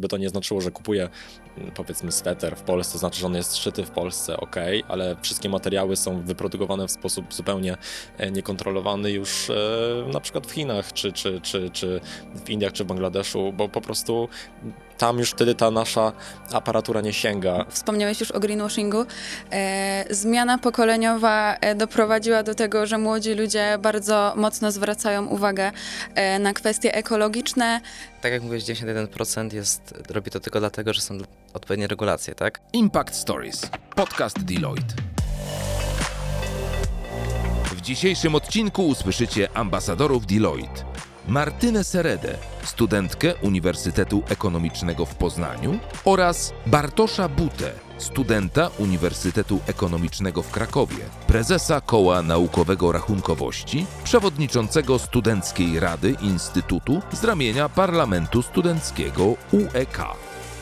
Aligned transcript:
By 0.00 0.08
to 0.08 0.16
nie 0.16 0.28
znaczyło, 0.28 0.60
że 0.60 0.70
kupuję 0.70 1.08
mm, 1.58 1.70
powiedzmy 1.74 2.12
sweter 2.12 2.56
w 2.56 2.62
Polsce, 2.62 2.98
znaczy, 2.98 3.20
że 3.20 3.26
on 3.26 3.34
jest 3.34 3.56
szyty 3.56 3.84
w 3.84 3.90
Polsce, 3.90 4.36
ok, 4.36 4.56
ale 4.88 5.16
wszystkie 5.22 5.48
materiały 5.48 5.96
są 5.96 6.22
wyprodukowane 6.22 6.88
w 6.88 6.90
sposób 6.90 7.34
zupełnie 7.34 7.76
e, 8.18 8.30
niekontrolowany 8.30 9.10
już 9.10 9.50
e, 9.50 9.54
na 10.12 10.20
przykład 10.20 10.46
w 10.46 10.50
Chinach, 10.50 10.92
czy, 10.92 11.12
czy, 11.12 11.40
czy, 11.40 11.70
czy 11.70 12.00
w 12.44 12.50
Indiach, 12.50 12.72
czy 12.72 12.84
w 12.84 12.86
Bangladeszu, 12.86 13.52
bo 13.52 13.68
po 13.68 13.80
prostu 13.80 14.28
tam 14.98 15.18
już 15.18 15.30
wtedy 15.30 15.54
ta 15.54 15.70
nasza 15.70 16.12
aparatura 16.52 17.00
nie 17.00 17.12
sięga. 17.12 17.64
Wspomniałeś 17.68 18.20
już 18.20 18.30
o 18.30 18.40
greenwashingu. 18.40 19.06
E, 19.52 20.04
zmiana 20.10 20.58
pokoleniowa 20.58 21.54
e, 21.60 21.74
doprowadziła 21.74 22.42
do 22.42 22.54
tego, 22.54 22.86
że 22.86 22.98
młodzi 22.98 23.34
ludzie 23.34 23.78
bardzo 23.82 24.32
mocno 24.36 24.72
zwracają 24.72 25.26
uwagę 25.26 25.72
e, 26.14 26.38
na 26.38 26.52
kwestie 26.52 26.94
ekologiczne. 26.94 27.80
Tak 28.20 28.32
jak 28.32 28.42
mówisz, 28.42 28.64
91% 28.64 29.54
jest, 29.54 29.94
robi 30.10 30.30
to 30.30 30.40
tylko 30.40 30.60
dlatego, 30.60 30.92
że 30.92 31.00
są 31.00 31.18
odpowiednie 31.54 31.86
regulacje, 31.86 32.34
tak? 32.34 32.60
Impact 32.72 33.14
Stories. 33.14 33.70
Podcast 33.94 34.44
Deloitte. 34.44 34.94
W 37.64 37.80
dzisiejszym 37.80 38.34
odcinku 38.34 38.86
usłyszycie 38.86 39.48
ambasadorów 39.54 40.26
Deloitte. 40.26 41.05
Martynę 41.28 41.84
Seredę, 41.84 42.38
studentkę 42.64 43.34
Uniwersytetu 43.34 44.22
Ekonomicznego 44.28 45.06
w 45.06 45.14
Poznaniu 45.14 45.78
oraz 46.04 46.52
Bartosza 46.66 47.28
Butę, 47.28 47.72
studenta 47.98 48.70
Uniwersytetu 48.78 49.60
Ekonomicznego 49.66 50.42
w 50.42 50.50
Krakowie, 50.50 50.96
prezesa 51.26 51.80
Koła 51.80 52.22
Naukowego 52.22 52.92
Rachunkowości, 52.92 53.86
przewodniczącego 54.04 54.98
Studenckiej 54.98 55.80
Rady 55.80 56.16
Instytutu 56.20 57.02
z 57.12 57.24
ramienia 57.24 57.68
Parlamentu 57.68 58.42
Studenckiego 58.42 59.24
UEK. 59.52 59.98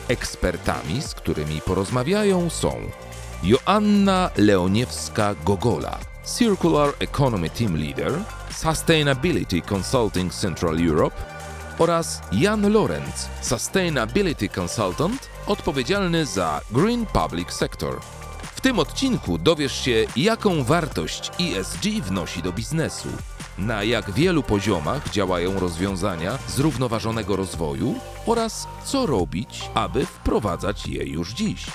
Ekspertami, 0.07 1.01
z 1.01 1.13
którymi 1.13 1.61
porozmawiają 1.61 2.49
są 2.49 2.75
Joanna 3.43 4.29
Leoniewska-Gogola, 4.37 6.14
Circular 6.25 6.93
Economy 6.99 7.49
Team 7.49 7.77
Leader, 7.77 8.23
Sustainability 8.51 9.61
Consulting 9.61 10.33
Central 10.33 10.77
Europe 10.87 11.15
oraz 11.79 12.21
Jan 12.31 12.73
Lorenz, 12.73 13.29
Sustainability 13.41 14.49
Consultant 14.49 15.29
odpowiedzialny 15.47 16.25
za 16.25 16.61
Green 16.71 17.05
Public 17.05 17.53
Sector. 17.53 18.01
W 18.55 18.61
tym 18.61 18.79
odcinku 18.79 19.37
dowiesz 19.37 19.81
się, 19.81 20.05
jaką 20.15 20.63
wartość 20.63 21.31
ESG 21.41 21.85
wnosi 22.01 22.41
do 22.43 22.51
biznesu, 22.51 23.09
na 23.57 23.83
jak 23.83 24.11
wielu 24.11 24.43
poziomach 24.43 25.09
działają 25.09 25.59
rozwiązania 25.59 26.37
zrównoważonego 26.47 27.35
rozwoju 27.35 27.95
oraz 28.25 28.67
co 28.85 29.05
robić, 29.05 29.69
aby 29.73 30.05
wprowadzać 30.05 30.87
je 30.87 31.03
już 31.03 31.33
dziś. 31.33 31.65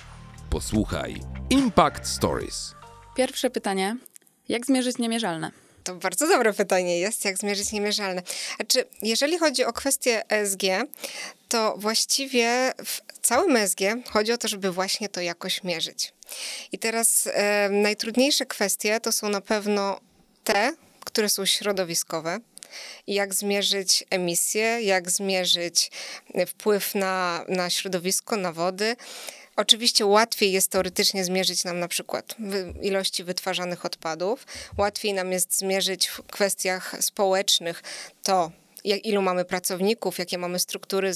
Posłuchaj 0.50 1.20
Impact 1.50 2.06
Stories. 2.06 2.74
Pierwsze 3.14 3.50
pytanie. 3.50 4.09
Jak 4.50 4.66
zmierzyć 4.66 4.98
niemierzalne? 4.98 5.50
To 5.84 5.94
bardzo 5.94 6.28
dobre 6.28 6.52
pytanie 6.52 6.98
jest, 6.98 7.24
jak 7.24 7.38
zmierzyć 7.38 7.72
niemierzalne. 7.72 8.22
Znaczy, 8.56 8.84
jeżeli 9.02 9.38
chodzi 9.38 9.64
o 9.64 9.72
kwestię 9.72 10.22
ESG, 10.28 10.62
to 11.48 11.74
właściwie 11.76 12.72
w 12.84 13.00
całym 13.22 13.56
ESG 13.56 13.80
chodzi 14.10 14.32
o 14.32 14.38
to, 14.38 14.48
żeby 14.48 14.70
właśnie 14.72 15.08
to 15.08 15.20
jakoś 15.20 15.64
mierzyć. 15.64 16.12
I 16.72 16.78
teraz 16.78 17.28
e, 17.32 17.68
najtrudniejsze 17.68 18.46
kwestie 18.46 19.00
to 19.00 19.12
są 19.12 19.28
na 19.28 19.40
pewno 19.40 20.00
te, 20.44 20.72
które 21.04 21.28
są 21.28 21.46
środowiskowe, 21.46 22.40
jak 23.06 23.34
zmierzyć 23.34 24.04
emisję, 24.10 24.82
jak 24.82 25.10
zmierzyć 25.10 25.90
wpływ 26.46 26.94
na, 26.94 27.44
na 27.48 27.70
środowisko, 27.70 28.36
na 28.36 28.52
wody. 28.52 28.96
Oczywiście 29.56 30.06
łatwiej 30.06 30.52
jest 30.52 30.70
teoretycznie 30.70 31.24
zmierzyć 31.24 31.64
nam 31.64 31.78
na 31.78 31.88
przykład 31.88 32.36
ilości 32.82 33.24
wytwarzanych 33.24 33.84
odpadów, 33.84 34.46
łatwiej 34.78 35.14
nam 35.14 35.32
jest 35.32 35.58
zmierzyć 35.58 36.06
w 36.08 36.22
kwestiach 36.22 36.96
społecznych 37.00 37.82
to, 38.22 38.52
ilu 38.84 39.22
mamy 39.22 39.44
pracowników, 39.44 40.18
jakie 40.18 40.38
mamy 40.38 40.58
struktury 40.58 41.12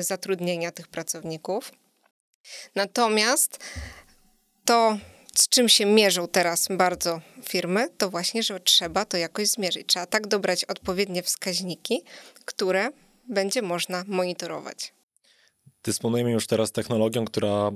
zatrudnienia 0.00 0.72
tych 0.72 0.88
pracowników. 0.88 1.72
Natomiast 2.74 3.58
to, 4.64 4.98
z 5.34 5.48
czym 5.48 5.68
się 5.68 5.86
mierzą 5.86 6.28
teraz 6.28 6.66
bardzo 6.70 7.20
firmy, 7.48 7.88
to 7.98 8.10
właśnie, 8.10 8.42
że 8.42 8.60
trzeba 8.60 9.04
to 9.04 9.16
jakoś 9.16 9.48
zmierzyć. 9.48 9.86
Trzeba 9.86 10.06
tak 10.06 10.26
dobrać 10.26 10.64
odpowiednie 10.64 11.22
wskaźniki, 11.22 12.04
które 12.44 12.90
będzie 13.28 13.62
można 13.62 14.04
monitorować. 14.06 14.92
Dysponujemy 15.88 16.30
już 16.30 16.46
teraz 16.46 16.72
technologią, 16.72 17.24
która 17.24 17.70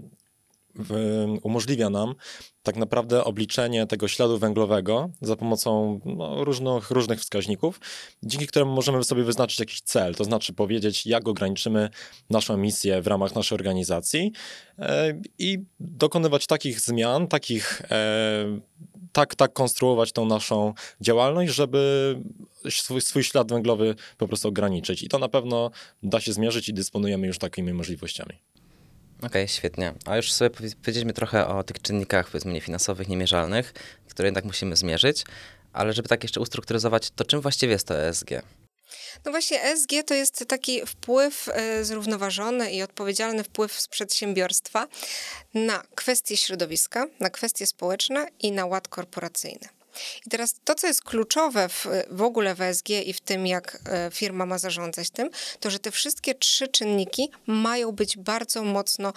umożliwia 1.43 1.91
nam 1.91 2.15
tak 2.63 2.77
naprawdę 2.77 3.25
obliczenie 3.25 3.87
tego 3.87 4.09
śladu 4.09 4.39
węglowego 4.39 5.11
za 5.21 5.37
pomocą 5.37 6.01
no, 6.05 6.45
różnych, 6.45 6.91
różnych 6.91 7.21
wskaźników, 7.21 7.81
dzięki 8.23 8.47
któremu 8.47 8.73
możemy 8.73 9.05
sobie 9.05 9.25
wyznaczyć 9.25 9.61
jakiś 9.61 9.81
cel, 9.81 10.15
to 10.15 10.25
znaczy 10.25 10.53
powiedzieć, 10.53 11.07
jak 11.07 11.29
ograniczymy 11.29 11.89
naszą 12.31 12.55
emisję 12.55 13.03
w 13.03 13.07
ramach 13.07 13.35
naszej 13.35 13.57
organizacji 13.57 14.33
e, 14.79 15.21
i 15.39 15.59
dokonywać 15.81 16.47
takich 16.47 16.81
zmian, 16.81 17.29
takich, 17.29 17.83
e, 17.91 18.61
tak, 19.13 19.35
tak 19.35 19.53
konstruować 19.53 20.13
tą 20.13 20.27
naszą 20.27 20.75
działalność, 21.01 21.55
żeby 21.55 22.17
swój, 22.71 23.01
swój 23.01 23.25
ślad 23.25 23.49
węglowy 23.49 23.95
po 24.19 24.29
prostu 24.29 24.49
ograniczyć. 24.49 25.03
I 25.03 25.09
to 25.09 25.19
na 25.19 25.29
pewno 25.29 25.71
da 26.03 26.21
się 26.21 26.33
zmierzyć 26.33 26.69
i 26.69 26.75
dysponujemy 26.75 27.27
już 27.27 27.39
takimi 27.39 27.73
możliwościami. 27.73 28.52
Okej, 29.23 29.29
okay, 29.29 29.49
świetnie. 29.49 29.95
A 30.05 30.17
już 30.17 30.33
sobie 30.33 30.51
powiedzieliśmy 30.51 31.13
trochę 31.13 31.47
o 31.47 31.65
tych 31.65 31.83
czynnikach, 31.83 32.27
powiedzmy, 32.27 32.53
niefinansowych, 32.53 33.09
niemierzalnych, 33.09 33.73
które 34.09 34.27
jednak 34.27 34.45
musimy 34.45 34.77
zmierzyć, 34.77 35.25
ale 35.73 35.93
żeby 35.93 36.09
tak 36.09 36.23
jeszcze 36.23 36.41
ustrukturyzować, 36.41 37.11
to 37.11 37.25
czym 37.25 37.41
właściwie 37.41 37.73
jest 37.73 37.87
to 37.87 37.99
ESG? 37.99 38.31
No 39.25 39.31
właśnie, 39.31 39.63
ESG 39.63 39.91
to 40.07 40.15
jest 40.15 40.45
taki 40.49 40.87
wpływ 40.87 41.49
e, 41.49 41.85
zrównoważony 41.85 42.73
i 42.73 42.83
odpowiedzialny 42.83 43.45
wpływ 43.45 43.81
z 43.81 43.89
przedsiębiorstwa 43.89 44.89
na 45.55 45.83
kwestie 45.95 46.37
środowiska, 46.37 47.07
na 47.21 47.31
kwestie 47.31 47.67
społeczne 47.67 48.29
i 48.41 48.53
na 48.53 48.67
ład 48.67 48.89
korporacyjny. 48.89 49.69
I 50.27 50.31
teraz 50.31 50.55
to, 50.65 50.75
co 50.75 50.87
jest 50.87 51.05
kluczowe 51.05 51.69
w, 51.69 51.87
w 52.11 52.23
ogóle 52.23 52.55
w 52.55 52.61
ESG 52.61 52.91
i 52.91 53.13
w 53.13 53.21
tym, 53.21 53.47
jak 53.47 53.79
e, 53.87 54.11
firma 54.11 54.47
ma 54.47 54.59
zarządzać 54.59 55.11
tym, 55.11 55.31
to 55.61 55.71
że 55.71 55.79
te 55.79 55.91
wszystkie 55.91 56.35
trzy 56.35 56.69
czynniki 56.69 57.31
mają 57.47 57.93
być 57.93 58.17
bardzo 58.17 58.63
mocno 58.63 59.13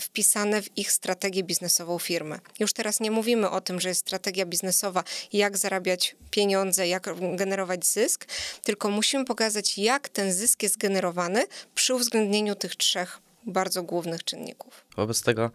wpisane 0.00 0.62
w 0.62 0.78
ich 0.78 0.92
strategię 0.92 1.42
biznesową 1.42 1.98
firmy. 1.98 2.40
Już 2.60 2.72
teraz 2.72 3.00
nie 3.00 3.10
mówimy 3.10 3.50
o 3.50 3.60
tym, 3.60 3.80
że 3.80 3.88
jest 3.88 4.00
strategia 4.00 4.46
biznesowa, 4.46 5.04
jak 5.32 5.58
zarabiać 5.58 6.16
pieniądze, 6.30 6.88
jak 6.88 7.08
generować 7.36 7.86
zysk, 7.86 8.26
tylko 8.64 8.90
musimy 8.90 9.24
pokazać, 9.24 9.78
jak 9.78 10.08
ten 10.08 10.32
zysk 10.32 10.62
jest 10.62 10.76
generowany 10.76 11.44
przy 11.74 11.94
uwzględnieniu 11.94 12.54
tych 12.54 12.76
trzech 12.76 13.20
bardzo 13.46 13.82
głównych 13.82 14.24
czynników. 14.24 14.84
Wobec 14.96 15.22
tego 15.22 15.50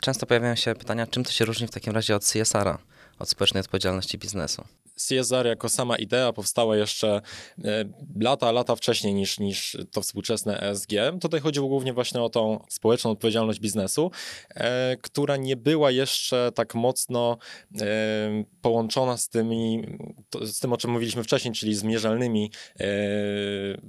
często 0.00 0.26
pojawiają 0.26 0.56
się 0.56 0.74
pytania, 0.74 1.06
czym 1.06 1.24
to 1.24 1.32
się 1.32 1.44
różni 1.44 1.66
w 1.66 1.70
takim 1.70 1.92
razie 1.92 2.16
od 2.16 2.24
CSR-a? 2.24 2.78
Od 3.18 3.28
społecznej 3.28 3.60
odpowiedzialności 3.60 4.18
biznesu. 4.18 4.64
CSR 4.98 5.46
jako 5.46 5.68
sama 5.68 5.96
idea 5.96 6.32
powstała 6.32 6.76
jeszcze 6.76 7.20
e, 7.64 7.84
lata, 8.20 8.52
lata 8.52 8.76
wcześniej 8.76 9.14
niż, 9.14 9.38
niż 9.38 9.76
to 9.90 10.00
współczesne 10.00 10.60
ESG. 10.60 10.90
Tutaj 11.20 11.40
chodziło 11.40 11.68
głównie 11.68 11.92
właśnie 11.92 12.22
o 12.22 12.28
tą 12.28 12.64
społeczną 12.68 13.10
odpowiedzialność 13.10 13.60
biznesu, 13.60 14.10
e, 14.50 14.96
która 14.96 15.36
nie 15.36 15.56
była 15.56 15.90
jeszcze 15.90 16.52
tak 16.54 16.74
mocno 16.74 17.38
e, 17.80 17.86
połączona 18.62 19.16
z, 19.16 19.28
tymi, 19.28 19.82
z 20.42 20.60
tym, 20.60 20.72
o 20.72 20.76
czym 20.76 20.90
mówiliśmy 20.90 21.24
wcześniej, 21.24 21.54
czyli 21.54 21.74
zmierzalnymi 21.74 22.50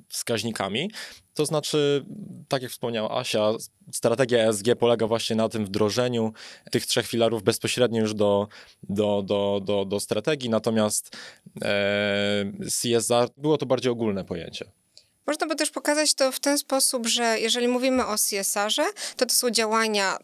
wskaźnikami. 0.08 0.90
To 1.40 1.46
znaczy, 1.46 2.06
tak 2.48 2.62
jak 2.62 2.72
wspomniała 2.72 3.18
Asia, 3.18 3.52
strategia 3.92 4.50
ESG 4.50 4.66
polega 4.80 5.08
właśnie 5.08 5.36
na 5.36 5.50
tym 5.50 5.66
wdrożeniu 5.66 6.34
tych 6.72 6.86
trzech 6.86 7.08
filarów 7.08 7.44
bezpośrednio 7.44 8.02
już 8.02 8.14
do, 8.14 8.48
do, 8.84 9.24
do, 9.26 9.62
do, 9.66 9.86
do 9.86 10.00
strategii, 10.00 10.50
natomiast 10.50 11.18
e, 11.62 12.46
CSR 12.66 13.30
było 13.38 13.58
to 13.58 13.66
bardziej 13.66 13.92
ogólne 13.92 14.24
pojęcie. 14.26 14.72
Można 15.30 15.48
by 15.48 15.56
też 15.56 15.72
pokazać 15.72 16.14
to 16.14 16.32
w 16.32 16.40
ten 16.40 16.58
sposób, 16.58 17.08
że 17.08 17.40
jeżeli 17.40 17.68
mówimy 17.68 18.06
o 18.06 18.16
CSR-ze, 18.16 18.86
to 19.18 19.26
to 19.26 19.34
są 19.34 19.50
działania 19.50 20.18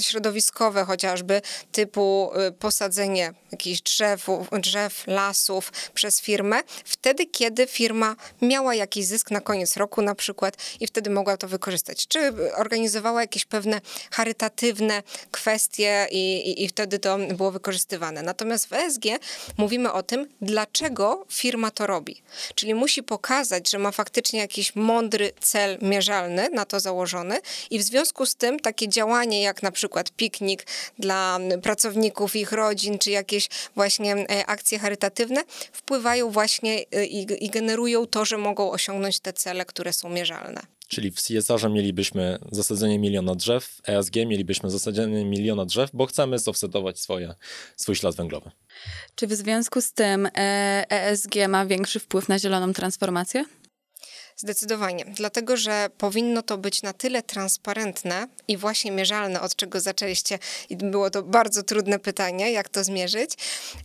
środowiskowe 0.00 0.84
chociażby, 0.84 1.42
typu 1.72 2.30
y, 2.48 2.52
posadzenie 2.52 3.32
jakichś 3.52 3.80
drzewów, 3.80 4.48
drzew, 4.60 5.04
lasów 5.06 5.72
przez 5.94 6.20
firmę, 6.20 6.60
wtedy, 6.84 7.26
kiedy 7.26 7.66
firma 7.66 8.16
miała 8.42 8.74
jakiś 8.74 9.06
zysk 9.06 9.30
na 9.30 9.40
koniec 9.40 9.76
roku 9.76 10.02
na 10.02 10.14
przykład 10.14 10.56
i 10.80 10.86
wtedy 10.86 11.10
mogła 11.10 11.36
to 11.36 11.48
wykorzystać. 11.48 12.06
Czy 12.08 12.32
organizowała 12.56 13.20
jakieś 13.20 13.44
pewne 13.44 13.80
charytatywne 14.10 15.02
kwestie 15.30 16.06
i, 16.10 16.50
i, 16.50 16.64
i 16.64 16.68
wtedy 16.68 16.98
to 16.98 17.18
było 17.18 17.50
wykorzystywane. 17.50 18.22
Natomiast 18.22 18.66
w 18.66 18.72
ESG 18.72 19.04
mówimy 19.56 19.92
o 19.92 20.02
tym, 20.02 20.28
dlaczego 20.40 21.26
firma 21.28 21.70
to 21.70 21.86
robi. 21.86 22.22
Czyli 22.54 22.74
musi 22.74 23.02
pokazać, 23.02 23.70
że 23.70 23.78
ma 23.78 23.90
faktycznie 23.90 24.39
jakiś 24.40 24.76
mądry 24.76 25.32
cel 25.40 25.78
mierzalny 25.82 26.48
na 26.50 26.64
to 26.64 26.80
założony 26.80 27.40
i 27.70 27.78
w 27.78 27.82
związku 27.82 28.26
z 28.26 28.34
tym 28.34 28.60
takie 28.60 28.88
działanie 28.88 29.42
jak 29.42 29.62
na 29.62 29.72
przykład 29.72 30.10
piknik 30.10 30.66
dla 30.98 31.38
pracowników, 31.62 32.36
ich 32.36 32.52
rodzin, 32.52 32.98
czy 32.98 33.10
jakieś 33.10 33.48
właśnie 33.74 34.14
e, 34.14 34.46
akcje 34.46 34.78
charytatywne 34.78 35.44
wpływają 35.72 36.30
właśnie 36.30 36.84
e, 36.92 37.06
i, 37.06 37.44
i 37.44 37.50
generują 37.50 38.06
to, 38.06 38.24
że 38.24 38.38
mogą 38.38 38.70
osiągnąć 38.70 39.20
te 39.20 39.32
cele, 39.32 39.64
które 39.64 39.92
są 39.92 40.08
mierzalne. 40.08 40.60
Czyli 40.90 41.10
w 41.10 41.22
CSR-ze 41.22 41.68
mielibyśmy 41.68 42.38
zasadzenie 42.52 42.98
miliona 42.98 43.34
drzew, 43.34 43.64
w 43.64 43.88
ESG 43.88 44.16
mielibyśmy 44.16 44.70
zasadzenie 44.70 45.24
miliona 45.24 45.64
drzew, 45.64 45.90
bo 45.92 46.06
chcemy 46.06 46.38
zoffsetować 46.38 46.98
swoje, 46.98 47.34
swój 47.76 47.96
ślad 47.96 48.16
węglowy. 48.16 48.50
Czy 49.14 49.26
w 49.26 49.32
związku 49.32 49.80
z 49.80 49.92
tym 49.92 50.26
e, 50.26 50.30
ESG 50.90 51.34
ma 51.48 51.66
większy 51.66 52.00
wpływ 52.00 52.28
na 52.28 52.38
zieloną 52.38 52.72
transformację? 52.72 53.44
Zdecydowanie, 54.40 55.04
dlatego 55.04 55.56
że 55.56 55.90
powinno 55.98 56.42
to 56.42 56.58
być 56.58 56.82
na 56.82 56.92
tyle 56.92 57.22
transparentne 57.22 58.26
i 58.48 58.56
właśnie 58.56 58.90
mierzalne, 58.90 59.40
od 59.40 59.56
czego 59.56 59.80
zaczęliście, 59.80 60.38
i 60.70 60.76
było 60.76 61.10
to 61.10 61.22
bardzo 61.22 61.62
trudne 61.62 61.98
pytanie, 61.98 62.52
jak 62.52 62.68
to 62.68 62.84
zmierzyć. 62.84 63.34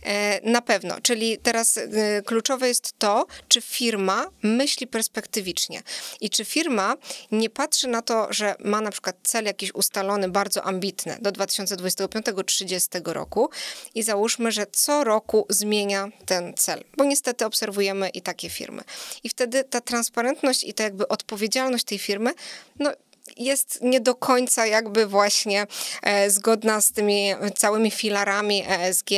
E, 0.02 0.50
na 0.50 0.62
pewno, 0.62 1.00
czyli 1.00 1.38
teraz 1.38 1.76
e, 1.76 1.82
kluczowe 2.22 2.68
jest 2.68 2.98
to, 2.98 3.26
czy 3.48 3.60
firma 3.60 4.26
myśli 4.42 4.86
perspektywicznie 4.86 5.82
i 6.20 6.30
czy 6.30 6.44
firma 6.44 6.94
nie 7.32 7.50
patrzy 7.50 7.88
na 7.88 8.02
to, 8.02 8.26
że 8.30 8.54
ma 8.58 8.80
na 8.80 8.90
przykład 8.90 9.16
cel 9.22 9.44
jakiś 9.44 9.74
ustalony, 9.74 10.28
bardzo 10.28 10.62
ambitny 10.62 11.16
do 11.20 11.30
2025-30 11.32 13.12
roku 13.12 13.50
i 13.94 14.02
załóżmy, 14.02 14.52
że 14.52 14.66
co 14.72 15.04
roku 15.04 15.46
zmienia 15.48 16.08
ten 16.26 16.54
cel, 16.54 16.84
bo 16.96 17.04
niestety 17.04 17.46
obserwujemy 17.46 18.08
i 18.08 18.22
takie 18.22 18.50
firmy. 18.50 18.82
I 19.24 19.28
wtedy 19.28 19.64
ta 19.64 19.80
transparentność 19.80 20.45
i 20.64 20.74
ta 20.74 20.84
jakby 20.84 21.08
odpowiedzialność 21.08 21.84
tej 21.84 21.98
firmy, 21.98 22.32
no 22.78 22.92
jest 23.36 23.78
nie 23.82 24.00
do 24.00 24.14
końca 24.14 24.66
jakby 24.66 25.06
właśnie 25.06 25.66
e, 26.02 26.30
zgodna 26.30 26.80
z 26.80 26.92
tymi 26.92 27.34
całymi 27.56 27.90
filarami 27.90 28.64
ESG 28.68 29.10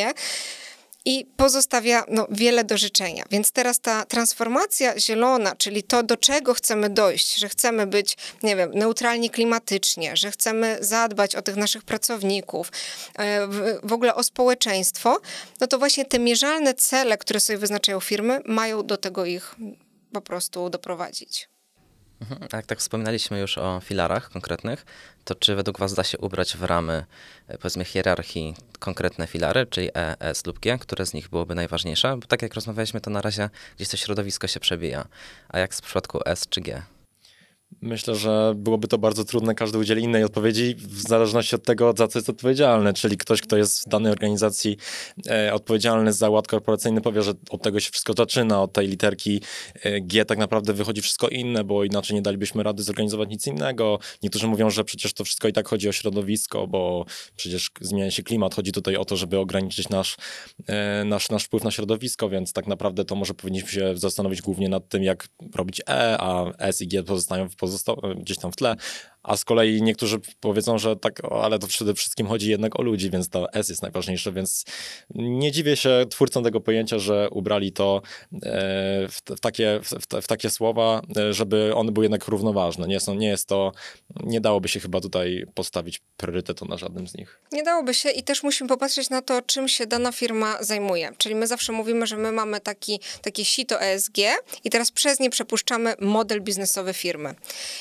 i 1.04 1.26
pozostawia 1.36 2.04
no, 2.08 2.26
wiele 2.30 2.64
do 2.64 2.78
życzenia. 2.78 3.24
Więc 3.30 3.50
teraz 3.50 3.80
ta 3.80 4.04
transformacja 4.04 4.98
zielona, 5.00 5.56
czyli 5.56 5.82
to, 5.82 6.02
do 6.02 6.16
czego 6.16 6.54
chcemy 6.54 6.90
dojść, 6.90 7.38
że 7.38 7.48
chcemy 7.48 7.86
być, 7.86 8.16
nie 8.42 8.56
wiem, 8.56 8.70
neutralni 8.74 9.30
klimatycznie, 9.30 10.16
że 10.16 10.30
chcemy 10.30 10.78
zadbać 10.80 11.36
o 11.36 11.42
tych 11.42 11.56
naszych 11.56 11.82
pracowników, 11.82 12.72
e, 13.18 13.46
w, 13.82 13.92
ogóle 13.92 14.14
o 14.14 14.22
społeczeństwo, 14.22 15.20
no 15.60 15.66
to 15.66 15.78
właśnie 15.78 16.04
te 16.04 16.18
mierzalne 16.18 16.74
cele, 16.74 17.18
które 17.18 17.40
sobie 17.40 17.58
wyznaczają 17.58 18.00
firmy, 18.00 18.40
mają 18.44 18.86
do 18.86 18.96
tego 18.96 19.24
ich 19.24 19.56
po 20.12 20.20
prostu 20.20 20.70
doprowadzić. 20.70 21.48
Mhm. 22.20 22.48
A 22.52 22.56
jak 22.56 22.66
tak 22.66 22.78
wspominaliśmy 22.78 23.40
już 23.40 23.58
o 23.58 23.80
filarach 23.80 24.30
konkretnych, 24.30 24.86
to 25.24 25.34
czy 25.34 25.54
według 25.54 25.78
Was 25.78 25.94
da 25.94 26.04
się 26.04 26.18
ubrać 26.18 26.56
w 26.56 26.62
ramy, 26.62 27.04
e, 27.48 27.58
powiedzmy, 27.58 27.84
hierarchii 27.84 28.54
konkretne 28.78 29.26
filary, 29.26 29.66
czyli 29.66 29.88
E, 29.94 30.20
S 30.20 30.46
lub 30.46 30.58
G, 30.58 30.78
które 30.78 31.06
z 31.06 31.14
nich 31.14 31.28
byłoby 31.28 31.54
najważniejsze? 31.54 32.16
Bo 32.16 32.26
tak 32.26 32.42
jak 32.42 32.54
rozmawialiśmy, 32.54 33.00
to 33.00 33.10
na 33.10 33.20
razie 33.20 33.50
gdzieś 33.76 33.88
to 33.88 33.96
środowisko 33.96 34.46
się 34.46 34.60
przebija. 34.60 35.08
A 35.48 35.58
jak 35.58 35.74
w 35.74 35.80
przypadku 35.80 36.20
S 36.24 36.48
czy 36.48 36.60
G? 36.60 36.82
Myślę, 37.80 38.14
że 38.14 38.52
byłoby 38.56 38.88
to 38.88 38.98
bardzo 38.98 39.24
trudne, 39.24 39.54
każdy 39.54 39.78
udzieli 39.78 40.02
innej 40.02 40.24
odpowiedzi 40.24 40.74
w 40.74 41.00
zależności 41.00 41.56
od 41.56 41.62
tego, 41.62 41.94
za 41.96 42.08
co 42.08 42.18
jest 42.18 42.30
odpowiedzialny. 42.30 42.92
Czyli 42.92 43.16
ktoś, 43.16 43.40
kto 43.40 43.56
jest 43.56 43.86
w 43.86 43.88
danej 43.88 44.12
organizacji 44.12 44.76
e, 45.30 45.54
odpowiedzialny 45.54 46.12
za 46.12 46.30
ład 46.30 46.46
korporacyjny, 46.46 47.00
powie, 47.00 47.22
że 47.22 47.32
od 47.50 47.62
tego 47.62 47.80
się 47.80 47.90
wszystko 47.90 48.12
zaczyna, 48.16 48.62
od 48.62 48.72
tej 48.72 48.88
literki 48.88 49.40
e, 49.82 50.00
G 50.00 50.24
tak 50.24 50.38
naprawdę 50.38 50.72
wychodzi 50.72 51.02
wszystko 51.02 51.28
inne, 51.28 51.64
bo 51.64 51.84
inaczej 51.84 52.14
nie 52.14 52.22
dalibyśmy 52.22 52.62
rady 52.62 52.82
zorganizować 52.82 53.30
nic 53.30 53.46
innego. 53.46 53.98
Niektórzy 54.22 54.46
mówią, 54.46 54.70
że 54.70 54.84
przecież 54.84 55.12
to 55.12 55.24
wszystko 55.24 55.48
i 55.48 55.52
tak 55.52 55.68
chodzi 55.68 55.88
o 55.88 55.92
środowisko, 55.92 56.66
bo 56.66 57.04
przecież 57.36 57.70
zmienia 57.80 58.10
się 58.10 58.22
klimat. 58.22 58.54
Chodzi 58.54 58.72
tutaj 58.72 58.96
o 58.96 59.04
to, 59.04 59.16
żeby 59.16 59.38
ograniczyć 59.38 59.88
nasz, 59.88 60.16
e, 60.66 61.04
nasz, 61.04 61.30
nasz 61.30 61.44
wpływ 61.44 61.64
na 61.64 61.70
środowisko, 61.70 62.28
więc 62.28 62.52
tak 62.52 62.66
naprawdę 62.66 63.04
to 63.04 63.14
może 63.14 63.34
powinniśmy 63.34 63.68
się 63.68 63.96
zastanowić 63.96 64.42
głównie 64.42 64.68
nad 64.68 64.88
tym, 64.88 65.02
jak 65.02 65.28
robić 65.54 65.80
E, 65.88 66.16
a 66.20 66.52
S 66.58 66.80
i 66.80 66.88
G 66.88 67.02
pozostają 67.02 67.48
w 67.48 67.57
pozostał, 67.58 68.00
gdzieś 68.16 68.38
tam 68.38 68.52
w 68.52 68.56
tle, 68.56 68.76
a 69.28 69.36
z 69.36 69.44
kolei 69.44 69.82
niektórzy 69.82 70.18
powiedzą, 70.40 70.78
że 70.78 70.96
tak, 70.96 71.22
ale 71.30 71.58
to 71.58 71.66
przede 71.66 71.94
wszystkim 71.94 72.26
chodzi 72.26 72.50
jednak 72.50 72.80
o 72.80 72.82
ludzi, 72.82 73.10
więc 73.10 73.28
to 73.28 73.52
S 73.52 73.68
jest 73.68 73.82
najważniejsze, 73.82 74.32
więc 74.32 74.64
nie 75.14 75.52
dziwię 75.52 75.76
się 75.76 76.04
twórcom 76.10 76.44
tego 76.44 76.60
pojęcia, 76.60 76.98
że 76.98 77.28
ubrali 77.30 77.72
to 77.72 78.02
e, 78.32 78.38
w, 79.08 79.20
w, 79.36 79.40
takie, 79.40 79.80
w, 79.82 80.22
w, 80.22 80.26
takie 80.26 80.50
słowa, 80.50 81.02
e, 81.16 81.32
żeby 81.32 81.74
one 81.74 81.92
były 81.92 82.04
jednak 82.04 82.28
równoważne. 82.28 82.88
Nie, 82.88 83.00
są, 83.00 83.14
nie 83.14 83.28
jest 83.28 83.48
to, 83.48 83.72
nie 84.24 84.40
dałoby 84.40 84.68
się 84.68 84.80
chyba 84.80 85.00
tutaj 85.00 85.44
postawić 85.54 86.00
priorytetu 86.16 86.64
na 86.64 86.76
żadnym 86.76 87.08
z 87.08 87.14
nich. 87.14 87.40
Nie 87.52 87.62
dałoby 87.62 87.94
się 87.94 88.10
i 88.10 88.22
też 88.22 88.42
musimy 88.42 88.68
popatrzeć 88.68 89.10
na 89.10 89.22
to, 89.22 89.42
czym 89.42 89.68
się 89.68 89.86
dana 89.86 90.12
firma 90.12 90.56
zajmuje. 90.60 91.10
Czyli 91.18 91.34
my 91.34 91.46
zawsze 91.46 91.72
mówimy, 91.72 92.06
że 92.06 92.16
my 92.16 92.32
mamy 92.32 92.60
taki, 92.60 93.00
takie 93.22 93.44
sito 93.44 93.80
ESG 93.80 94.18
i 94.64 94.70
teraz 94.70 94.90
przez 94.90 95.20
nie 95.20 95.30
przepuszczamy 95.30 95.94
model 96.00 96.42
biznesowy 96.42 96.92
firmy. 96.92 97.34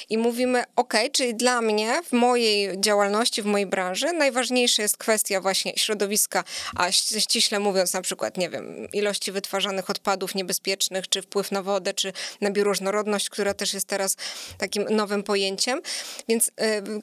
I 0.09 0.17
mówimy, 0.17 0.63
ok, 0.75 0.93
czyli 1.11 1.36
dla 1.37 1.61
mnie 1.61 2.01
w 2.09 2.11
mojej 2.11 2.81
działalności, 2.81 3.41
w 3.41 3.45
mojej 3.45 3.67
branży 3.67 4.13
najważniejsza 4.13 4.81
jest 4.81 4.97
kwestia 4.97 5.41
właśnie 5.41 5.73
środowiska, 5.75 6.43
a 6.75 6.91
ściśle 6.91 7.59
mówiąc 7.59 7.93
na 7.93 8.01
przykład, 8.01 8.37
nie 8.37 8.49
wiem, 8.49 8.87
ilości 8.93 9.31
wytwarzanych 9.31 9.89
odpadów 9.89 10.35
niebezpiecznych, 10.35 11.09
czy 11.09 11.21
wpływ 11.21 11.51
na 11.51 11.63
wodę, 11.63 11.93
czy 11.93 12.13
na 12.41 12.51
bioróżnorodność, 12.51 13.29
która 13.29 13.53
też 13.53 13.73
jest 13.73 13.87
teraz 13.87 14.15
takim 14.57 14.83
nowym 14.89 15.23
pojęciem. 15.23 15.81
Więc 16.27 16.47
y, 16.47 16.51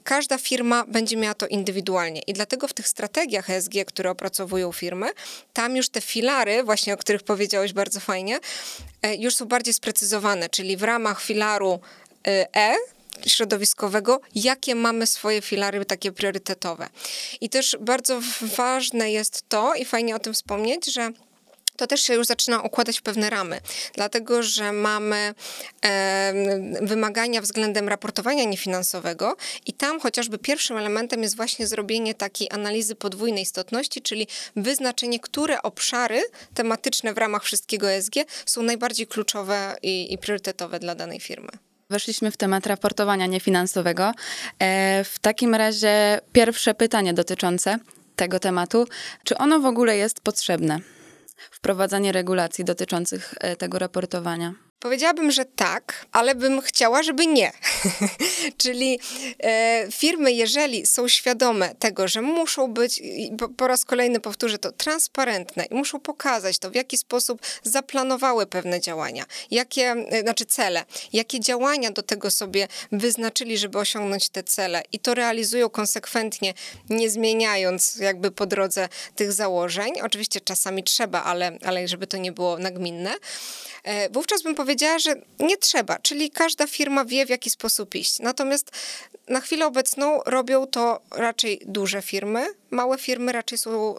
każda 0.04 0.38
firma 0.38 0.84
będzie 0.88 1.16
miała 1.16 1.34
to 1.34 1.46
indywidualnie 1.46 2.20
i 2.20 2.32
dlatego 2.32 2.68
w 2.68 2.72
tych 2.72 2.88
strategiach 2.88 3.50
ESG, 3.50 3.72
które 3.86 4.10
opracowują 4.10 4.72
firmy, 4.72 5.06
tam 5.52 5.76
już 5.76 5.88
te 5.88 6.00
filary, 6.00 6.62
właśnie 6.62 6.94
o 6.94 6.96
których 6.96 7.22
powiedziałeś 7.22 7.72
bardzo 7.72 8.00
fajnie, 8.00 8.36
y, 9.06 9.16
już 9.16 9.34
są 9.34 9.44
bardziej 9.44 9.74
sprecyzowane, 9.74 10.48
czyli 10.48 10.76
w 10.76 10.82
ramach 10.82 11.22
filaru 11.22 11.80
y, 12.28 12.46
E 12.56 12.93
środowiskowego, 13.26 14.20
jakie 14.34 14.74
mamy 14.74 15.06
swoje 15.06 15.42
filary 15.42 15.84
takie 15.84 16.12
priorytetowe. 16.12 16.88
I 17.40 17.48
też 17.48 17.76
bardzo 17.80 18.20
ważne 18.56 19.12
jest 19.12 19.48
to, 19.48 19.74
i 19.74 19.84
fajnie 19.84 20.16
o 20.16 20.18
tym 20.18 20.34
wspomnieć, 20.34 20.92
że 20.92 21.12
to 21.76 21.86
też 21.86 22.02
się 22.02 22.14
już 22.14 22.26
zaczyna 22.26 22.62
układać 22.62 22.98
w 22.98 23.02
pewne 23.02 23.30
ramy, 23.30 23.60
dlatego 23.94 24.42
że 24.42 24.72
mamy 24.72 25.34
e, 25.84 26.32
wymagania 26.82 27.40
względem 27.40 27.88
raportowania 27.88 28.44
niefinansowego 28.44 29.36
i 29.66 29.72
tam 29.72 30.00
chociażby 30.00 30.38
pierwszym 30.38 30.76
elementem 30.76 31.22
jest 31.22 31.36
właśnie 31.36 31.66
zrobienie 31.66 32.14
takiej 32.14 32.48
analizy 32.50 32.94
podwójnej 32.94 33.42
istotności, 33.42 34.02
czyli 34.02 34.26
wyznaczenie, 34.56 35.20
które 35.20 35.62
obszary 35.62 36.22
tematyczne 36.54 37.14
w 37.14 37.18
ramach 37.18 37.44
wszystkiego 37.44 37.90
ESG 37.90 38.14
są 38.46 38.62
najbardziej 38.62 39.06
kluczowe 39.06 39.76
i, 39.82 40.12
i 40.12 40.18
priorytetowe 40.18 40.80
dla 40.80 40.94
danej 40.94 41.20
firmy. 41.20 41.50
Weszliśmy 41.90 42.30
w 42.30 42.36
temat 42.36 42.66
raportowania 42.66 43.26
niefinansowego. 43.26 44.12
E, 44.58 45.04
w 45.04 45.18
takim 45.18 45.54
razie 45.54 46.20
pierwsze 46.32 46.74
pytanie 46.74 47.14
dotyczące 47.14 47.78
tego 48.16 48.40
tematu. 48.40 48.86
Czy 49.24 49.38
ono 49.38 49.60
w 49.60 49.66
ogóle 49.66 49.96
jest 49.96 50.20
potrzebne? 50.20 50.78
Wprowadzanie 51.50 52.12
regulacji 52.12 52.64
dotyczących 52.64 53.34
e, 53.40 53.56
tego 53.56 53.78
raportowania. 53.78 54.54
Powiedziałabym, 54.78 55.30
że 55.30 55.44
tak, 55.44 56.06
ale 56.12 56.34
bym 56.34 56.60
chciała, 56.60 57.02
żeby 57.02 57.26
nie. 57.26 57.52
Czyli 58.62 59.00
e, 59.42 59.86
firmy, 59.92 60.32
jeżeli 60.32 60.86
są 60.86 61.08
świadome 61.08 61.74
tego, 61.74 62.08
że 62.08 62.22
muszą 62.22 62.72
być, 62.72 63.02
po, 63.38 63.48
po, 63.48 63.66
raz 63.66 63.84
kolejny 63.84 64.20
powtórzę 64.20 64.58
to, 64.58 64.72
transparentne 64.72 65.64
i 65.64 65.74
muszą 65.74 66.00
pokazać 66.00 66.58
to, 66.58 66.70
w 66.70 66.74
jaki 66.74 66.96
sposób 66.96 67.42
zaplanowały 67.62 68.46
pewne 68.46 68.80
działania, 68.80 69.24
jakie, 69.50 69.90
e, 69.90 70.20
znaczy 70.20 70.46
cele, 70.46 70.84
jakie 71.12 71.40
działania 71.40 71.90
do 71.90 72.02
tego 72.02 72.30
sobie 72.30 72.68
wyznaczyli, 72.92 73.58
żeby 73.58 73.78
osiągnąć 73.78 74.28
te 74.28 74.42
cele 74.42 74.82
i 74.92 74.98
to 74.98 75.14
realizują 75.14 75.70
konsekwentnie, 75.70 76.54
nie 76.90 77.10
zmieniając 77.10 77.96
jakby 77.96 78.30
po 78.30 78.46
drodze 78.46 78.88
tych 79.16 79.32
założeń. 79.32 80.00
Oczywiście 80.02 80.40
czasami 80.40 80.84
trzeba, 80.84 81.24
ale, 81.24 81.58
ale 81.64 81.88
żeby 81.88 82.06
to 82.06 82.16
nie 82.16 82.32
było 82.32 82.58
nagminne 82.58 83.14
Wówczas 84.10 84.42
bym 84.42 84.54
powiedziała, 84.54 84.98
że 84.98 85.14
nie 85.40 85.56
trzeba, 85.56 85.98
czyli 85.98 86.30
każda 86.30 86.66
firma 86.66 87.04
wie, 87.04 87.26
w 87.26 87.28
jaki 87.28 87.50
sposób 87.50 87.94
iść. 87.94 88.18
Natomiast 88.18 88.70
na 89.28 89.40
chwilę 89.40 89.66
obecną 89.66 90.20
robią 90.26 90.66
to 90.66 91.00
raczej 91.10 91.60
duże 91.66 92.02
firmy. 92.02 92.46
Małe 92.74 92.98
firmy 92.98 93.32
raczej 93.32 93.58
są 93.58 93.94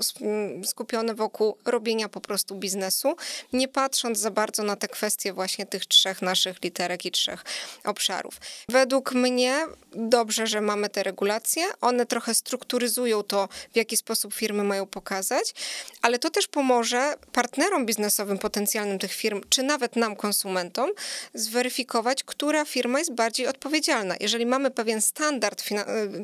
skupione 0.66 1.16
wokół 1.16 1.58
robienia 1.66 2.10
po 2.10 2.22
prostu 2.22 2.56
biznesu, 2.56 3.16
nie 3.54 3.68
patrząc 3.68 4.20
za 4.20 4.32
bardzo 4.32 4.64
na 4.64 4.76
te 4.76 4.88
kwestie 4.88 5.34
właśnie 5.34 5.66
tych 5.66 5.86
trzech 5.86 6.22
naszych 6.22 6.64
literek 6.64 7.06
i 7.06 7.12
trzech 7.12 7.44
obszarów. 7.84 8.38
Według 8.70 9.14
mnie 9.14 9.66
dobrze, 9.92 10.48
że 10.48 10.62
mamy 10.62 10.90
te 10.90 11.04
regulacje. 11.04 11.64
One 11.82 12.06
trochę 12.06 12.36
strukturyzują 12.36 13.24
to, 13.24 13.50
w 13.74 13.76
jaki 13.76 13.98
sposób 13.98 14.34
firmy 14.34 14.64
mają 14.64 14.86
pokazać, 14.86 15.54
ale 16.02 16.20
to 16.20 16.30
też 16.30 16.48
pomoże 16.48 17.14
partnerom 17.32 17.86
biznesowym 17.86 18.38
potencjalnym 18.38 19.00
tych 19.00 19.14
firm, 19.14 19.42
czy 19.50 19.64
nawet 19.64 19.96
nam, 19.96 20.16
konsumentom, 20.16 20.90
zweryfikować, 21.34 22.24
która 22.24 22.66
firma 22.66 23.00
jest 23.00 23.14
bardziej 23.14 23.48
odpowiedzialna. 23.48 24.16
Jeżeli 24.20 24.46
mamy 24.46 24.72
pewien 24.72 25.02
standard, 25.02 25.64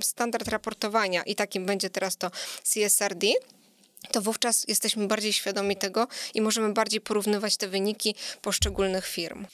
standard 0.04 0.48
raportowania 0.48 1.24
i 1.24 1.36
takim 1.36 1.66
będzie 1.66 1.90
teraz 1.90 2.18
to 2.18 2.32
CSRD, 2.64 3.28
to 4.12 4.22
wówczas 4.22 4.66
jesteśmy 4.68 5.08
bardziej 5.08 5.34
świadomi 5.34 5.76
tego 5.76 6.08
i 6.34 6.42
możemy 6.42 6.74
bardziej 6.74 7.02
porównywać 7.02 7.58
te 7.58 7.68
wyniki 7.68 8.16
poszczególnych 8.42 9.08
firm. 9.08 9.46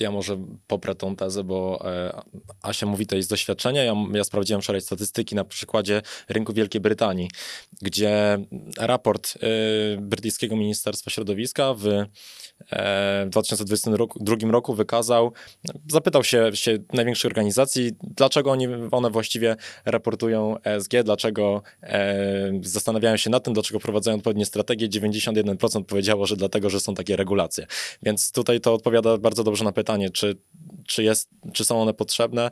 Ja 0.00 0.10
może 0.10 0.38
poprę 0.66 0.94
tą 0.94 1.16
tezę, 1.16 1.44
bo 1.44 1.84
e, 1.84 2.22
Asia 2.62 2.86
mówi 2.86 3.06
tutaj 3.06 3.22
z 3.22 3.28
doświadczenia. 3.28 3.84
Ja, 3.84 3.94
ja 4.12 4.24
sprawdziłem 4.24 4.62
wczoraj 4.62 4.80
statystyki 4.80 5.34
na 5.34 5.44
przykładzie 5.44 6.02
rynku 6.28 6.52
Wielkiej 6.52 6.80
Brytanii, 6.80 7.30
gdzie 7.82 8.38
raport 8.78 9.34
e, 9.36 10.00
brytyjskiego 10.00 10.56
Ministerstwa 10.56 11.10
Środowiska 11.10 11.74
w 11.74 11.86
e, 12.70 13.26
2022 13.30 13.96
roku, 13.96 14.24
roku 14.50 14.74
wykazał, 14.74 15.32
zapytał 15.90 16.24
się, 16.24 16.50
się 16.54 16.78
największych 16.92 17.28
organizacji, 17.28 17.92
dlaczego 18.02 18.50
oni, 18.50 18.68
one 18.90 19.10
właściwie 19.10 19.56
raportują 19.84 20.56
ESG, 20.62 20.90
dlaczego 21.04 21.62
e, 21.82 22.60
zastanawiają 22.62 23.16
się 23.16 23.30
nad 23.30 23.44
tym, 23.44 23.54
dlaczego 23.54 23.80
prowadzają 23.80 24.16
odpowiednie 24.16 24.46
strategie. 24.46 24.88
91% 24.88 25.84
powiedziało, 25.84 26.26
że 26.26 26.36
dlatego, 26.36 26.70
że 26.70 26.80
są 26.80 26.94
takie 26.94 27.16
regulacje. 27.16 27.66
Więc 28.02 28.32
tutaj 28.32 28.60
to 28.60 28.74
odpowiada 28.74 29.18
bardzo 29.18 29.44
dobrze 29.44 29.64
na 29.64 29.72
pytanie, 29.72 29.85
czy, 30.10 30.36
czy, 30.86 31.02
jest, 31.02 31.28
czy 31.52 31.64
są 31.64 31.82
one 31.82 31.94
potrzebne. 31.94 32.50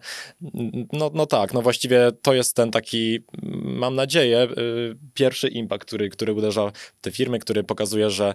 No, 0.92 1.10
no 1.14 1.26
tak, 1.26 1.54
no 1.54 1.62
właściwie 1.62 2.12
to 2.22 2.34
jest 2.34 2.56
ten 2.56 2.70
taki, 2.70 3.18
mam 3.62 3.94
nadzieję, 3.94 4.48
y, 4.58 4.96
pierwszy 5.14 5.48
impact, 5.48 5.84
który, 5.84 6.08
który 6.08 6.32
uderza 6.32 6.72
w 6.74 7.00
te 7.00 7.10
firmy, 7.10 7.38
który 7.38 7.64
pokazuje, 7.64 8.10
że 8.10 8.34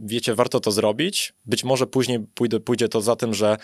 wiecie, 0.00 0.34
warto 0.34 0.60
to 0.60 0.70
zrobić. 0.70 1.32
Być 1.46 1.64
może 1.64 1.86
później 1.86 2.20
pójdzie, 2.34 2.60
pójdzie 2.60 2.88
to 2.88 3.00
za 3.00 3.16
tym, 3.16 3.34
że, 3.34 3.56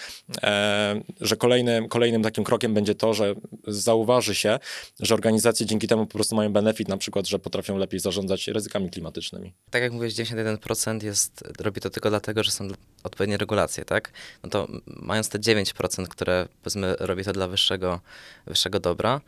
e, 0.42 1.00
że 1.20 1.36
kolejnym, 1.36 1.88
kolejnym 1.88 2.22
takim 2.22 2.44
krokiem 2.44 2.74
będzie 2.74 2.94
to, 2.94 3.14
że 3.14 3.34
zauważy 3.66 4.34
się, 4.34 4.58
że 5.00 5.14
organizacje 5.14 5.66
dzięki 5.66 5.88
temu 5.88 6.06
po 6.06 6.12
prostu 6.12 6.36
mają 6.36 6.52
benefit, 6.52 6.88
na 6.88 6.96
przykład, 6.96 7.26
że 7.28 7.38
potrafią 7.38 7.78
lepiej 7.78 8.00
zarządzać 8.00 8.48
ryzykami 8.48 8.90
klimatycznymi. 8.90 9.52
Tak 9.70 9.82
jak 9.82 9.92
mówiłeś, 9.92 10.14
91% 10.14 11.02
jest, 11.02 11.44
robi 11.60 11.80
to 11.80 11.90
tylko 11.90 12.10
dlatego, 12.10 12.42
że 12.42 12.50
są 12.50 12.68
odpowiednie 13.04 13.36
regulacje, 13.36 13.84
tak? 13.84 14.12
No 14.42 14.50
to 14.50 14.68
mając 14.86 15.28
te 15.28 15.38
9%, 15.38 16.08
które 16.08 16.48
powiedzmy 16.62 16.96
robi 16.98 17.24
to 17.24 17.32
dla 17.32 17.48
wyższego, 17.48 18.00
wyższego 18.46 18.80
dobra, 18.80 19.20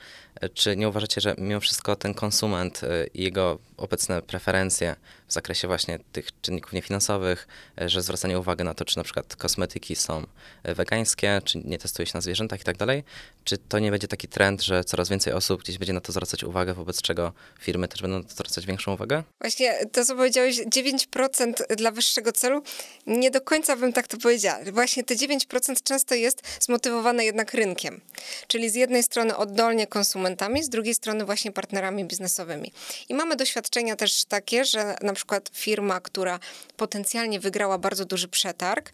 czy 0.55 0.77
nie 0.77 0.89
uważacie, 0.89 1.21
że 1.21 1.35
mimo 1.39 1.61
wszystko 1.61 1.97
ten 1.97 2.15
konsument 2.15 2.81
i 3.15 3.23
jego 3.23 3.59
obecne 3.77 4.23
preferencje 4.23 4.97
w 5.29 5.33
zakresie 5.33 5.69
właśnie 5.69 5.99
tych 6.13 6.41
czynników 6.43 6.73
niefinansowych, 6.73 7.49
że 7.87 8.03
zwracanie 8.03 8.39
uwagi 8.39 8.65
na 8.65 8.75
to, 8.75 8.85
czy 8.85 8.97
na 8.97 9.05
przykład 9.05 9.37
kosmetyki 9.37 9.97
są 9.97 10.27
wegańskie, 10.65 11.41
czy 11.45 11.59
nie 11.59 11.79
testuje 11.79 12.07
się 12.07 12.13
na 12.15 12.21
zwierzętach 12.21 12.61
i 12.61 12.65
tak 12.65 12.77
dalej, 12.77 13.05
czy 13.45 13.59
to 13.59 13.79
nie 13.79 13.91
będzie 13.91 14.09
taki 14.09 14.29
trend, 14.29 14.63
że 14.63 14.85
coraz 14.85 15.09
więcej 15.09 15.33
osób 15.33 15.63
gdzieś 15.63 15.79
będzie 15.79 15.93
na 15.93 16.01
to 16.01 16.13
zwracać 16.13 16.45
uwagę, 16.45 16.75
wobec 16.75 17.03
czego 17.03 17.33
firmy 17.61 17.89
też 17.89 18.03
będą 18.03 18.19
na 18.19 18.25
to 18.25 18.31
zwracać 18.31 18.67
większą 18.67 18.95
uwagę? 18.95 19.23
Właśnie 19.41 19.87
to, 19.93 20.05
co 20.05 20.17
powiedziałeś, 20.17 20.61
9% 20.61 21.75
dla 21.77 21.91
wyższego 21.91 22.33
celu, 22.33 22.63
nie 23.07 23.31
do 23.31 23.41
końca 23.41 23.77
bym 23.77 23.93
tak 23.93 24.09
to 24.09 24.17
powiedziała. 24.17 24.59
Właśnie 24.73 25.05
te 25.05 25.17
9% 25.17 25.83
często 25.85 26.15
jest 26.15 26.43
zmotywowane 26.61 27.25
jednak 27.25 27.55
rynkiem. 27.55 28.01
Czyli 28.47 28.71
z 28.71 28.75
jednej 28.75 29.03
strony 29.03 29.37
oddolnie 29.37 29.87
konsumentami, 30.29 30.65
z 30.65 30.69
drugiej 30.69 30.95
strony 30.95 31.25
właśnie 31.25 31.53
partnerami 31.53 32.05
biznesowymi. 32.05 32.73
I 33.09 33.15
mamy 33.15 33.37
doświadczenia 33.37 33.97
też 33.97 34.25
takie, 34.25 34.65
że 34.65 34.97
na 35.03 35.13
przykład 35.13 35.51
firma, 35.55 36.01
która 36.01 36.39
potencjalnie 36.77 37.41
wygrała 37.41 37.79
bardzo 37.79 38.05
duży 38.05 38.29
przetarg, 38.29 38.93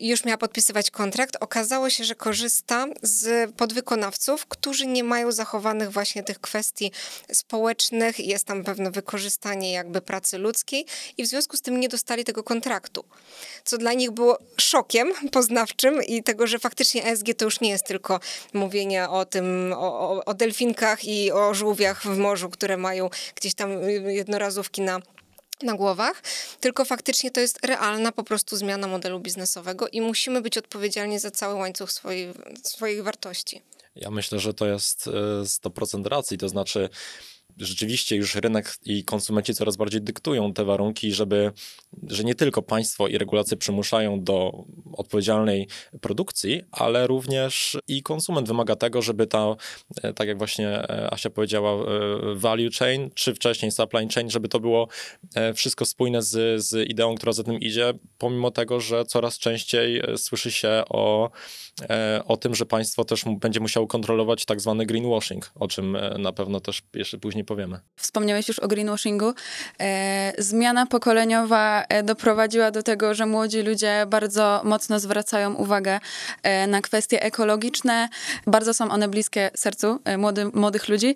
i 0.00 0.08
już 0.08 0.24
miała 0.24 0.38
podpisywać 0.38 0.90
kontrakt, 0.90 1.36
okazało 1.40 1.90
się, 1.90 2.04
że 2.04 2.14
korzysta 2.14 2.86
z 3.02 3.50
podwykonawców, 3.54 4.46
którzy 4.46 4.86
nie 4.86 5.04
mają 5.04 5.32
zachowanych 5.32 5.90
właśnie 5.90 6.22
tych 6.22 6.40
kwestii 6.40 6.92
społecznych, 7.32 8.20
jest 8.20 8.44
tam 8.44 8.64
pewne 8.64 8.90
wykorzystanie 8.90 9.72
jakby 9.72 10.00
pracy 10.00 10.38
ludzkiej 10.38 10.86
i 11.16 11.24
w 11.24 11.26
związku 11.26 11.56
z 11.56 11.62
tym 11.62 11.80
nie 11.80 11.88
dostali 11.88 12.24
tego 12.24 12.42
kontraktu. 12.42 13.04
Co 13.64 13.78
dla 13.78 13.92
nich 13.92 14.10
było 14.10 14.38
szokiem 14.60 15.12
poznawczym 15.32 16.02
i 16.02 16.22
tego, 16.22 16.46
że 16.46 16.58
faktycznie 16.58 17.04
ESG 17.04 17.26
to 17.36 17.44
już 17.44 17.60
nie 17.60 17.70
jest 17.70 17.86
tylko 17.86 18.20
mówienie 18.52 19.08
o 19.08 19.24
tym, 19.24 19.74
o, 19.76 20.24
o 20.24 20.34
delfinkach 20.34 21.04
i 21.04 21.32
o 21.32 21.54
żółwiach 21.54 22.02
w 22.02 22.18
morzu, 22.18 22.50
które 22.50 22.76
mają 22.76 23.10
gdzieś 23.34 23.54
tam 23.54 23.70
jednorazówki 24.06 24.82
na 24.82 25.00
na 25.62 25.74
głowach, 25.74 26.22
tylko 26.60 26.84
faktycznie 26.84 27.30
to 27.30 27.40
jest 27.40 27.66
realna 27.66 28.12
po 28.12 28.24
prostu 28.24 28.56
zmiana 28.56 28.86
modelu 28.86 29.20
biznesowego 29.20 29.88
i 29.88 30.00
musimy 30.00 30.40
być 30.40 30.58
odpowiedzialni 30.58 31.18
za 31.18 31.30
cały 31.30 31.54
łańcuch 31.54 31.92
swojej, 31.92 32.34
swoich 32.62 33.02
wartości. 33.02 33.62
Ja 33.96 34.10
myślę, 34.10 34.38
że 34.38 34.54
to 34.54 34.66
jest 34.66 35.06
e, 35.06 35.10
100% 35.44 36.06
racji, 36.06 36.38
to 36.38 36.48
znaczy 36.48 36.88
rzeczywiście 37.58 38.16
już 38.16 38.34
rynek 38.34 38.78
i 38.84 39.04
konsumenci 39.04 39.54
coraz 39.54 39.76
bardziej 39.76 40.00
dyktują 40.02 40.52
te 40.52 40.64
warunki, 40.64 41.12
żeby, 41.12 41.52
że 42.06 42.24
nie 42.24 42.34
tylko 42.34 42.62
państwo 42.62 43.08
i 43.08 43.18
regulacje 43.18 43.56
przymuszają 43.56 44.24
do 44.24 44.64
odpowiedzialnej 44.92 45.68
produkcji, 46.00 46.62
ale 46.70 47.06
również 47.06 47.78
i 47.88 48.02
konsument 48.02 48.48
wymaga 48.48 48.76
tego, 48.76 49.02
żeby 49.02 49.26
ta, 49.26 49.56
e, 50.02 50.12
tak 50.12 50.28
jak 50.28 50.38
właśnie 50.38 50.68
e, 50.68 51.12
Asia 51.12 51.30
powiedziała, 51.30 51.72
e, 51.72 51.84
value 52.34 52.70
chain, 52.78 53.10
czy 53.14 53.34
wcześniej 53.34 53.70
supply 53.70 54.08
chain, 54.14 54.30
żeby 54.30 54.48
to 54.48 54.60
było 54.60 54.88
wszystko 55.54 55.84
spójne 55.84 56.22
z, 56.22 56.64
z 56.64 56.88
ideą, 56.88 57.14
która 57.14 57.32
za 57.32 57.44
tym 57.44 57.60
idzie, 57.60 57.94
pomimo 58.18 58.50
tego, 58.50 58.80
że 58.80 59.04
coraz 59.04 59.38
częściej 59.38 59.98
e, 59.98 60.18
słyszy 60.18 60.52
się 60.52 60.82
o, 60.88 61.30
e, 61.90 62.22
o 62.26 62.36
tym, 62.36 62.54
że 62.54 62.66
państwo 62.66 63.04
też 63.04 63.24
będzie 63.40 63.60
musiało 63.60 63.86
kontrolować 63.86 64.44
tak 64.44 64.60
zwany 64.60 64.86
greenwashing, 64.86 65.50
o 65.54 65.68
czym 65.68 65.96
e, 65.96 66.18
na 66.18 66.32
pewno 66.32 66.60
też 66.60 66.82
jeszcze 66.94 67.18
później 67.18 67.44
powiemy. 67.44 67.80
Wspomniałeś 67.96 68.48
już 68.48 68.58
o 68.58 68.68
greenwashingu. 68.68 69.34
Zmiana 70.38 70.86
pokoleniowa 70.86 71.84
doprowadziła 72.04 72.70
do 72.70 72.82
tego, 72.82 73.14
że 73.14 73.26
młodzi 73.26 73.62
ludzie 73.62 74.04
bardzo 74.08 74.60
mocno 74.64 75.00
zwracają 75.00 75.54
uwagę 75.54 76.00
na 76.68 76.80
kwestie 76.80 77.22
ekologiczne. 77.22 78.08
Bardzo 78.46 78.74
są 78.74 78.90
one 78.90 79.08
bliskie 79.08 79.50
sercu 79.54 79.98
młody, 80.18 80.44
młodych 80.44 80.88
ludzi. 80.88 81.14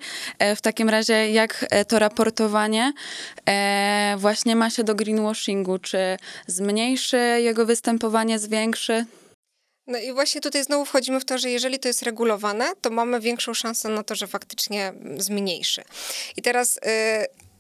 W 0.56 0.60
takim 0.60 0.88
razie, 0.88 1.30
jak 1.30 1.66
to 1.88 1.98
raportowanie 1.98 2.92
właśnie 4.16 4.56
ma 4.56 4.70
się 4.70 4.84
do 4.84 4.94
greenwashingu? 4.94 5.78
Czy 5.78 6.16
jego 7.38 7.66
występowanie, 7.66 8.38
zwiększy? 8.38 9.06
No 9.86 9.98
i 9.98 10.12
właśnie 10.12 10.40
tutaj 10.40 10.64
znowu 10.64 10.84
wchodzimy 10.84 11.20
w 11.20 11.24
to, 11.24 11.38
że 11.38 11.50
jeżeli 11.50 11.78
to 11.78 11.88
jest 11.88 12.02
regulowane, 12.02 12.72
to 12.80 12.90
mamy 12.90 13.20
większą 13.20 13.54
szansę 13.54 13.88
na 13.88 14.02
to, 14.02 14.14
że 14.14 14.26
faktycznie 14.26 14.92
zmniejszy. 15.18 15.82
I 16.36 16.42
teraz 16.42 16.76
y, 16.76 16.80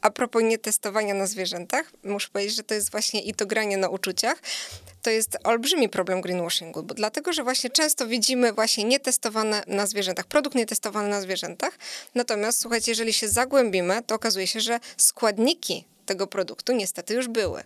a 0.02 0.10
propos 0.10 0.42
nietestowania 0.42 1.14
na 1.14 1.26
zwierzętach, 1.26 1.92
muszę 2.04 2.28
powiedzieć, 2.32 2.56
że 2.56 2.62
to 2.62 2.74
jest 2.74 2.90
właśnie 2.90 3.22
i 3.22 3.34
to 3.34 3.46
granie 3.46 3.76
na 3.76 3.88
uczuciach. 3.88 4.38
To 5.02 5.10
jest 5.10 5.38
olbrzymi 5.44 5.88
problem 5.88 6.20
greenwashingu, 6.20 6.82
bo 6.82 6.94
dlatego, 6.94 7.32
że 7.32 7.42
właśnie 7.42 7.70
często 7.70 8.06
widzimy 8.06 8.52
właśnie 8.52 8.84
nietestowane 8.84 9.62
na 9.66 9.86
zwierzętach, 9.86 10.26
produkt 10.26 10.56
nietestowany 10.56 11.08
na 11.08 11.20
zwierzętach. 11.20 11.78
Natomiast 12.14 12.60
słuchajcie, 12.60 12.90
jeżeli 12.90 13.12
się 13.12 13.28
zagłębimy, 13.28 14.02
to 14.06 14.14
okazuje 14.14 14.46
się, 14.46 14.60
że 14.60 14.80
składniki 14.96 15.84
tego 16.06 16.26
produktu 16.26 16.72
niestety 16.72 17.14
już 17.14 17.28
były. 17.28 17.62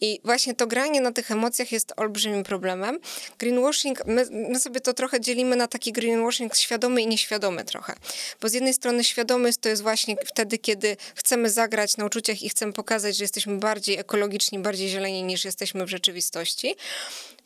I 0.00 0.20
właśnie 0.24 0.54
to 0.54 0.66
granie 0.66 1.00
na 1.00 1.12
tych 1.12 1.30
emocjach 1.30 1.72
jest 1.72 1.92
olbrzymim 1.96 2.44
problemem. 2.44 2.98
Greenwashing, 3.38 4.06
my, 4.06 4.26
my 4.30 4.60
sobie 4.60 4.80
to 4.80 4.94
trochę 4.94 5.20
dzielimy 5.20 5.56
na 5.56 5.68
taki 5.68 5.92
greenwashing 5.92 6.54
świadomy 6.56 7.02
i 7.02 7.06
nieświadomy 7.06 7.64
trochę. 7.64 7.94
Bo 8.40 8.48
z 8.48 8.52
jednej 8.52 8.74
strony 8.74 9.04
świadomy 9.04 9.50
to 9.60 9.68
jest 9.68 9.82
właśnie 9.82 10.16
wtedy, 10.26 10.58
kiedy 10.58 10.96
chcemy 11.14 11.50
zagrać 11.50 11.96
na 11.96 12.06
uczuciach 12.06 12.42
i 12.42 12.48
chcemy 12.48 12.72
pokazać, 12.72 13.16
że 13.16 13.24
jesteśmy 13.24 13.56
bardziej 13.56 13.98
ekologiczni, 13.98 14.58
bardziej 14.58 14.88
zieleni 14.88 15.22
niż 15.22 15.44
jesteśmy 15.44 15.86
w 15.86 15.88
rzeczywistości, 15.88 16.61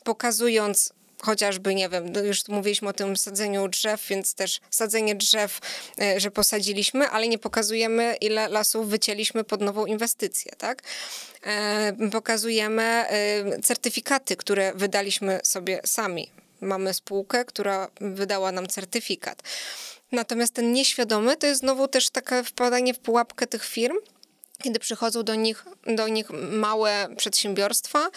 pokazując 0.03 0.93
chociażby, 1.21 1.75
nie 1.75 1.89
wiem, 1.89 2.11
no 2.11 2.21
już 2.21 2.47
mówiliśmy 2.47 2.89
o 2.89 2.93
tym 2.93 3.17
sadzeniu 3.17 3.67
drzew, 3.67 4.07
więc 4.07 4.33
też 4.33 4.59
sadzenie 4.69 5.15
drzew, 5.15 5.59
e, 6.01 6.19
że 6.19 6.31
posadziliśmy, 6.31 7.09
ale 7.09 7.27
nie 7.27 7.37
pokazujemy, 7.37 8.15
ile 8.21 8.47
lasów 8.47 8.89
wycięliśmy 8.89 9.43
pod 9.43 9.61
nową 9.61 9.85
inwestycję, 9.85 10.51
tak? 10.57 10.83
E, 11.43 12.09
Pokazujemy 12.11 12.83
e, 12.83 13.61
certyfikaty, 13.61 14.35
które 14.35 14.73
wydaliśmy 14.75 15.39
sobie 15.43 15.81
sami. 15.85 16.31
Mamy 16.61 16.93
spółkę, 16.93 17.45
która 17.45 17.87
wydała 18.01 18.51
nam 18.51 18.67
certyfikat. 18.67 19.41
Natomiast 20.11 20.53
ten 20.53 20.73
nieświadomy 20.73 21.37
to 21.37 21.47
jest 21.47 21.59
znowu 21.59 21.87
też 21.87 22.09
takie 22.09 22.43
wpadanie 22.43 22.93
w 22.93 22.99
pułapkę 22.99 23.47
tych 23.47 23.65
firm, 23.65 23.95
kiedy 24.63 24.79
przychodzą 24.79 25.23
do 25.23 25.35
nich, 25.35 25.65
do 25.95 26.07
nich 26.07 26.29
małe 26.51 27.07
przedsiębiorstwa, 27.17 28.09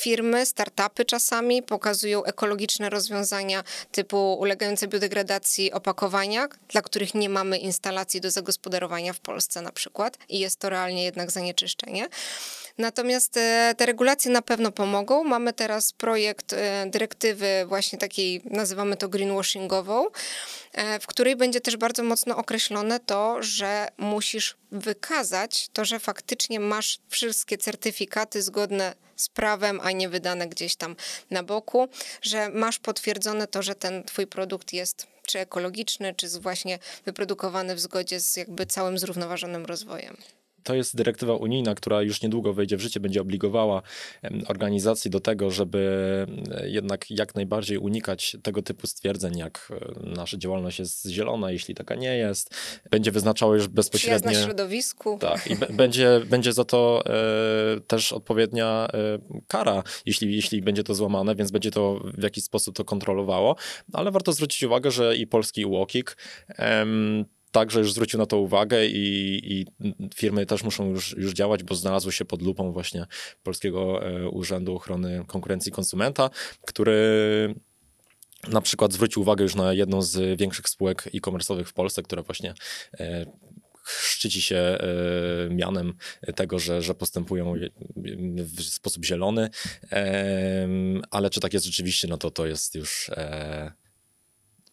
firmy, 0.00 0.46
startupy 0.46 1.04
czasami, 1.04 1.62
pokazują 1.62 2.24
ekologiczne 2.24 2.90
rozwiązania 2.90 3.64
typu 3.92 4.34
ulegające 4.34 4.88
biodegradacji 4.88 5.72
opakowania, 5.72 6.48
dla 6.68 6.82
których 6.82 7.14
nie 7.14 7.28
mamy 7.28 7.58
instalacji 7.58 8.20
do 8.20 8.30
zagospodarowania 8.30 9.12
w 9.12 9.20
Polsce 9.20 9.62
na 9.62 9.72
przykład 9.72 10.18
i 10.28 10.38
jest 10.38 10.58
to 10.58 10.68
realnie 10.68 11.04
jednak 11.04 11.30
zanieczyszczenie. 11.30 12.08
Natomiast 12.78 13.36
e, 13.36 13.74
te 13.76 13.86
regulacje 13.86 14.30
na 14.30 14.42
pewno 14.42 14.72
pomogą. 14.72 15.24
Mamy 15.24 15.52
teraz 15.52 15.92
projekt 15.92 16.52
e, 16.52 16.86
dyrektywy 16.90 17.46
właśnie 17.66 17.98
takiej, 17.98 18.42
nazywamy 18.44 18.96
to 18.96 19.08
greenwashingową, 19.08 20.06
e, 20.72 21.00
w 21.00 21.06
której 21.06 21.36
będzie 21.36 21.60
też 21.60 21.76
bardzo 21.76 22.02
mocno 22.02 22.36
określone 22.36 23.00
to, 23.00 23.42
że 23.42 23.88
musisz 23.98 24.56
wykazać 24.72 25.68
to, 25.72 25.84
że 25.84 25.98
faktycznie 25.98 26.60
masz 26.60 26.98
wszystkie 27.08 27.58
certyfikaty 27.58 28.42
zgodne 28.42 28.94
z 29.16 29.28
prawem, 29.28 29.80
a 29.82 29.90
nie 29.90 30.08
wydane 30.08 30.48
gdzieś 30.48 30.76
tam 30.76 30.96
na 31.30 31.42
boku, 31.42 31.88
że 32.22 32.48
masz 32.48 32.78
potwierdzone 32.78 33.46
to, 33.46 33.62
że 33.62 33.74
ten 33.74 34.04
twój 34.04 34.26
produkt 34.26 34.72
jest 34.72 35.06
czy 35.26 35.38
ekologiczny, 35.38 36.14
czy 36.14 36.28
właśnie 36.28 36.78
wyprodukowany 37.04 37.74
w 37.74 37.80
zgodzie 37.80 38.20
z 38.20 38.36
jakby 38.36 38.66
całym 38.66 38.98
zrównoważonym 38.98 39.66
rozwojem 39.66 40.16
to 40.64 40.74
jest 40.74 40.96
dyrektywa 40.96 41.34
unijna, 41.34 41.74
która 41.74 42.02
już 42.02 42.22
niedługo 42.22 42.52
wejdzie 42.52 42.76
w 42.76 42.80
życie, 42.80 43.00
będzie 43.00 43.20
obligowała 43.20 43.82
organizacji 44.46 45.10
do 45.10 45.20
tego, 45.20 45.50
żeby 45.50 46.26
jednak 46.64 47.10
jak 47.10 47.34
najbardziej 47.34 47.78
unikać 47.78 48.36
tego 48.42 48.62
typu 48.62 48.86
stwierdzeń, 48.86 49.38
jak 49.38 49.72
e, 49.72 50.08
nasza 50.08 50.36
działalność 50.36 50.78
jest 50.78 51.06
zielona, 51.06 51.50
jeśli 51.50 51.74
taka 51.74 51.94
nie 51.94 52.16
jest. 52.16 52.54
Będzie 52.90 53.10
wyznaczało 53.10 53.54
już 53.54 53.68
bezpośrednio. 53.68 54.28
Przyjazna 54.28 54.46
środowisku. 54.46 55.18
Tak, 55.20 55.46
i 55.50 55.56
będzie, 55.56 56.20
będzie 56.26 56.52
za 56.52 56.64
to 56.64 57.02
e, 57.06 57.80
też 57.80 58.12
odpowiednia 58.12 58.88
e, 58.94 59.18
kara, 59.48 59.82
jeśli, 60.06 60.36
jeśli 60.36 60.62
będzie 60.62 60.84
to 60.84 60.94
złamane, 60.94 61.34
więc 61.34 61.50
będzie 61.50 61.70
to 61.70 62.00
w 62.18 62.22
jakiś 62.22 62.44
sposób 62.44 62.76
to 62.76 62.84
kontrolowało. 62.84 63.56
Ale 63.92 64.10
warto 64.10 64.32
zwrócić 64.32 64.62
uwagę, 64.62 64.90
że 64.90 65.16
i 65.16 65.26
polski 65.26 65.64
UOKiK 65.64 66.16
także 67.54 67.80
już 67.80 67.92
zwrócił 67.92 68.18
na 68.18 68.26
to 68.26 68.38
uwagę 68.38 68.86
i, 68.86 69.40
i, 69.52 69.66
firmy 70.14 70.46
też 70.46 70.62
muszą 70.64 70.90
już, 70.90 71.16
już 71.16 71.32
działać, 71.32 71.62
bo 71.62 71.74
znalazły 71.74 72.12
się 72.12 72.24
pod 72.24 72.42
lupą 72.42 72.72
właśnie 72.72 73.06
Polskiego 73.42 74.06
e, 74.06 74.28
Urzędu 74.28 74.76
Ochrony 74.76 75.24
Konkurencji 75.26 75.72
Konsumenta, 75.72 76.30
który 76.66 77.54
na 78.48 78.60
przykład 78.60 78.92
zwrócił 78.92 79.22
uwagę 79.22 79.42
już 79.42 79.54
na 79.54 79.72
jedną 79.72 80.02
z 80.02 80.40
większych 80.40 80.68
spółek 80.68 81.08
e-commerce'owych 81.14 81.64
w 81.64 81.72
Polsce, 81.72 82.02
która 82.02 82.22
właśnie 82.22 82.54
e, 83.00 83.26
szczyci 83.86 84.42
się 84.42 84.56
e, 84.56 84.78
mianem 85.50 85.94
tego, 86.36 86.58
że, 86.58 86.82
że 86.82 86.94
postępują 86.94 87.54
w 88.36 88.62
sposób 88.62 89.04
zielony, 89.04 89.50
ale 91.10 91.30
czy 91.30 91.40
tak 91.40 91.54
jest 91.54 91.66
rzeczywiście, 91.66 92.08
no 92.08 92.18
to 92.18 92.30
to 92.30 92.46
jest 92.46 92.74
już 92.74 93.10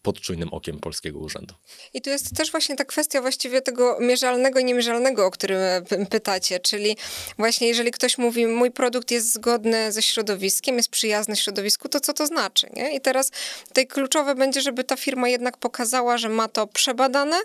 pod 0.01 0.22
czujnym 0.22 0.50
okiem 0.50 0.79
polskiego 0.79 1.20
urzędu. 1.20 1.53
I 1.93 2.01
tu 2.01 2.10
jest 2.10 2.36
też 2.36 2.51
właśnie 2.51 2.75
ta 2.75 2.86
kwestia 2.86 3.22
właściwie 3.22 3.62
tego 3.62 3.98
mierzalnego 4.00 4.60
i 4.60 4.65
niemierzalnego, 4.65 5.25
o 5.25 5.31
którym 5.31 5.58
e, 5.58 6.05
pytacie, 6.10 6.60
czyli 6.60 6.98
właśnie 7.38 7.67
jeżeli 7.67 7.91
ktoś 7.91 8.17
mówi, 8.17 8.48
mój 8.48 8.72
produkt 8.72 9.12
jest 9.12 9.34
zgodny 9.34 9.91
ze 9.91 10.01
środowiskiem, 10.01 10.77
jest 10.77 10.89
przyjazny 10.89 11.36
środowisku, 11.36 11.89
to 11.89 12.00
co 12.00 12.13
to 12.13 12.27
znaczy, 12.27 12.67
nie? 12.74 12.96
I 12.96 13.01
teraz 13.01 13.31
tutaj 13.67 13.88
kluczowe 13.88 14.36
będzie, 14.36 14.62
żeby 14.62 14.84
ta 14.84 14.96
firma 14.96 15.29
jednak 15.29 15.58
pokazała, 15.58 16.17
że 16.17 16.29
ma 16.29 16.48
to 16.48 16.67
przebadane, 16.67 17.39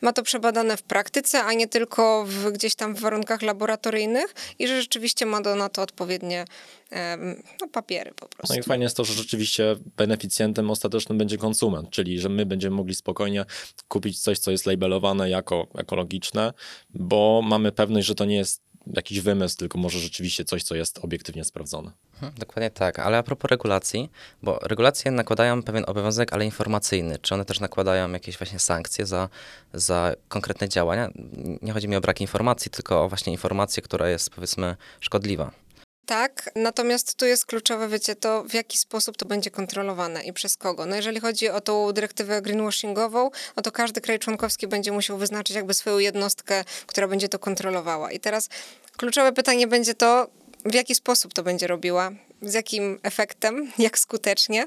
ma 0.00 0.12
to 0.12 0.22
przebadane 0.22 0.76
w 0.76 0.82
praktyce, 0.82 1.44
a 1.44 1.52
nie 1.52 1.68
tylko 1.68 2.24
w, 2.26 2.50
gdzieś 2.50 2.74
tam 2.74 2.94
w 2.94 3.00
warunkach 3.00 3.42
laboratoryjnych 3.42 4.34
i 4.58 4.68
że 4.68 4.80
rzeczywiście 4.80 5.26
ma 5.26 5.40
do, 5.40 5.54
na 5.54 5.68
to 5.68 5.82
odpowiednie 5.82 6.44
no, 7.60 7.68
papiery 7.68 8.12
po 8.16 8.28
prostu. 8.28 8.54
No 8.54 8.60
i 8.60 8.62
fajnie 8.62 8.84
jest 8.84 8.96
to, 8.96 9.04
że 9.04 9.14
rzeczywiście 9.14 9.76
beneficjentem 9.96 10.70
ostatecznym 10.70 11.18
będzie 11.18 11.38
konsument, 11.38 11.90
czyli 11.90 12.20
że 12.20 12.28
my 12.28 12.46
będziemy 12.46 12.76
mogli 12.76 12.94
spokojnie 12.94 13.44
kupić 13.88 14.20
coś, 14.20 14.38
co 14.38 14.50
jest 14.50 14.66
labelowane 14.66 15.30
jako 15.30 15.66
ekologiczne, 15.74 16.52
bo 16.94 17.42
mamy 17.44 17.72
pewność, 17.72 18.06
że 18.06 18.14
to 18.14 18.24
nie 18.24 18.36
jest 18.36 18.62
jakiś 18.86 19.20
wymysł, 19.20 19.56
tylko 19.56 19.78
może 19.78 19.98
rzeczywiście 19.98 20.44
coś, 20.44 20.62
co 20.62 20.74
jest 20.74 20.98
obiektywnie 20.98 21.44
sprawdzone. 21.44 21.92
Mhm, 22.12 22.32
dokładnie 22.38 22.70
tak, 22.70 22.98
ale 22.98 23.18
a 23.18 23.22
propos 23.22 23.50
regulacji, 23.50 24.10
bo 24.42 24.58
regulacje 24.58 25.10
nakładają 25.10 25.62
pewien 25.62 25.84
obowiązek, 25.86 26.32
ale 26.32 26.44
informacyjny. 26.44 27.18
Czy 27.18 27.34
one 27.34 27.44
też 27.44 27.60
nakładają 27.60 28.12
jakieś 28.12 28.38
właśnie 28.38 28.58
sankcje 28.58 29.06
za, 29.06 29.28
za 29.74 30.14
konkretne 30.28 30.68
działania? 30.68 31.10
Nie 31.62 31.72
chodzi 31.72 31.88
mi 31.88 31.96
o 31.96 32.00
brak 32.00 32.20
informacji, 32.20 32.70
tylko 32.70 33.04
o 33.04 33.08
właśnie 33.08 33.32
informację, 33.32 33.82
która 33.82 34.08
jest 34.08 34.30
powiedzmy 34.30 34.76
szkodliwa. 35.00 35.50
Tak, 36.10 36.50
natomiast 36.56 37.14
tu 37.14 37.26
jest 37.26 37.46
kluczowe, 37.46 37.88
wiecie, 37.88 38.16
to 38.16 38.44
w 38.44 38.54
jaki 38.54 38.78
sposób 38.78 39.16
to 39.16 39.26
będzie 39.26 39.50
kontrolowane 39.50 40.22
i 40.22 40.32
przez 40.32 40.56
kogo. 40.56 40.86
No 40.86 40.96
jeżeli 40.96 41.20
chodzi 41.20 41.48
o 41.48 41.60
tą 41.60 41.92
dyrektywę 41.92 42.42
greenwashingową, 42.42 43.30
no 43.56 43.62
to 43.62 43.72
każdy 43.72 44.00
kraj 44.00 44.18
członkowski 44.18 44.66
będzie 44.66 44.92
musiał 44.92 45.18
wyznaczyć 45.18 45.56
jakby 45.56 45.74
swoją 45.74 45.98
jednostkę, 45.98 46.64
która 46.86 47.08
będzie 47.08 47.28
to 47.28 47.38
kontrolowała. 47.38 48.12
I 48.12 48.20
teraz 48.20 48.48
kluczowe 48.96 49.32
pytanie 49.32 49.66
będzie 49.66 49.94
to, 49.94 50.26
w 50.64 50.74
jaki 50.74 50.94
sposób 50.94 51.34
to 51.34 51.42
będzie 51.42 51.66
robiła, 51.66 52.10
z 52.42 52.54
jakim 52.54 52.98
efektem, 53.02 53.72
jak 53.78 53.98
skutecznie. 53.98 54.66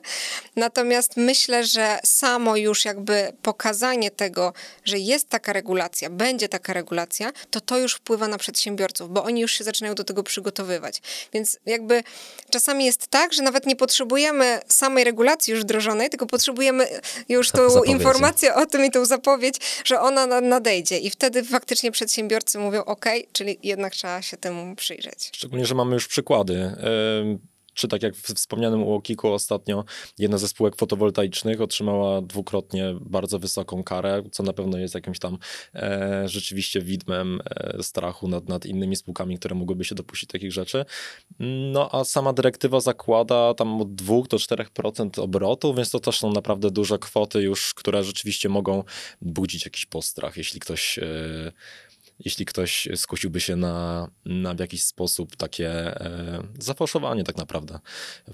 Natomiast 0.56 1.18
myślę, 1.18 1.66
że 1.66 2.00
samo 2.06 2.56
już 2.56 2.86
jakby 2.86 3.34
pokazanie 3.42 4.12
tego, 4.12 4.54
że 4.86 5.00
jest 5.00 5.30
taka 5.30 5.54
regulacja, 5.54 6.10
będzie 6.10 6.50
taka 6.50 6.74
regulacja, 6.74 7.32
to 7.52 7.62
to 7.62 7.78
już 7.78 7.94
wpływa 7.94 8.28
na 8.28 8.38
przedsiębiorców, 8.38 9.10
bo 9.10 9.24
oni 9.24 9.42
już 9.42 9.52
się 9.52 9.64
zaczynają 9.64 9.96
do 9.96 10.04
tego 10.04 10.24
przygotowywać. 10.24 11.02
Więc 11.34 11.58
jakby 11.66 12.04
czasami 12.50 12.86
jest 12.86 13.08
tak, 13.08 13.34
że 13.34 13.44
nawet 13.44 13.66
nie 13.66 13.76
potrzebujemy 13.76 14.60
samej 14.68 15.04
regulacji 15.04 15.52
już 15.52 15.62
wdrożonej, 15.62 16.10
tylko 16.10 16.26
potrzebujemy 16.26 16.88
już 17.30 17.52
tą 17.52 17.84
informację 17.84 18.56
o 18.56 18.66
tym 18.66 18.86
i 18.86 18.92
tą 18.92 19.06
zapowiedź, 19.06 19.56
że 19.86 20.00
ona 20.00 20.42
nadejdzie. 20.42 20.98
I 20.98 21.10
wtedy 21.10 21.44
faktycznie 21.44 21.92
przedsiębiorcy 21.92 22.60
mówią, 22.60 22.84
OK, 22.84 23.06
czyli 23.32 23.60
jednak 23.64 23.94
trzeba 23.94 24.22
się 24.22 24.38
temu 24.38 24.76
przyjrzeć. 24.76 25.30
Szczególnie, 25.36 25.66
że 25.66 25.76
mamy 25.76 25.94
już 25.94 26.08
przykłady 26.08 26.76
czy 27.74 27.88
tak 27.88 28.04
jak 28.04 28.16
w 28.16 28.34
wspomnianym 28.34 28.84
UOKiK-u 28.84 29.34
ostatnio, 29.34 29.86
jedna 30.20 30.38
ze 30.38 30.48
spółek 30.48 30.76
fotowoltaicznych 30.76 31.62
otrzymała 31.62 32.22
dwukrotnie 32.22 32.96
bardzo 33.02 33.40
wysoką 33.40 33.84
karę, 33.84 34.24
co 34.32 34.44
na 34.44 34.54
pewno 34.54 34.78
jest 34.78 34.96
jakimś 34.96 35.20
tam 35.20 35.38
e, 35.76 36.24
rzeczywiście 36.26 36.82
widmem 36.82 37.40
e, 37.46 37.84
strachu 37.84 38.28
nad, 38.28 38.50
nad 38.50 38.66
innymi 38.66 38.96
spółkami, 38.96 39.40
które 39.40 39.56
mogłyby 39.56 39.86
się 39.86 39.96
dopuścić 39.96 40.30
takich 40.30 40.52
rzeczy. 40.52 40.86
No 41.72 41.90
a 41.92 42.04
sama 42.04 42.34
dyrektywa 42.34 42.80
zakłada 42.80 43.54
tam 43.54 43.82
od 43.82 43.96
2 43.96 44.16
do 44.30 44.38
4% 44.38 45.22
obrotu, 45.22 45.74
więc 45.74 45.92
to 45.92 46.00
też 46.00 46.20
są 46.20 46.32
naprawdę 46.32 46.72
duże 46.72 47.00
kwoty 47.00 47.42
już, 47.42 47.74
które 47.74 48.04
rzeczywiście 48.04 48.50
mogą 48.50 48.84
budzić 49.22 49.66
jakiś 49.66 49.86
postrach, 49.86 50.38
jeśli 50.38 50.60
ktoś 50.60 51.00
e, 51.00 51.04
jeśli 52.20 52.46
ktoś 52.46 52.88
skusiłby 52.96 53.42
się 53.42 53.56
na, 53.56 54.08
na 54.26 54.54
w 54.54 54.60
jakiś 54.60 54.84
sposób 54.84 55.36
takie 55.36 55.70
e, 55.70 56.44
zafałszowanie 56.60 57.24
tak 57.24 57.38
naprawdę 57.38 57.80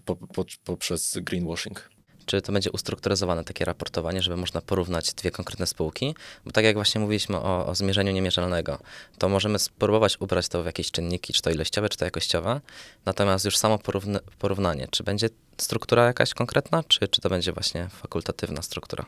po, 0.06 0.16
po, 0.16 0.46
poprzez 0.64 1.18
greenwashing. 1.22 1.90
Czy 2.26 2.42
to 2.42 2.52
będzie 2.52 2.72
ustrukturyzowane 2.72 3.44
takie 3.44 3.66
raportowanie, 3.66 4.22
żeby 4.22 4.38
można 4.38 4.62
porównać 4.62 5.14
dwie 5.14 5.32
konkretne 5.32 5.68
spółki, 5.68 6.16
bo 6.46 6.52
tak 6.52 6.66
jak 6.66 6.76
właśnie 6.76 7.02
mówiliśmy 7.02 7.38
o, 7.38 7.66
o 7.66 7.76
zmierzeniu 7.76 8.12
niemierzalnego, 8.12 8.80
to 9.18 9.30
możemy 9.30 9.60
spróbować 9.60 10.18
ubrać 10.22 10.48
to 10.48 10.64
w 10.64 10.66
jakieś 10.66 10.92
czynniki, 10.92 11.34
czy 11.34 11.42
to 11.42 11.50
ilościowe, 11.50 11.90
czy 11.90 11.98
to 11.98 12.06
jakościowe, 12.06 12.62
natomiast 13.06 13.46
już 13.46 13.58
samo 13.58 13.78
porówny, 13.78 14.20
porównanie, 14.40 14.88
czy 14.92 15.04
będzie 15.04 15.30
struktura 15.58 16.06
jakaś 16.06 16.34
konkretna, 16.34 16.84
czy, 16.84 17.08
czy 17.08 17.22
to 17.22 17.30
będzie 17.30 17.52
właśnie 17.54 17.90
fakultatywna 17.90 18.62
struktura? 18.62 19.06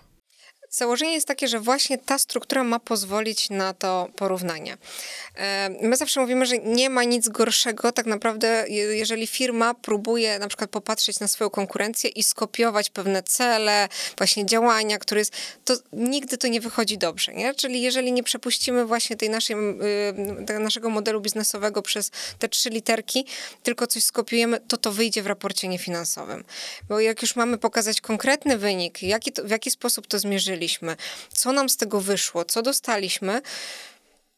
Założenie 0.73 1.13
jest 1.13 1.27
takie, 1.27 1.47
że 1.47 1.59
właśnie 1.59 1.97
ta 1.97 2.17
struktura 2.17 2.63
ma 2.63 2.79
pozwolić 2.79 3.49
na 3.49 3.73
to 3.73 4.07
porównanie. 4.15 4.77
E, 5.35 5.69
my 5.81 5.95
zawsze 5.95 6.21
mówimy, 6.21 6.45
że 6.45 6.57
nie 6.57 6.89
ma 6.89 7.03
nic 7.03 7.29
gorszego 7.29 7.91
tak 7.91 8.05
naprawdę, 8.05 8.65
je- 8.67 8.97
jeżeli 8.97 9.27
firma 9.27 9.73
próbuje 9.73 10.39
na 10.39 10.47
przykład 10.47 10.69
popatrzeć 10.69 11.19
na 11.19 11.27
swoją 11.27 11.49
konkurencję 11.49 12.09
i 12.09 12.23
skopiować 12.23 12.89
pewne 12.89 13.23
cele, 13.23 13.89
właśnie 14.17 14.45
działania, 14.45 14.97
które 14.99 15.21
jest, 15.21 15.33
to 15.65 15.73
nigdy 15.93 16.37
to 16.37 16.47
nie 16.47 16.61
wychodzi 16.61 16.97
dobrze, 16.97 17.33
nie? 17.33 17.53
Czyli 17.53 17.81
jeżeli 17.81 18.11
nie 18.11 18.23
przepuścimy 18.23 18.85
właśnie 18.85 19.15
tej 19.17 19.29
naszej, 19.29 19.55
y, 20.49 20.59
naszego 20.59 20.89
modelu 20.89 21.21
biznesowego 21.21 21.81
przez 21.81 22.11
te 22.39 22.49
trzy 22.49 22.69
literki, 22.69 23.25
tylko 23.63 23.87
coś 23.87 24.03
skopiujemy, 24.03 24.59
to 24.59 24.77
to 24.77 24.91
wyjdzie 24.91 25.23
w 25.23 25.27
raporcie 25.27 25.67
niefinansowym. 25.67 26.43
Bo 26.89 26.99
jak 26.99 27.21
już 27.21 27.35
mamy 27.35 27.57
pokazać 27.57 28.01
konkretny 28.01 28.57
wynik, 28.57 29.03
jaki 29.03 29.31
to, 29.31 29.43
w 29.43 29.49
jaki 29.49 29.71
sposób 29.71 30.07
to 30.07 30.19
co 31.33 31.51
nam 31.51 31.69
z 31.69 31.77
tego 31.77 32.01
wyszło, 32.01 32.45
co 32.45 32.61
dostaliśmy, 32.61 33.41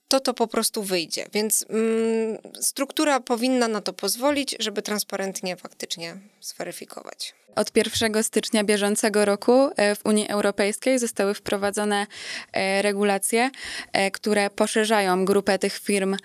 to 0.07 0.19
to 0.19 0.33
po 0.33 0.47
prostu 0.47 0.83
wyjdzie. 0.83 1.25
Więc 1.33 1.65
mm, 1.69 2.37
struktura 2.61 3.19
powinna 3.19 3.67
na 3.67 3.81
to 3.81 3.93
pozwolić, 3.93 4.55
żeby 4.59 4.81
transparentnie 4.81 5.55
faktycznie 5.55 6.17
zweryfikować. 6.41 7.33
Od 7.55 7.77
1 7.77 8.23
stycznia 8.23 8.63
bieżącego 8.63 9.25
roku 9.25 9.69
e, 9.75 9.95
w 9.95 10.05
Unii 10.05 10.29
Europejskiej 10.29 10.99
zostały 10.99 11.33
wprowadzone 11.33 12.07
e, 12.53 12.81
regulacje, 12.81 13.49
e, 13.93 14.11
które 14.11 14.49
poszerzają 14.49 15.25
grupę 15.25 15.59
tych 15.59 15.79
firm, 15.79 16.17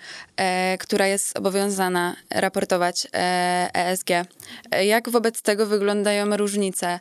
która 0.79 1.07
jest 1.07 1.33
zobowiązana 1.35 2.15
raportować 2.29 3.07
ESG. 3.73 4.09
Jak 4.83 5.09
wobec 5.09 5.41
tego 5.41 5.65
wyglądają 5.65 6.37
różnice 6.37 6.99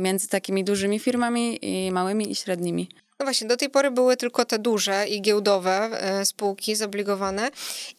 między 0.00 0.28
takimi 0.28 0.64
dużymi 0.64 0.98
firmami 0.98 1.58
i 1.62 1.92
małymi 1.92 2.30
i 2.30 2.34
średnimi? 2.34 2.88
No 3.18 3.26
właśnie, 3.26 3.46
do 3.46 3.56
tej 3.56 3.70
pory 3.70 3.90
były 3.90 4.16
tylko 4.16 4.44
te 4.44 4.58
duże 4.58 5.08
i 5.08 5.22
giełdowe 5.22 5.72
e, 5.72 6.26
spółki 6.26 6.76
zobligowane 6.76 7.50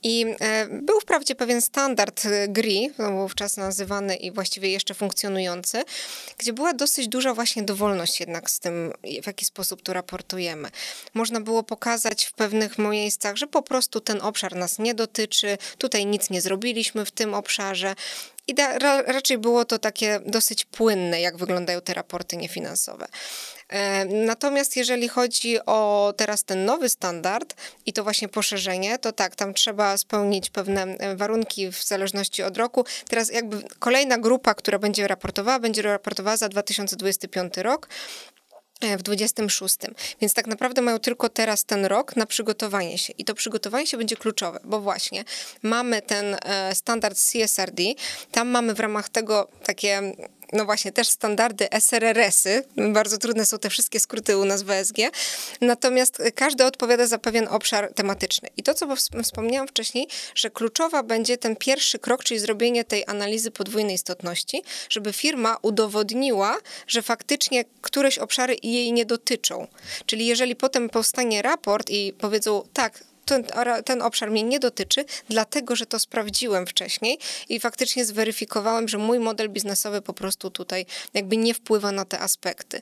i 0.04 0.26
e, 0.40 0.68
był 0.68 1.00
wprawdzie 1.00 1.36
pewien 1.36 1.62
standard 1.62 2.26
e, 2.26 2.48
GRI, 2.48 2.92
wówczas 3.00 3.58
nazywany 3.58 4.16
i 4.16 4.32
właściwie 4.32 4.70
jeszcze 4.70 4.94
funkcjonujący, 4.94 5.84
gdzie 6.38 6.54
była 6.54 6.74
dosyć 6.74 7.08
duża 7.08 7.34
właśnie 7.34 7.64
dowolność 7.64 8.20
jednak 8.20 8.50
z 8.50 8.60
tym, 8.60 8.94
w 9.24 9.28
jaki 9.28 9.46
sposób 9.46 9.82
tu 9.82 9.94
raportujemy. 9.94 10.70
Można 11.14 11.42
było 11.42 11.64
pokazać 11.64 12.26
w 12.26 12.34
pewnych 12.34 12.78
miejscach, 12.78 13.36
że 13.36 13.48
po 13.48 13.62
prostu 13.62 14.02
ten 14.02 14.22
obszar 14.22 14.56
nas 14.56 14.80
nie 14.80 14.94
dotyczy, 14.94 15.58
tutaj 15.78 16.06
nic 16.06 16.30
nie 16.30 16.42
zrobiliśmy 16.42 17.06
w 17.06 17.12
tym 17.12 17.34
obszarze. 17.34 17.96
I 18.48 18.54
da, 18.54 18.80
ra, 18.80 19.02
raczej 19.02 19.38
było 19.38 19.66
to 19.66 19.80
takie 19.80 20.20
dosyć 20.26 20.66
płynne, 20.66 21.22
jak 21.22 21.38
wyglądają 21.38 21.82
te 21.82 21.94
raporty 21.94 22.38
niefinansowe. 22.38 23.08
E, 23.70 24.06
Natomiast 24.06 24.76
jeżeli 24.76 25.08
chodzi 25.08 25.66
o 25.66 26.14
teraz 26.18 26.44
ten 26.44 26.66
nowy 26.66 26.90
standard 26.90 27.56
i 27.86 27.94
to 27.94 28.04
właśnie 28.04 28.28
poszerzenie, 28.28 29.00
to 29.00 29.12
tak, 29.12 29.36
tam 29.36 29.54
trzeba 29.54 29.98
spełnić 29.98 30.50
pewne 30.50 30.84
e, 30.84 31.16
warunki 31.16 31.72
w 31.72 31.84
zależności 31.84 32.44
od 32.44 32.58
roku. 32.58 32.86
Teraz 33.10 33.32
jakby 33.32 33.64
kolejna 33.80 34.18
grupa, 34.18 34.54
która 34.54 34.80
będzie 34.80 35.08
raportowała, 35.08 35.60
będzie 35.60 35.82
raportowała 35.82 36.38
za 36.38 36.50
2025 36.50 37.58
rok 37.58 37.90
e, 38.82 38.98
w 38.98 39.04
26. 39.04 39.78
Więc 40.22 40.34
tak 40.34 40.48
naprawdę 40.48 40.82
mają 40.82 41.00
tylko 41.00 41.30
teraz 41.30 41.64
ten 41.64 41.86
rok 41.86 42.16
na 42.16 42.26
przygotowanie 42.26 42.98
się. 42.98 43.14
I 43.18 43.26
to 43.26 43.34
przygotowanie 43.34 43.88
się 43.88 43.98
będzie 43.98 44.16
kluczowe, 44.16 44.60
bo 44.64 44.82
właśnie 44.82 45.24
mamy 45.64 46.02
ten 46.02 46.38
standard 46.74 47.18
CSRD, 47.18 47.84
tam 48.32 48.48
mamy 48.48 48.74
w 48.74 48.80
ramach 48.80 49.10
tego 49.10 49.48
takie 49.64 50.14
no 50.54 50.66
właśnie, 50.66 50.92
też 50.92 51.08
standardy 51.08 51.68
SRRS-y. 51.80 52.64
Bardzo 52.78 53.18
trudne 53.18 53.46
są 53.46 53.60
te 53.60 53.70
wszystkie 53.70 54.00
skróty 54.00 54.38
u 54.38 54.46
nas 54.46 54.64
w 54.64 54.70
ESG. 54.70 54.98
Natomiast 55.62 56.22
każdy 56.36 56.66
odpowiada 56.66 57.08
za 57.08 57.18
pewien 57.18 57.48
obszar 57.48 57.94
tematyczny. 57.94 58.50
I 58.58 58.64
to, 58.64 58.74
co 58.74 58.88
ws- 58.88 59.24
wspomniałam 59.24 59.68
wcześniej, 59.68 60.08
że 60.36 60.50
kluczowa 60.50 61.04
będzie 61.04 61.38
ten 61.38 61.56
pierwszy 61.56 62.00
krok, 62.00 62.24
czyli 62.24 62.40
zrobienie 62.40 62.84
tej 62.84 63.04
analizy 63.08 63.52
podwójnej 63.52 63.96
istotności, 63.96 64.64
żeby 64.90 65.14
firma 65.14 65.58
udowodniła, 65.62 66.58
że 66.88 67.02
faktycznie 67.02 67.66
któreś 67.82 68.18
obszary 68.18 68.56
jej 68.64 68.94
nie 68.94 69.06
dotyczą. 69.06 69.68
Czyli 70.06 70.26
jeżeli 70.26 70.56
potem 70.56 70.90
powstanie 70.90 71.42
raport 71.42 71.90
i 71.90 72.14
powiedzą, 72.14 72.64
tak, 72.74 73.04
ten, 73.28 73.44
ten 73.86 74.02
obszar 74.02 74.32
mnie 74.32 74.44
nie 74.44 74.60
dotyczy, 74.60 75.06
dlatego 75.30 75.76
że 75.76 75.86
to 75.86 76.00
sprawdziłem 76.00 76.68
wcześniej 76.68 77.20
i 77.50 77.60
faktycznie 77.60 78.06
zweryfikowałem, 78.06 78.88
że 78.88 78.98
mój 78.98 79.20
model 79.20 79.50
biznesowy 79.50 80.02
po 80.02 80.14
prostu 80.14 80.52
tutaj 80.52 80.86
jakby 81.14 81.38
nie 81.38 81.54
wpływa 81.54 81.92
na 81.92 82.06
te 82.06 82.20
aspekty. 82.20 82.82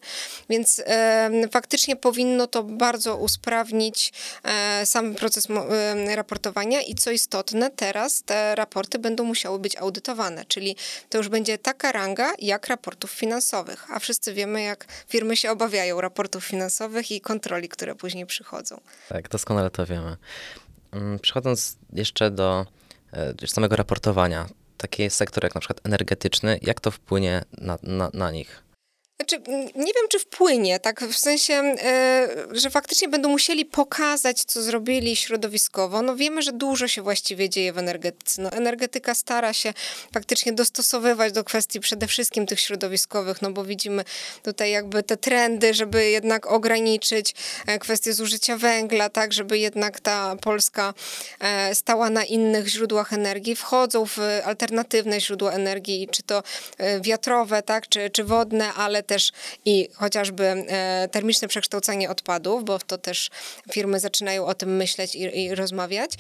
Więc 0.49 0.81
e, 0.86 1.29
faktycznie 1.51 1.95
powinno 1.95 2.47
to 2.47 2.63
bardzo 2.63 3.17
usprawnić 3.17 4.13
e, 4.43 4.86
sam 4.86 5.15
proces 5.15 5.47
e, 5.49 6.15
raportowania 6.15 6.81
i 6.81 6.95
co 6.95 7.12
istotne, 7.12 7.69
teraz 7.69 8.23
te 8.23 8.55
raporty 8.55 8.99
będą 8.99 9.23
musiały 9.23 9.60
być 9.60 9.75
audytowane, 9.75 10.45
czyli 10.45 10.75
to 11.10 11.17
już 11.17 11.29
będzie 11.29 11.58
taka 11.58 11.91
ranga 11.91 12.34
jak 12.39 12.67
raportów 12.67 13.12
finansowych, 13.12 13.91
a 13.91 13.99
wszyscy 13.99 14.34
wiemy, 14.34 14.62
jak 14.62 14.86
firmy 15.08 15.38
się 15.38 15.51
obawiają 15.51 16.01
raportów 16.01 16.45
finansowych 16.45 17.12
i 17.12 17.21
kontroli, 17.21 17.69
które 17.69 17.95
później 17.95 18.25
przychodzą. 18.25 18.81
Tak, 19.10 19.29
doskonale 19.29 19.69
to 19.69 19.86
wiemy. 19.86 20.17
Mm, 20.91 21.19
Przechodząc 21.19 21.78
jeszcze 21.93 22.32
do 22.32 22.65
e, 23.13 23.48
samego 23.48 23.76
raportowania, 23.76 24.45
taki 24.78 25.10
sektor 25.10 25.43
jak 25.43 25.56
na 25.56 25.62
przykład 25.62 25.82
energetyczny, 25.84 26.60
jak 26.62 26.80
to 26.80 26.91
wpłynie 26.91 27.43
na, 27.58 27.78
na, 27.84 28.10
na 28.13 28.32
nich? 28.32 28.64
Znaczy, 29.19 29.41
nie 29.75 29.93
wiem, 29.93 30.08
czy 30.10 30.19
wpłynie, 30.19 30.80
tak 30.80 31.01
w 31.01 31.17
sensie, 31.17 31.54
e, 31.54 32.28
że 32.51 32.69
faktycznie 32.69 33.08
będą 33.08 33.30
musieli 33.30 33.65
pokazać, 33.65 34.43
co 34.43 34.62
zrobili 34.62 35.15
środowiskowo. 35.15 36.01
No 36.01 36.15
wiemy, 36.15 36.41
że 36.41 36.51
dużo 36.51 36.88
się 36.88 37.01
właściwie 37.01 37.49
dzieje 37.49 37.73
w 37.73 37.78
energetyce. 37.78 38.41
No, 38.41 38.51
energetyka 38.51 39.15
stara 39.15 39.54
się 39.54 39.73
faktycznie 40.13 40.54
dostosowywać 40.54 41.34
do 41.34 41.43
kwestii 41.43 41.80
przede 41.80 42.08
wszystkim 42.08 42.45
tych 42.45 42.60
środowiskowych, 42.60 43.41
no 43.41 43.51
bo 43.51 43.63
widzimy 43.63 44.04
tutaj 44.43 44.71
jakby 44.71 45.04
te 45.04 45.17
trendy, 45.17 45.73
żeby 45.73 46.10
jednak 46.10 46.45
ograniczyć 46.45 47.36
e, 47.67 47.80
kwestię 47.80 48.13
zużycia 48.13 48.58
węgla, 48.58 49.10
tak, 49.10 49.34
żeby 49.34 49.60
jednak 49.60 49.99
ta 49.99 50.36
Polska 50.41 50.93
e, 51.39 51.75
stała 51.75 52.10
na 52.10 52.23
innych 52.23 52.67
źródłach 52.67 53.13
energii. 53.13 53.56
Wchodzą 53.56 54.06
w 54.06 54.17
alternatywne 54.43 55.21
źródła 55.21 55.51
energii, 55.51 56.08
czy 56.12 56.23
to 56.23 56.43
wiatrowe, 57.01 57.62
tak, 57.62 57.89
czy, 57.89 58.10
czy 58.10 58.23
wodne, 58.23 58.73
ale 58.73 59.05
też 59.06 59.32
i 59.65 59.89
chociażby 59.94 60.44
e, 60.44 61.10
termiczne 61.12 61.48
przekształcanie 61.48 62.10
odpadów, 62.10 62.63
bo 62.63 62.80
to 62.80 62.98
też 62.98 63.30
firmy 63.72 64.00
zaczynają 64.00 64.46
o 64.46 64.54
tym 64.54 64.76
myśleć 64.76 65.15
i, 65.15 65.39
i 65.44 65.56
rozmawiać. 65.56 66.12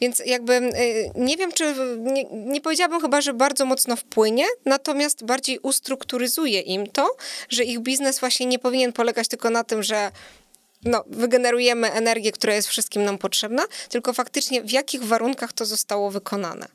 Więc 0.00 0.22
jakby 0.26 0.52
e, 0.54 0.70
nie 1.14 1.36
wiem, 1.36 1.52
czy 1.52 1.74
nie, 1.98 2.24
nie 2.24 2.60
powiedziałabym 2.60 3.00
chyba, 3.00 3.20
że 3.20 3.34
bardzo 3.34 3.64
mocno 3.64 3.96
wpłynie, 3.96 4.44
natomiast 4.64 5.24
bardziej 5.24 5.58
ustrukturyzuje 5.58 6.60
im 6.60 6.86
to, 6.86 7.16
że 7.48 7.64
ich 7.64 7.80
biznes 7.80 8.20
właśnie 8.20 8.46
nie 8.46 8.58
powinien 8.58 8.92
polegać 8.92 9.28
tylko 9.28 9.50
na 9.50 9.64
tym, 9.64 9.82
że 9.82 10.10
no, 10.84 11.04
wygenerujemy 11.06 11.92
energię, 11.92 12.32
która 12.32 12.54
jest 12.54 12.68
wszystkim 12.68 13.04
nam 13.04 13.18
potrzebna, 13.18 13.62
tylko 13.88 14.12
faktycznie 14.12 14.62
w 14.62 14.70
jakich 14.70 15.04
warunkach 15.04 15.52
to 15.52 15.64
zostało 15.64 16.10
wykonane. 16.10 16.66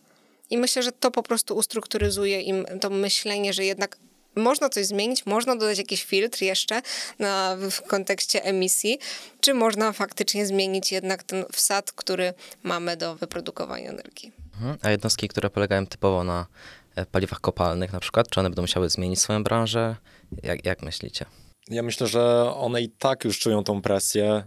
I 0.50 0.58
myślę, 0.58 0.84
że 0.84 0.92
to 0.92 1.12
po 1.12 1.24
prostu 1.24 1.56
ustrukturyzuje 1.56 2.42
im 2.42 2.66
to 2.82 2.90
myślenie, 2.90 3.54
że 3.54 3.66
jednak 3.66 3.98
można 4.36 4.70
coś 4.70 4.86
zmienić, 4.86 5.26
można 5.26 5.56
dodać 5.56 5.78
jakiś 5.78 6.04
filtr 6.04 6.42
jeszcze 6.42 6.82
na, 7.20 7.58
w 7.72 7.82
kontekście 7.82 8.44
emisji, 8.44 9.00
czy 9.40 9.54
można 9.54 9.92
faktycznie 9.92 10.46
zmienić 10.46 10.92
jednak 10.92 11.24
ten 11.24 11.46
wsad, 11.52 11.92
który 11.92 12.34
mamy 12.64 12.98
do 12.98 13.16
wyprodukowania 13.16 13.90
energii. 13.90 14.32
Mhm. 14.54 14.78
A 14.82 14.90
jednostki, 14.90 15.28
które 15.28 15.50
polegają 15.50 15.88
typowo 15.88 16.24
na 16.24 16.48
e, 16.96 17.06
paliwach 17.06 17.40
kopalnych 17.40 17.94
na 17.94 18.00
przykład, 18.00 18.30
czy 18.30 18.40
one 18.40 18.50
będą 18.50 18.62
musiały 18.62 18.90
zmienić 18.90 19.20
swoją 19.20 19.44
branżę? 19.44 19.96
Jak, 20.44 20.66
jak 20.66 20.82
myślicie? 20.82 21.26
Ja 21.70 21.84
myślę, 21.84 22.08
że 22.08 22.52
one 22.56 22.82
i 22.82 22.90
tak 22.90 23.26
już 23.26 23.40
czują 23.40 23.64
tą 23.64 23.82
presję 23.82 24.26
e, 24.26 24.44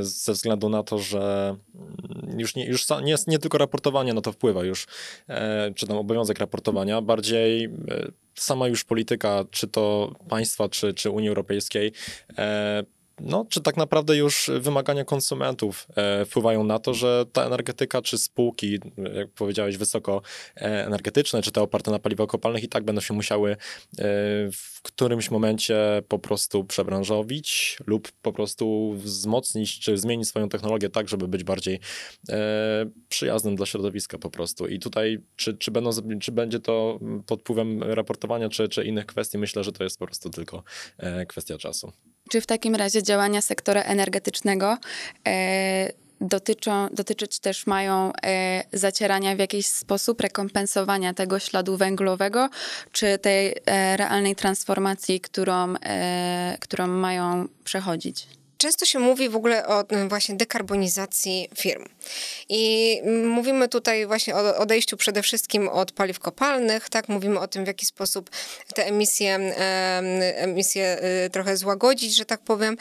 ze 0.00 0.32
względu 0.32 0.68
na 0.68 0.82
to, 0.82 0.98
że 0.98 1.56
mm, 1.74 2.40
już 2.40 2.54
nie, 2.54 2.66
już 2.66 2.86
nie, 3.02 3.14
nie 3.26 3.38
tylko 3.38 3.58
raportowanie 3.58 4.14
na 4.14 4.20
to 4.20 4.32
wpływa 4.32 4.64
już, 4.64 4.86
e, 5.28 5.72
czy 5.74 5.86
tam 5.86 5.96
obowiązek 5.96 6.38
raportowania, 6.38 7.00
bardziej 7.00 7.68
sama 8.34 8.68
już 8.68 8.84
polityka, 8.84 9.44
czy 9.50 9.68
to 9.68 10.12
państwa, 10.28 10.68
czy, 10.68 10.94
czy 10.94 11.10
Unii 11.10 11.28
Europejskiej, 11.28 11.92
e, 12.38 12.82
no, 13.24 13.46
czy 13.48 13.60
tak 13.60 13.76
naprawdę 13.76 14.16
już 14.16 14.50
wymagania 14.60 15.04
konsumentów 15.04 15.86
e, 15.96 16.24
wpływają 16.24 16.64
na 16.64 16.78
to, 16.78 16.94
że 16.94 17.24
ta 17.32 17.44
energetyka, 17.44 18.02
czy 18.02 18.18
spółki, 18.18 18.78
jak 19.14 19.30
powiedziałeś, 19.30 19.76
wysoko 19.76 20.22
e, 20.56 20.86
energetyczne, 20.86 21.42
czy 21.42 21.52
te 21.52 21.62
oparte 21.62 21.90
na 21.90 21.98
paliwach 21.98 22.28
kopalnych 22.28 22.64
i 22.64 22.68
tak 22.68 22.84
będą 22.84 23.00
się 23.00 23.14
musiały 23.14 23.50
e, 23.50 23.56
w 24.52 24.82
którymś 24.82 25.30
momencie 25.30 26.02
po 26.08 26.18
prostu 26.18 26.64
przebranżowić 26.64 27.78
lub 27.86 28.12
po 28.22 28.32
prostu 28.32 28.94
wzmocnić, 28.96 29.80
czy 29.80 29.98
zmienić 29.98 30.28
swoją 30.28 30.48
technologię 30.48 30.90
tak, 30.90 31.08
żeby 31.08 31.28
być 31.28 31.44
bardziej 31.44 31.80
przyjaznym 33.08 33.56
dla 33.56 33.66
środowiska 33.66 34.18
po 34.18 34.30
prostu. 34.30 34.66
I 34.66 34.78
tutaj, 34.78 35.18
czy, 35.36 35.56
czy, 35.56 35.70
będą, 35.70 35.90
czy 36.20 36.32
będzie 36.32 36.60
to 36.60 36.98
pod 37.26 37.40
wpływem 37.40 37.82
raportowania, 37.82 38.48
czy, 38.48 38.68
czy 38.68 38.84
innych 38.84 39.06
kwestii, 39.06 39.38
myślę, 39.38 39.64
że 39.64 39.72
to 39.72 39.84
jest 39.84 39.98
po 39.98 40.06
prostu 40.06 40.30
tylko 40.30 40.62
kwestia 41.28 41.58
czasu. 41.58 41.92
Czy 42.32 42.40
w 42.40 42.46
takim 42.46 42.74
razie 42.74 43.02
działania 43.02 43.42
sektora 43.42 43.82
energetycznego 43.82 44.78
e, 45.26 45.92
dotyczą, 46.20 46.88
dotyczyć 46.92 47.38
też 47.38 47.66
mają 47.66 48.12
e, 48.12 48.62
zacierania 48.72 49.36
w 49.36 49.38
jakiś 49.38 49.66
sposób, 49.66 50.20
rekompensowania 50.20 51.14
tego 51.14 51.38
śladu 51.38 51.76
węglowego, 51.76 52.48
czy 52.92 53.18
tej 53.18 53.54
e, 53.66 53.96
realnej 53.96 54.36
transformacji, 54.36 55.20
którą, 55.20 55.74
e, 55.76 56.56
którą 56.60 56.86
mają 56.86 57.48
przechodzić? 57.64 58.26
Często 58.62 58.86
się 58.86 58.98
mówi 58.98 59.28
w 59.28 59.36
ogóle 59.36 59.66
o 59.66 59.84
mm, 59.88 60.08
właśnie 60.08 60.34
dekarbonizacji 60.34 61.48
firm. 61.56 61.84
I 62.48 63.00
mówimy 63.24 63.68
tutaj 63.68 64.06
właśnie 64.06 64.36
o 64.36 64.56
odejściu 64.56 64.96
przede 64.96 65.22
wszystkim 65.22 65.68
od 65.68 65.92
paliw 65.92 66.18
kopalnych, 66.18 66.90
tak? 66.90 67.08
Mówimy 67.08 67.40
o 67.40 67.48
tym, 67.48 67.64
w 67.64 67.66
jaki 67.66 67.86
sposób 67.86 68.30
te 68.74 68.86
emisje, 68.86 69.54
emisje 70.36 70.98
y, 71.26 71.30
trochę 71.30 71.56
złagodzić, 71.56 72.16
że 72.16 72.24
tak 72.24 72.40
powiem. 72.40 72.76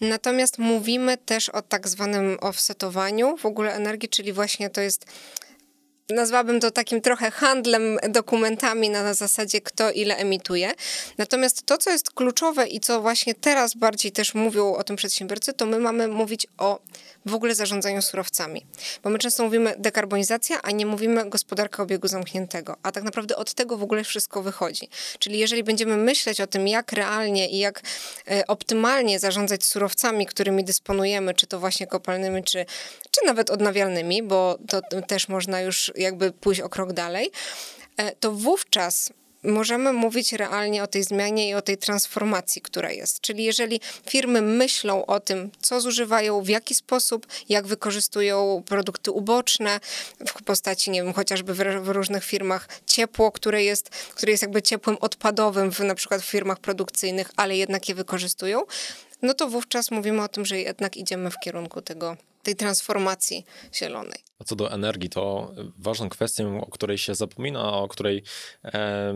Natomiast 0.00 0.58
mówimy 0.58 1.16
też 1.16 1.48
o 1.48 1.62
tak 1.62 1.88
zwanym 1.88 2.38
offsetowaniu 2.40 3.36
w 3.36 3.46
ogóle 3.46 3.74
energii, 3.74 4.08
czyli 4.08 4.32
właśnie 4.32 4.70
to 4.70 4.80
jest 4.80 5.06
nazwałabym 6.10 6.60
to 6.60 6.70
takim 6.70 7.00
trochę 7.00 7.30
handlem 7.30 7.98
dokumentami 8.08 8.90
na 8.90 9.14
zasadzie 9.14 9.60
kto 9.60 9.90
ile 9.90 10.16
emituje. 10.16 10.72
Natomiast 11.18 11.66
to, 11.66 11.78
co 11.78 11.90
jest 11.90 12.10
kluczowe 12.10 12.66
i 12.66 12.80
co 12.80 13.00
właśnie 13.00 13.34
teraz 13.34 13.74
bardziej 13.74 14.12
też 14.12 14.34
mówią 14.34 14.74
o 14.74 14.84
tym 14.84 14.96
przedsiębiorcy, 14.96 15.52
to 15.52 15.66
my 15.66 15.78
mamy 15.78 16.08
mówić 16.08 16.46
o 16.58 16.80
w 17.26 17.34
ogóle 17.34 17.54
zarządzaniu 17.54 18.02
surowcami. 18.02 18.66
Bo 19.02 19.10
my 19.10 19.18
często 19.18 19.44
mówimy 19.44 19.74
dekarbonizacja, 19.78 20.62
a 20.62 20.70
nie 20.70 20.86
mówimy 20.86 21.30
gospodarka 21.30 21.82
obiegu 21.82 22.08
zamkniętego. 22.08 22.76
A 22.82 22.92
tak 22.92 23.04
naprawdę 23.04 23.36
od 23.36 23.54
tego 23.54 23.76
w 23.76 23.82
ogóle 23.82 24.04
wszystko 24.04 24.42
wychodzi. 24.42 24.88
Czyli 25.18 25.38
jeżeli 25.38 25.64
będziemy 25.64 25.96
myśleć 25.96 26.40
o 26.40 26.46
tym, 26.46 26.68
jak 26.68 26.92
realnie 26.92 27.48
i 27.48 27.58
jak 27.58 27.80
e, 28.30 28.46
optymalnie 28.46 29.18
zarządzać 29.18 29.64
surowcami, 29.64 30.26
którymi 30.26 30.64
dysponujemy, 30.64 31.34
czy 31.34 31.46
to 31.46 31.60
właśnie 31.60 31.86
kopalnymi, 31.86 32.44
czy, 32.44 32.66
czy 33.10 33.26
nawet 33.26 33.50
odnawialnymi, 33.50 34.22
bo 34.22 34.58
to 34.68 34.82
też 35.06 35.28
można 35.28 35.60
już 35.60 35.92
jakby 35.96 36.32
pójść 36.32 36.60
o 36.60 36.68
krok 36.68 36.92
dalej, 36.92 37.30
e, 37.96 38.16
to 38.16 38.32
wówczas 38.32 39.12
możemy 39.42 39.92
mówić 39.92 40.32
realnie 40.32 40.82
o 40.82 40.86
tej 40.86 41.04
zmianie 41.04 41.48
i 41.48 41.54
o 41.54 41.62
tej 41.62 41.78
transformacji, 41.78 42.62
która 42.62 42.90
jest. 42.90 43.20
Czyli 43.20 43.44
jeżeli 43.44 43.80
firmy 44.10 44.42
myślą 44.42 45.06
o 45.06 45.20
tym, 45.20 45.50
co 45.60 45.80
zużywają, 45.80 46.42
w 46.42 46.48
jaki 46.48 46.74
sposób, 46.74 47.26
jak 47.48 47.66
wykorzystują 47.66 48.62
produkty 48.66 49.10
uboczne 49.10 49.80
w 50.26 50.42
postaci, 50.42 50.90
nie 50.90 51.02
wiem, 51.02 51.12
chociażby 51.12 51.54
w, 51.54 51.88
różnych 51.88 52.24
firmach 52.24 52.68
ciepło, 52.86 53.32
które 53.32 53.64
jest, 53.64 53.88
które 53.88 54.32
jest 54.32 54.42
jakby 54.42 54.62
ciepłem 54.62 54.96
odpadowym, 55.00 55.72
w, 55.72 55.80
na 55.80 55.94
przykład 55.94 56.22
w 56.22 56.24
firmach 56.24 56.60
produkcyjnych, 56.60 57.30
ale 57.36 57.56
jednak 57.56 57.88
je 57.88 57.94
wykorzystują, 57.94 58.62
no 59.22 59.34
to 59.34 59.48
wówczas 59.48 59.90
mówimy 59.90 60.22
o 60.22 60.28
tym, 60.28 60.46
że 60.46 60.58
jednak 60.58 60.96
idziemy 60.96 61.30
w 61.30 61.38
kierunku 61.38 61.82
tego, 61.82 62.16
tej 62.42 62.56
transformacji 62.56 63.46
zielonej. 63.74 64.18
A 64.42 64.44
co 64.44 64.56
do 64.56 64.72
energii, 64.72 65.08
to 65.08 65.54
ważną 65.78 66.08
kwestią, 66.08 66.60
o 66.60 66.70
której 66.70 66.98
się 66.98 67.14
zapomina, 67.14 67.72
o 67.72 67.88
której, 67.88 68.22
e, 68.64 69.14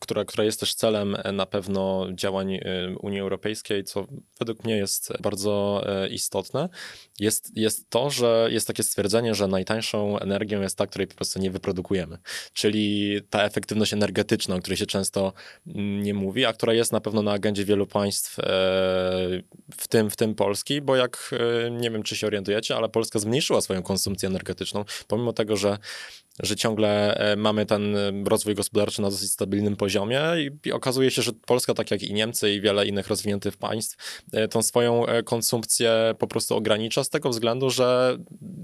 która, 0.00 0.24
która 0.24 0.44
jest 0.44 0.60
też 0.60 0.74
celem 0.74 1.16
na 1.32 1.46
pewno 1.46 2.06
działań 2.12 2.54
e, 2.54 2.60
Unii 3.02 3.20
Europejskiej, 3.20 3.84
co 3.84 4.06
według 4.38 4.64
mnie 4.64 4.76
jest 4.76 5.12
bardzo 5.20 5.82
e, 5.86 6.08
istotne, 6.08 6.68
jest, 7.20 7.56
jest 7.56 7.90
to, 7.90 8.10
że 8.10 8.48
jest 8.50 8.66
takie 8.66 8.82
stwierdzenie, 8.82 9.34
że 9.34 9.48
najtańszą 9.48 10.18
energią 10.18 10.60
jest 10.60 10.78
ta, 10.78 10.86
której 10.86 11.06
po 11.06 11.14
prostu 11.14 11.38
nie 11.38 11.50
wyprodukujemy. 11.50 12.18
Czyli 12.52 13.20
ta 13.30 13.44
efektywność 13.44 13.92
energetyczna, 13.92 14.54
o 14.54 14.58
której 14.58 14.76
się 14.76 14.86
często 14.86 15.32
mm, 15.66 16.02
nie 16.02 16.14
mówi, 16.14 16.44
a 16.44 16.52
która 16.52 16.72
jest 16.72 16.92
na 16.92 17.00
pewno 17.00 17.22
na 17.22 17.32
agendzie 17.32 17.64
wielu 17.64 17.86
państw, 17.86 18.38
e, 18.38 18.42
w 19.78 19.88
tym, 19.88 20.10
w 20.10 20.16
tym 20.16 20.34
Polski, 20.34 20.80
bo 20.80 20.96
jak 20.96 21.30
e, 21.66 21.70
nie 21.70 21.90
wiem, 21.90 22.02
czy 22.02 22.16
się 22.16 22.26
orientujecie, 22.26 22.76
ale 22.76 22.88
Polska 22.88 23.18
zmniejszyła 23.18 23.60
swoją 23.60 23.82
konsumpcję 23.82 24.28
energetyczną 24.28 24.47
energetyczną, 24.48 24.84
pomimo 25.08 25.32
tego, 25.32 25.56
że, 25.56 25.78
że 26.42 26.56
ciągle 26.56 27.14
e, 27.14 27.36
mamy 27.36 27.66
ten 27.66 27.96
e, 27.96 28.12
rozwój 28.24 28.54
gospodarczy 28.54 29.02
na 29.02 29.10
dosyć 29.10 29.32
stabilnym 29.32 29.76
poziomie 29.76 30.20
i, 30.66 30.72
okazuje 30.72 31.10
się, 31.10 31.22
że 31.22 31.32
Polska, 31.32 31.74
tak 31.74 31.90
jak 31.90 32.02
i 32.02 32.14
Niemcy 32.14 32.52
i 32.52 32.60
wiele 32.60 32.86
innych 32.86 33.08
rozwiniętych 33.08 33.56
państw, 33.56 34.22
e, 34.32 34.48
tą 34.48 34.62
swoją 34.62 35.04
konsumpcję 35.24 36.14
po 36.18 36.26
prostu 36.26 36.56
ogranicza 36.56 37.04
z 37.04 37.10
tego 37.10 37.30
względu, 37.30 37.70
że 37.70 38.18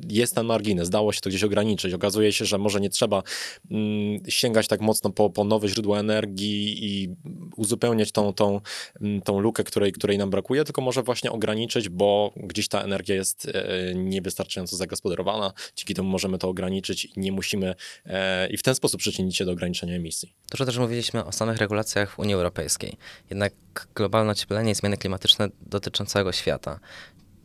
jest 0.09 0.35
ten 0.35 0.47
margines, 0.47 0.91
dało 0.91 1.13
się 1.13 1.21
to 1.21 1.31
gdzieś 1.31 1.45
ograniczyć. 1.45 1.95
Okazuje 1.95 2.33
się, 2.33 2.45
że 2.45 2.59
może 2.59 2.81
nie 2.81 2.91
trzeba 2.91 3.23
mm, 3.71 4.21
sięgać 4.29 4.69
tak 4.69 4.81
mocno 4.81 5.11
po, 5.11 5.31
po 5.31 5.45
nowe 5.45 5.69
źródła 5.69 5.99
energii 5.99 6.85
i 6.85 7.09
uzupełniać 7.57 8.13
tą, 8.13 8.33
tą, 8.33 8.61
mm, 9.01 9.23
tą 9.23 9.41
lukę, 9.41 9.65
której, 9.65 9.93
której 9.93 10.19
nam 10.19 10.31
brakuje, 10.31 10.65
tylko 10.65 10.83
może 10.83 11.03
właśnie 11.03 11.33
ograniczyć, 11.33 11.89
bo 11.89 12.33
gdzieś 12.37 12.69
ta 12.69 12.83
energia 12.83 13.15
jest 13.15 13.49
niewystarczająco 13.95 14.77
zagospodarowana, 14.77 15.53
dzięki 15.77 15.95
temu 15.95 16.09
możemy 16.09 16.39
to 16.39 16.49
ograniczyć 16.49 17.05
i 17.05 17.21
nie 17.21 17.33
musimy 17.33 17.75
e, 18.07 18.49
i 18.49 18.57
w 18.57 18.63
ten 18.63 18.75
sposób 18.75 19.01
przyczynić 19.01 19.37
się 19.37 19.45
do 19.45 19.53
ograniczenia 19.53 19.95
emisji. 19.95 20.33
Dużo 20.51 20.65
też 20.65 20.79
mówiliśmy 20.79 21.25
o 21.25 21.33
samych 21.33 21.57
regulacjach 21.57 22.11
w 22.11 22.19
Unii 22.19 22.35
Europejskiej. 22.35 22.97
Jednak 23.31 23.53
globalne 23.95 24.33
ocieplenie 24.33 24.71
i 24.71 24.75
zmiany 24.75 24.97
klimatyczne 24.97 25.49
dotyczą 25.61 26.05
całego 26.07 26.33
świata. 26.33 26.81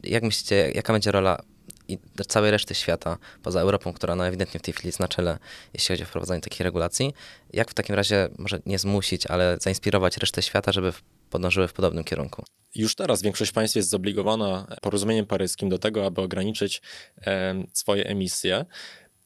Jak 0.03 0.23
myślicie, 0.23 0.71
jaka 0.75 0.93
będzie 0.93 1.11
rola 1.11 1.43
i 1.93 1.99
całej 2.27 2.51
reszty 2.51 2.75
świata, 2.75 3.17
poza 3.43 3.61
Europą, 3.61 3.93
która 3.93 4.15
no 4.15 4.27
ewidentnie 4.27 4.59
w 4.59 4.63
tej 4.63 4.73
chwili 4.73 4.87
jest 4.87 4.99
na 4.99 5.07
czele, 5.07 5.37
jeśli 5.73 5.93
chodzi 5.93 6.03
o 6.03 6.05
wprowadzanie 6.05 6.41
takich 6.41 6.61
regulacji, 6.61 7.13
jak 7.53 7.71
w 7.71 7.73
takim 7.73 7.95
razie 7.95 8.29
może 8.37 8.59
nie 8.65 8.79
zmusić, 8.79 9.27
ale 9.27 9.57
zainspirować 9.61 10.17
resztę 10.17 10.41
świata, 10.41 10.71
żeby 10.71 10.93
podążyły 11.29 11.67
w 11.67 11.73
podobnym 11.73 12.03
kierunku? 12.03 12.43
Już 12.75 12.95
teraz 12.95 13.21
większość 13.21 13.51
państw 13.51 13.75
jest 13.75 13.89
zobligowana 13.89 14.67
porozumieniem 14.81 15.25
paryskim 15.25 15.69
do 15.69 15.79
tego, 15.79 16.05
aby 16.05 16.21
ograniczyć 16.21 16.81
e, 17.27 17.63
swoje 17.73 18.05
emisje. 18.05 18.65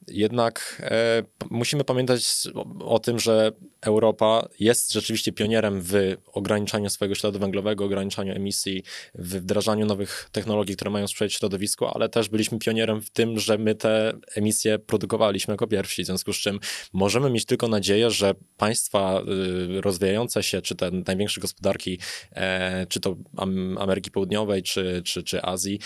Jednak 0.08 0.82
e, 0.84 1.22
musimy 1.50 1.84
pamiętać 1.84 2.48
o, 2.54 2.88
o, 2.94 2.98
tym, 2.98 3.18
że 3.18 3.52
Europa 3.80 4.48
jest 4.60 4.92
rzeczywiście 4.92 5.32
pionierem 5.32 5.80
w 5.82 6.16
ograniczaniu 6.32 6.90
swojego 6.90 7.14
śladu 7.14 7.38
węglowego, 7.38 7.84
ograniczaniu 7.84 8.34
emisji, 8.34 8.82
w 9.14 9.36
wdrażaniu 9.36 9.86
nowych 9.86 10.28
technologii, 10.32 10.76
które 10.76 10.90
mają 10.90 11.06
sprzyjać 11.06 11.32
środowisku, 11.32 11.86
ale 11.86 12.08
też 12.08 12.28
byliśmy 12.28 12.58
pionierem 12.58 13.02
w 13.02 13.10
tym, 13.10 13.38
że 13.38 13.58
my 13.58 13.74
te 13.74 14.12
emisje 14.36 14.78
produkowaliśmy 14.78 15.54
jako 15.54 15.66
pierwsi, 15.66 16.02
w 16.02 16.06
związku 16.06 16.32
z 16.32 16.36
czym 16.36 16.60
możemy 16.92 17.30
mieć 17.30 17.44
tylko 17.44 17.68
nadzieję, 17.68 18.10
że 18.10 18.34
państwa 18.56 19.22
y, 19.76 19.80
rozwijające 19.80 20.42
się, 20.42 20.62
czy 20.62 20.74
te 20.74 20.90
największe 20.90 21.40
gospodarki, 21.40 21.98
e, 22.32 22.86
czy 22.88 23.00
to 23.00 23.16
Ameryki 23.78 24.10
Południowej, 24.10 24.62
czy, 24.62 25.02
czy, 25.04 25.22
czy 25.22 25.42
Azji, 25.42 25.78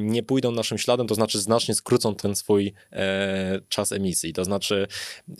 nie 0.00 0.22
pójdą 0.22 0.52
naszym 0.52 0.78
śladem, 0.78 1.06
to 1.06 1.14
znaczy 1.14 1.40
znacznie 1.40 1.74
skrócą 1.74 2.14
ten 2.14 2.36
swój 2.36 2.72
e, 2.92 3.49
czas 3.68 3.92
emisji. 3.92 4.32
To 4.32 4.44
znaczy, 4.44 4.86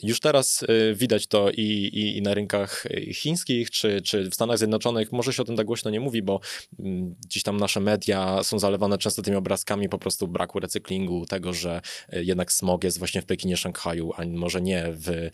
już 0.03 0.21
teraz 0.21 0.63
y, 0.63 0.95
widać 0.95 1.27
to 1.27 1.51
i, 1.51 1.63
i, 1.93 2.17
i 2.19 2.23
na 2.23 2.35
rynkach 2.35 2.85
chińskich, 3.13 3.71
czy, 3.71 4.01
czy 4.03 4.31
w 4.31 4.35
Stanach 4.35 4.59
Zjednoczonych. 4.59 5.13
Może 5.13 5.33
się 5.33 5.43
o 5.43 5.45
tym 5.45 5.57
tak 5.57 5.67
głośno 5.67 5.91
nie 5.91 6.01
mówi, 6.01 6.23
bo 6.23 6.41
mm, 6.79 7.15
gdzieś 7.25 7.43
tam 7.43 7.57
nasze 7.57 7.81
media 7.81 8.43
są 8.43 8.59
zalewane 8.59 8.99
często 8.99 9.23
tymi 9.23 9.37
obrazkami 9.37 9.89
po 9.89 9.99
prostu 9.99 10.29
braku 10.29 10.61
recyklingu, 10.61 11.27
tego, 11.27 11.53
że 11.53 11.81
y, 12.15 12.25
jednak 12.25 12.53
smog 12.53 12.85
jest 12.85 12.99
właśnie 12.99 13.23
w 13.23 13.27
Pekinie, 13.27 13.57
Szanghaju, 13.57 14.13
a 14.17 14.25
może 14.27 14.61
nie 14.61 14.87
w, 14.93 15.09
e, 15.09 15.31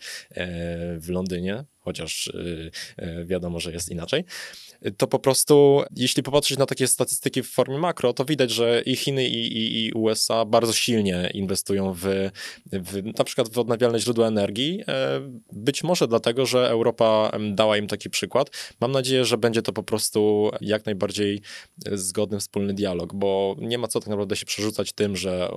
w 0.99 1.09
Londynie 1.09 1.65
chociaż 1.87 2.27
y, 2.27 2.71
wiadomo, 3.25 3.59
że 3.59 3.71
jest 3.71 3.89
inaczej, 3.89 4.23
to 4.97 5.07
po 5.07 5.19
prostu, 5.19 5.83
jeśli 5.95 6.23
popatrzeć 6.23 6.57
na 6.57 6.65
takie 6.65 6.87
statystyki 6.87 7.43
w 7.43 7.49
formie 7.49 7.77
makro, 7.77 8.13
to 8.13 8.25
widać, 8.25 8.51
że 8.51 8.81
i 8.85 8.95
Chiny, 8.95 9.27
i, 9.27 9.57
i, 9.57 9.85
i 9.85 9.93
USA 9.93 10.45
bardzo 10.45 10.73
silnie 10.73 11.31
inwestują 11.33 11.93
w, 11.93 12.29
w 12.71 13.17
na 13.17 13.23
przykład 13.23 13.49
w 13.49 13.59
odnawialne 13.59 13.99
źródła 13.99 14.27
energii. 14.27 14.83
E, 14.87 15.21
być 15.51 15.83
może 15.83 16.07
dlatego, 16.07 16.45
że 16.45 16.69
Europa 16.69 17.31
dała 17.51 17.77
im 17.77 17.87
taki 17.87 18.09
przykład. 18.09 18.49
Mam 18.81 18.91
nadzieję, 18.91 19.25
że 19.25 19.37
będzie 19.37 19.61
to 19.61 19.73
po 19.73 19.83
prostu 19.83 20.51
jak 20.61 20.85
najbardziej 20.85 21.41
zgodny, 21.91 22.39
wspólny 22.39 22.73
dialog, 22.73 23.13
bo 23.13 23.55
nie 23.59 23.77
ma 23.77 23.87
co 23.87 23.99
tak 23.99 24.09
naprawdę 24.09 24.35
się 24.35 24.45
przerzucać 24.45 24.93
tym, 24.93 25.15
że 25.15 25.49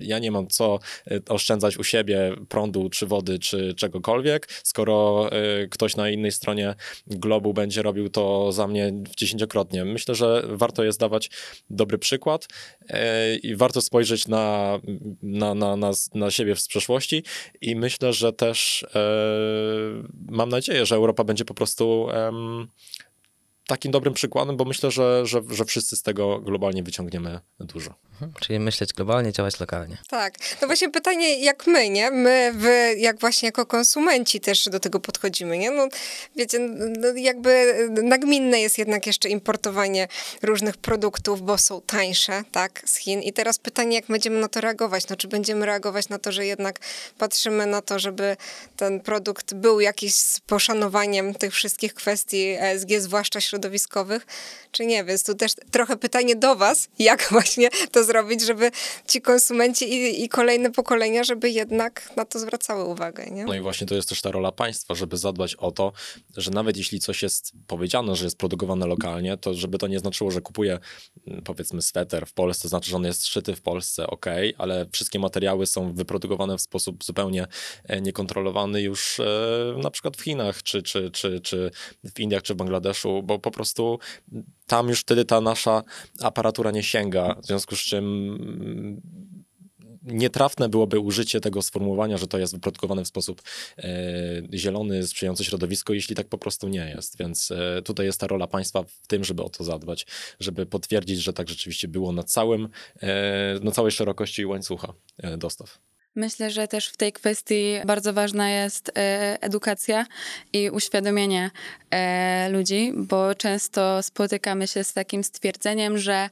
ja 0.00 0.18
nie 0.18 0.30
mam 0.30 0.46
co 0.46 0.78
e, 1.10 1.20
oszczędzać 1.28 1.78
u 1.78 1.84
siebie 1.84 2.34
prądu, 2.48 2.90
czy 2.90 3.06
wody, 3.06 3.38
czy 3.38 3.74
czegokolwiek, 3.74 4.48
skoro 4.64 5.28
e, 5.32 5.66
ktoś 5.68 5.96
na 5.96 6.10
innej 6.10 6.32
stronie 6.32 6.74
globu 7.06 7.54
będzie 7.54 7.82
robił 7.82 8.08
to 8.08 8.49
za 8.52 8.66
mnie 8.66 8.92
dziesięciokrotnie. 9.16 9.84
Myślę, 9.84 10.14
że 10.14 10.42
warto 10.48 10.84
jest 10.84 11.00
dawać 11.00 11.30
dobry 11.70 11.98
przykład 11.98 12.48
e, 12.88 13.36
i 13.36 13.56
warto 13.56 13.80
spojrzeć 13.80 14.28
na, 14.28 14.78
na, 15.22 15.54
na, 15.54 15.76
na, 15.76 15.90
na 16.14 16.30
siebie 16.30 16.56
z 16.56 16.68
przeszłości 16.68 17.24
i 17.60 17.76
myślę, 17.76 18.12
że 18.12 18.32
też 18.32 18.86
e, 18.94 18.98
mam 20.28 20.48
nadzieję, 20.48 20.86
że 20.86 20.94
Europa 20.94 21.24
będzie 21.24 21.44
po 21.44 21.54
prostu 21.54 22.08
takim 23.70 23.92
dobrym 23.92 24.14
przykładem, 24.14 24.56
bo 24.56 24.64
myślę, 24.64 24.90
że, 24.90 25.26
że, 25.26 25.42
że 25.50 25.64
wszyscy 25.64 25.96
z 25.96 26.02
tego 26.02 26.38
globalnie 26.38 26.82
wyciągniemy 26.82 27.40
dużo. 27.60 27.94
Mhm. 28.12 28.32
Czyli 28.40 28.58
myśleć 28.58 28.92
globalnie, 28.92 29.32
działać 29.32 29.60
lokalnie. 29.60 29.98
Tak. 30.08 30.38
To 30.60 30.66
właśnie 30.66 30.90
pytanie, 30.90 31.44
jak 31.44 31.66
my, 31.66 31.90
nie? 31.90 32.10
My, 32.10 32.52
wy, 32.54 32.94
jak 32.98 33.18
właśnie 33.18 33.46
jako 33.46 33.66
konsumenci 33.66 34.40
też 34.40 34.64
do 34.64 34.80
tego 34.80 35.00
podchodzimy, 35.00 35.58
nie? 35.58 35.70
No, 35.70 35.88
wiecie, 36.36 36.58
no, 36.98 37.08
jakby 37.16 37.74
nagminne 38.02 38.60
jest 38.60 38.78
jednak 38.78 39.06
jeszcze 39.06 39.28
importowanie 39.28 40.08
różnych 40.42 40.76
produktów, 40.76 41.42
bo 41.42 41.58
są 41.58 41.80
tańsze, 41.80 42.44
tak, 42.52 42.82
z 42.84 42.96
Chin. 42.96 43.22
I 43.22 43.32
teraz 43.32 43.58
pytanie, 43.58 43.96
jak 43.96 44.06
będziemy 44.06 44.40
na 44.40 44.48
to 44.48 44.60
reagować? 44.60 45.08
No, 45.08 45.16
czy 45.16 45.28
będziemy 45.28 45.66
reagować 45.66 46.08
na 46.08 46.18
to, 46.18 46.32
że 46.32 46.46
jednak 46.46 46.78
patrzymy 47.18 47.66
na 47.66 47.82
to, 47.82 47.98
żeby 47.98 48.36
ten 48.76 49.00
produkt 49.00 49.54
był 49.54 49.80
jakiś 49.80 50.14
z 50.14 50.40
poszanowaniem 50.40 51.34
tych 51.34 51.54
wszystkich 51.54 51.94
kwestii 51.94 52.56
ESG, 52.60 52.88
zwłaszcza 52.98 53.40
środowiskowych, 53.40 53.59
czy 54.72 54.86
nie? 54.86 55.04
Więc 55.04 55.24
tu 55.24 55.34
też 55.34 55.52
trochę 55.70 55.96
pytanie 55.96 56.36
do 56.36 56.56
was, 56.56 56.88
jak 56.98 57.28
właśnie 57.30 57.68
to 57.92 58.04
zrobić, 58.04 58.46
żeby 58.46 58.70
ci 59.06 59.22
konsumenci 59.22 59.94
i, 59.94 60.24
i 60.24 60.28
kolejne 60.28 60.72
pokolenia, 60.72 61.24
żeby 61.24 61.50
jednak 61.50 62.16
na 62.16 62.24
to 62.24 62.38
zwracały 62.38 62.84
uwagę, 62.84 63.26
nie? 63.26 63.44
No 63.44 63.54
i 63.54 63.60
właśnie 63.60 63.86
to 63.86 63.94
jest 63.94 64.08
też 64.08 64.20
ta 64.22 64.30
rola 64.30 64.52
państwa, 64.52 64.94
żeby 64.94 65.16
zadbać 65.16 65.54
o 65.54 65.70
to, 65.70 65.92
że 66.36 66.50
nawet 66.50 66.76
jeśli 66.76 67.00
coś 67.00 67.22
jest 67.22 67.52
powiedziane, 67.66 68.16
że 68.16 68.24
jest 68.24 68.38
produkowane 68.38 68.86
lokalnie, 68.86 69.36
to 69.36 69.54
żeby 69.54 69.78
to 69.78 69.86
nie 69.86 69.98
znaczyło, 69.98 70.30
że 70.30 70.40
kupuję 70.40 70.78
mm, 71.26 71.42
powiedzmy 71.42 71.82
sweter 71.82 72.26
w 72.26 72.32
Polsce, 72.32 72.68
znaczy, 72.68 72.90
że 72.90 72.96
on 72.96 73.04
jest 73.04 73.26
szyty 73.26 73.56
w 73.56 73.60
Polsce, 73.62 74.06
ok, 74.06 74.26
ale 74.58 74.86
wszystkie 74.92 75.18
materiały 75.18 75.66
są 75.66 75.92
wyprodukowane 75.92 76.58
w 76.58 76.60
sposób 76.60 77.04
zupełnie 77.04 77.46
e, 77.84 78.00
niekontrolowany 78.00 78.82
już 78.82 79.20
e, 79.20 79.24
na 79.82 79.90
przykład 79.90 80.16
w 80.16 80.20
Chinach, 80.20 80.62
czy, 80.62 80.82
czy, 80.82 81.10
czy, 81.10 81.40
czy 81.40 81.70
w 82.14 82.20
Indiach, 82.20 82.42
czy 82.42 82.54
w 82.54 82.56
Bangladeszu, 82.56 83.22
bo 83.22 83.38
po 83.38 83.49
prostu 83.50 83.98
tam 84.66 84.88
już 84.88 85.00
wtedy 85.00 85.24
ta 85.24 85.40
nasza 85.40 85.82
aparatura 86.20 86.70
nie 86.70 86.82
sięga, 86.82 87.36
w 87.42 87.46
związku 87.46 87.76
z 87.76 87.80
czym 87.80 88.36
nietrafne 90.02 90.68
byłoby 90.68 90.98
użycie 90.98 91.40
tego 91.40 91.62
sformułowania, 91.62 92.18
że 92.18 92.26
to 92.26 92.38
jest 92.38 92.52
wyprodukowane 92.52 93.04
w 93.04 93.08
sposób 93.08 93.42
e, 93.78 93.82
zielony, 94.54 95.06
sprzyjający 95.06 95.44
środowisku, 95.44 95.94
jeśli 95.94 96.16
tak 96.16 96.28
po 96.28 96.38
prostu 96.38 96.68
nie 96.68 96.92
jest. 96.96 97.18
Więc 97.18 97.50
e, 97.50 97.82
tutaj 97.82 98.06
jest 98.06 98.20
ta 98.20 98.26
rola 98.26 98.46
państwa 98.46 98.82
w 98.82 99.06
tym, 99.06 99.24
żeby 99.24 99.42
o 99.42 99.48
to 99.48 99.64
zadbać, 99.64 100.06
żeby 100.40 100.66
potwierdzić, 100.66 101.18
że 101.20 101.32
tak 101.32 101.48
rzeczywiście 101.48 101.88
było 101.88 102.12
na 102.12 102.22
całym, 102.22 102.68
e, 103.02 103.58
na 103.62 103.70
całej 103.70 103.92
szerokości 103.92 104.46
łańcucha 104.46 104.92
e, 105.18 105.36
dostaw. 105.36 105.78
Myślę, 106.14 106.50
że 106.50 106.68
też 106.68 106.88
w 106.88 106.96
tej 106.96 107.12
kwestii 107.12 107.74
bardzo 107.86 108.12
ważna 108.12 108.50
jest 108.50 108.88
e, 108.88 108.92
edukacja 109.40 110.06
i 110.52 110.70
uświadomienie 110.70 111.50
e, 111.90 112.48
ludzi, 112.50 112.92
bo 112.96 113.34
często 113.34 114.02
spotykamy 114.02 114.66
się 114.66 114.84
z 114.84 114.92
takim 114.92 115.24
stwierdzeniem, 115.24 115.98
że 115.98 116.30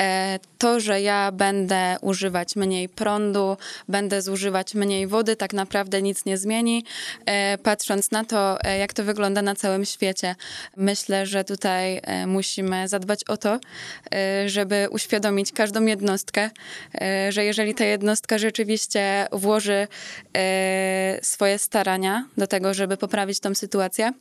e, 0.00 0.38
to, 0.58 0.80
że 0.80 1.00
ja 1.00 1.32
będę 1.32 1.96
używać 2.00 2.56
mniej 2.56 2.88
prądu, 2.88 3.56
będę 3.88 4.22
zużywać 4.22 4.74
mniej 4.74 5.06
wody, 5.06 5.36
tak 5.36 5.52
naprawdę 5.52 6.02
nic 6.02 6.24
nie 6.24 6.38
zmieni. 6.38 6.84
E, 7.26 7.58
patrząc 7.58 8.10
na 8.10 8.24
to, 8.24 8.64
e, 8.64 8.78
jak 8.78 8.92
to 8.92 9.04
wygląda 9.04 9.42
na 9.42 9.54
całym 9.54 9.84
świecie, 9.84 10.34
myślę, 10.76 11.26
że 11.26 11.44
tutaj 11.44 12.00
e, 12.02 12.26
musimy 12.26 12.88
zadbać 12.88 13.24
o 13.24 13.36
to, 13.36 13.58
e, 14.14 14.48
żeby 14.48 14.88
uświadomić 14.90 15.52
każdą 15.52 15.86
jednostkę, 15.86 16.50
że 17.28 17.44
jeżeli 17.44 17.74
ta 17.74 17.84
jednostka 17.84 18.38
rzeczywiście 18.38 19.26
włoży 19.32 19.88
swoje 21.22 21.58
starania 21.58 22.24
do 22.36 22.46
tego, 22.46 22.74
żeby 22.74 22.96
poprawić 22.96 23.40
tą 23.40 23.54
sytuację, 23.54 24.12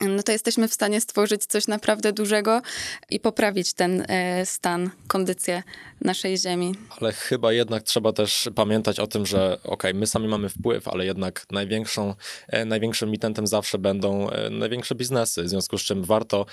no 0.00 0.22
to 0.22 0.32
jesteśmy 0.32 0.68
w 0.68 0.74
stanie 0.74 1.00
stworzyć 1.00 1.46
coś 1.46 1.66
naprawdę 1.68 2.12
dużego 2.12 2.62
i 3.10 3.20
poprawić 3.20 3.72
ten 3.72 4.04
e, 4.08 4.46
stan, 4.46 4.90
kondycję 5.06 5.62
naszej 6.00 6.38
Ziemi. 6.38 6.74
Ale 7.00 7.12
chyba 7.12 7.52
jednak 7.52 7.82
trzeba 7.82 8.12
też 8.12 8.48
pamiętać 8.54 9.00
o 9.00 9.06
tym, 9.06 9.26
że 9.26 9.58
okej, 9.64 9.94
my 9.94 10.06
sami 10.06 10.28
mamy 10.28 10.48
wpływ, 10.48 10.88
ale 10.88 11.06
jednak 11.06 11.46
największą, 11.50 12.14
e, 12.48 12.64
największym 12.64 13.08
emitentem 13.08 13.46
zawsze 13.46 13.78
będą 13.78 14.30
e, 14.30 14.50
największe 14.50 14.94
biznesy, 14.94 15.42
w 15.42 15.48
związku 15.48 15.78
z 15.78 15.82
czym 15.82 16.04
warto, 16.04 16.46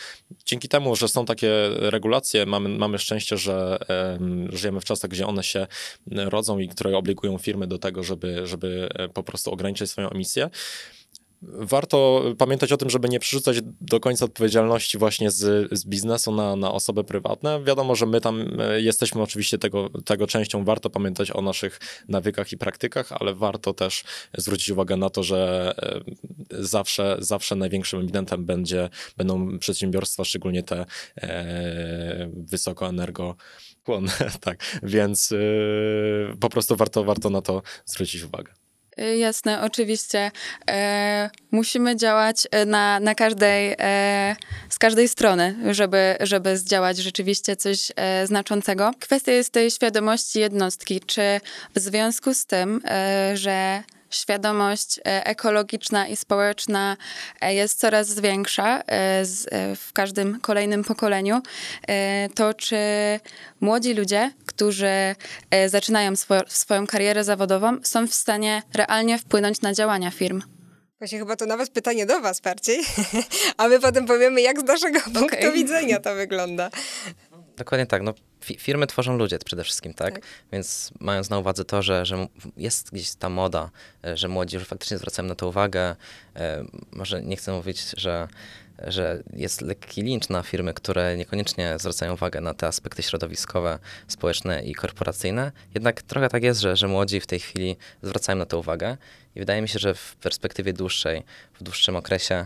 dzięki 0.45 0.67
temu, 0.69 0.95
że 0.95 1.08
są 1.08 1.25
takie 1.25 1.51
regulacje, 1.69 2.45
mamy, 2.45 2.69
mamy 2.69 2.99
szczęście, 2.99 3.38
że 3.38 3.80
em, 3.88 4.47
żyjemy 4.51 4.80
w 4.80 4.86
czasach, 4.86 5.12
gdzie 5.12 5.27
one 5.27 5.43
się 5.43 5.67
rodzą 6.08 6.60
i 6.60 6.67
które 6.67 6.97
obligują 6.97 7.38
firmy 7.38 7.67
do 7.67 7.77
tego, 7.77 8.04
żeby, 8.04 8.47
żeby 8.47 8.89
po 9.13 9.23
prostu 9.23 9.51
ograniczyć 9.51 9.91
swoją 9.91 10.10
emisję. 10.10 10.49
Warto 11.43 12.23
pamiętać 12.38 12.71
o 12.71 12.77
tym, 12.77 12.89
żeby 12.89 13.10
nie 13.10 13.19
przerzucać 13.19 13.58
do 13.82 13.99
końca 13.99 14.25
odpowiedzialności 14.25 14.97
właśnie 14.97 15.32
z, 15.32 15.69
z 15.71 15.86
biznesu 15.86 16.32
na, 16.32 16.56
na 16.56 16.71
osoby 16.71 17.04
prywatne. 17.04 17.63
Wiadomo, 17.63 17.95
że 17.95 18.06
my 18.06 18.21
tam 18.21 18.60
e, 18.60 18.82
jesteśmy 18.82 19.21
oczywiście 19.21 19.58
tego, 19.58 19.89
tego 20.06 20.27
częścią. 20.27 20.63
Warto 20.63 20.89
pamiętać 20.89 21.32
o 21.32 21.41
naszych 21.41 21.80
nawykach 22.08 22.51
i 22.51 22.58
praktykach, 22.58 23.12
ale 23.12 23.34
warto 23.34 23.73
też 23.73 24.04
zwrócić 24.38 24.69
uwagę 24.69 24.97
na 24.97 25.10
to, 25.10 25.23
że 25.23 25.73
e, 25.77 26.63
zawsze, 26.63 27.17
zawsze 27.19 27.56
największym 27.56 27.99
emidentem 27.99 28.45
będzie, 28.45 28.89
będą 29.17 29.60
przedsiębiorstwa, 29.60 30.23
szczególnie 30.23 30.63
te 30.63 30.86
e, 31.17 32.32
wysokoenergochłonne. 32.36 34.12
tak, 34.41 34.80
więc 34.84 35.32
e, 35.32 35.38
po 36.39 36.49
prostu 36.49 36.75
warto, 36.75 37.04
warto 37.04 37.30
na 37.30 37.41
to 37.41 37.62
zwrócić 37.86 38.23
uwagę. 38.23 38.61
Y, 38.99 39.17
Jasne, 39.17 39.62
oczywiście. 39.62 40.32
E, 40.69 41.30
musimy 41.51 41.95
działać 41.95 42.47
e, 42.51 42.65
na, 42.65 42.99
na 42.99 43.15
każdej, 43.15 43.75
e, 43.80 44.36
z 44.69 44.80
każdej 44.80 45.08
strony, 45.08 45.56
żeby, 45.71 46.15
żeby 46.19 46.58
zdziałać 46.58 46.97
rzeczywiście 46.97 47.56
coś 47.56 47.91
e, 47.95 48.27
znaczącego. 48.27 48.91
Kwestia 48.99 49.32
jest 49.32 49.54
tej 49.54 49.71
świadomości 49.71 50.39
jednostki. 50.39 50.99
Czy 50.99 51.21
w 51.75 51.80
związku 51.80 52.34
z 52.34 52.45
tym, 52.45 52.82
e, 52.86 53.32
że 53.38 53.84
świadomość 54.12 55.00
e, 55.00 55.26
ekologiczna 55.26 56.08
i 56.08 56.15
społeczna 56.15 56.97
e, 57.41 57.54
jest 57.54 57.80
coraz 57.80 58.19
większa 58.19 58.80
e, 58.80 58.84
w 59.76 59.89
każdym 59.93 60.39
kolejnym 60.39 60.84
pokoleniu, 60.84 61.41
to 62.36 62.54
czy 62.54 62.78
młodzi 63.62 63.93
ludzie, 63.93 64.32
którzy 64.45 65.15
zaczynają 65.67 66.12
swo- 66.12 66.43
swoją 66.47 66.88
karierę 66.88 67.24
zawodową, 67.24 67.78
są 67.84 68.08
w 68.08 68.13
stanie 68.13 68.63
realnie 68.74 69.17
wpłynąć 69.17 69.62
na 69.62 69.74
działania 69.74 70.12
firm? 70.12 70.41
Właśnie 71.00 71.19
chyba 71.19 71.36
to 71.36 71.45
nawet 71.45 71.69
pytanie 71.69 72.06
do 72.06 72.21
was 72.21 72.39
bardziej, 72.39 72.84
a 73.58 73.67
my 73.67 73.80
potem 73.80 74.06
powiemy, 74.06 74.41
jak 74.41 74.60
z 74.60 74.63
naszego 74.63 75.00
punktu 75.13 75.52
widzenia 75.54 76.00
to 76.00 76.15
wygląda. 76.15 76.69
Dokładnie 77.62 77.86
tak. 77.86 78.02
No, 78.02 78.13
fi- 78.41 78.58
firmy 78.60 78.88
tworzą 78.88 79.17
ludzie 79.17 79.39
przede 79.39 79.63
wszystkim, 79.63 79.93
tak? 79.93 80.13
Tak. 80.13 80.24
Więc 80.52 80.91
mając 81.00 81.30
na 81.30 81.39
uwadze 81.39 81.65
to, 81.65 81.82
że, 81.82 82.06
że 82.06 82.28
jest 82.58 82.91
gdzieś 82.91 83.15
ta 83.15 83.30
moda, 83.30 83.69
e, 84.04 84.17
że 84.17 84.28
młodzi 84.28 84.56
już 84.56 84.65
faktycznie 84.65 84.97
zwracają 84.97 85.28
na 85.28 85.36
to 85.36 85.47
uwagę, 85.47 85.95
e, 86.36 86.65
może 86.91 87.21
nie 87.21 87.36
chcę 87.38 87.54
mówić, 87.54 87.86
że, 87.97 88.28
że 88.88 89.24
jest 89.34 89.62
lekki 89.62 90.02
lincz 90.02 90.30
na 90.30 90.43
firmy, 90.43 90.74
które 90.74 91.17
niekoniecznie 91.17 91.80
zwracają 91.80 92.13
uwagę 92.13 92.41
na 92.41 92.54
te 92.54 92.67
aspekty 92.67 93.04
środowiskowe, 93.04 93.80
społeczne 94.08 94.63
i 94.63 94.76
korporacyjne. 94.76 95.52
Jednak 95.74 96.02
trochę 96.02 96.30
tak 96.30 96.43
jest, 96.43 96.62
że, 96.62 96.76
że 96.76 96.88
młodzi 96.88 97.19
w 97.19 97.28
tej 97.28 97.39
chwili 97.39 97.78
zwracają 98.04 98.38
na 98.38 98.45
to 98.45 98.60
uwagę 98.60 98.97
i 99.36 99.39
wydaje 99.39 99.62
mi 99.62 99.69
się, 99.69 99.80
że 99.80 99.93
w 99.93 100.15
perspektywie 100.15 100.74
dłuższej, 100.74 101.24
w 101.60 101.63
dłuższym 101.63 101.95
okresie 101.95 102.45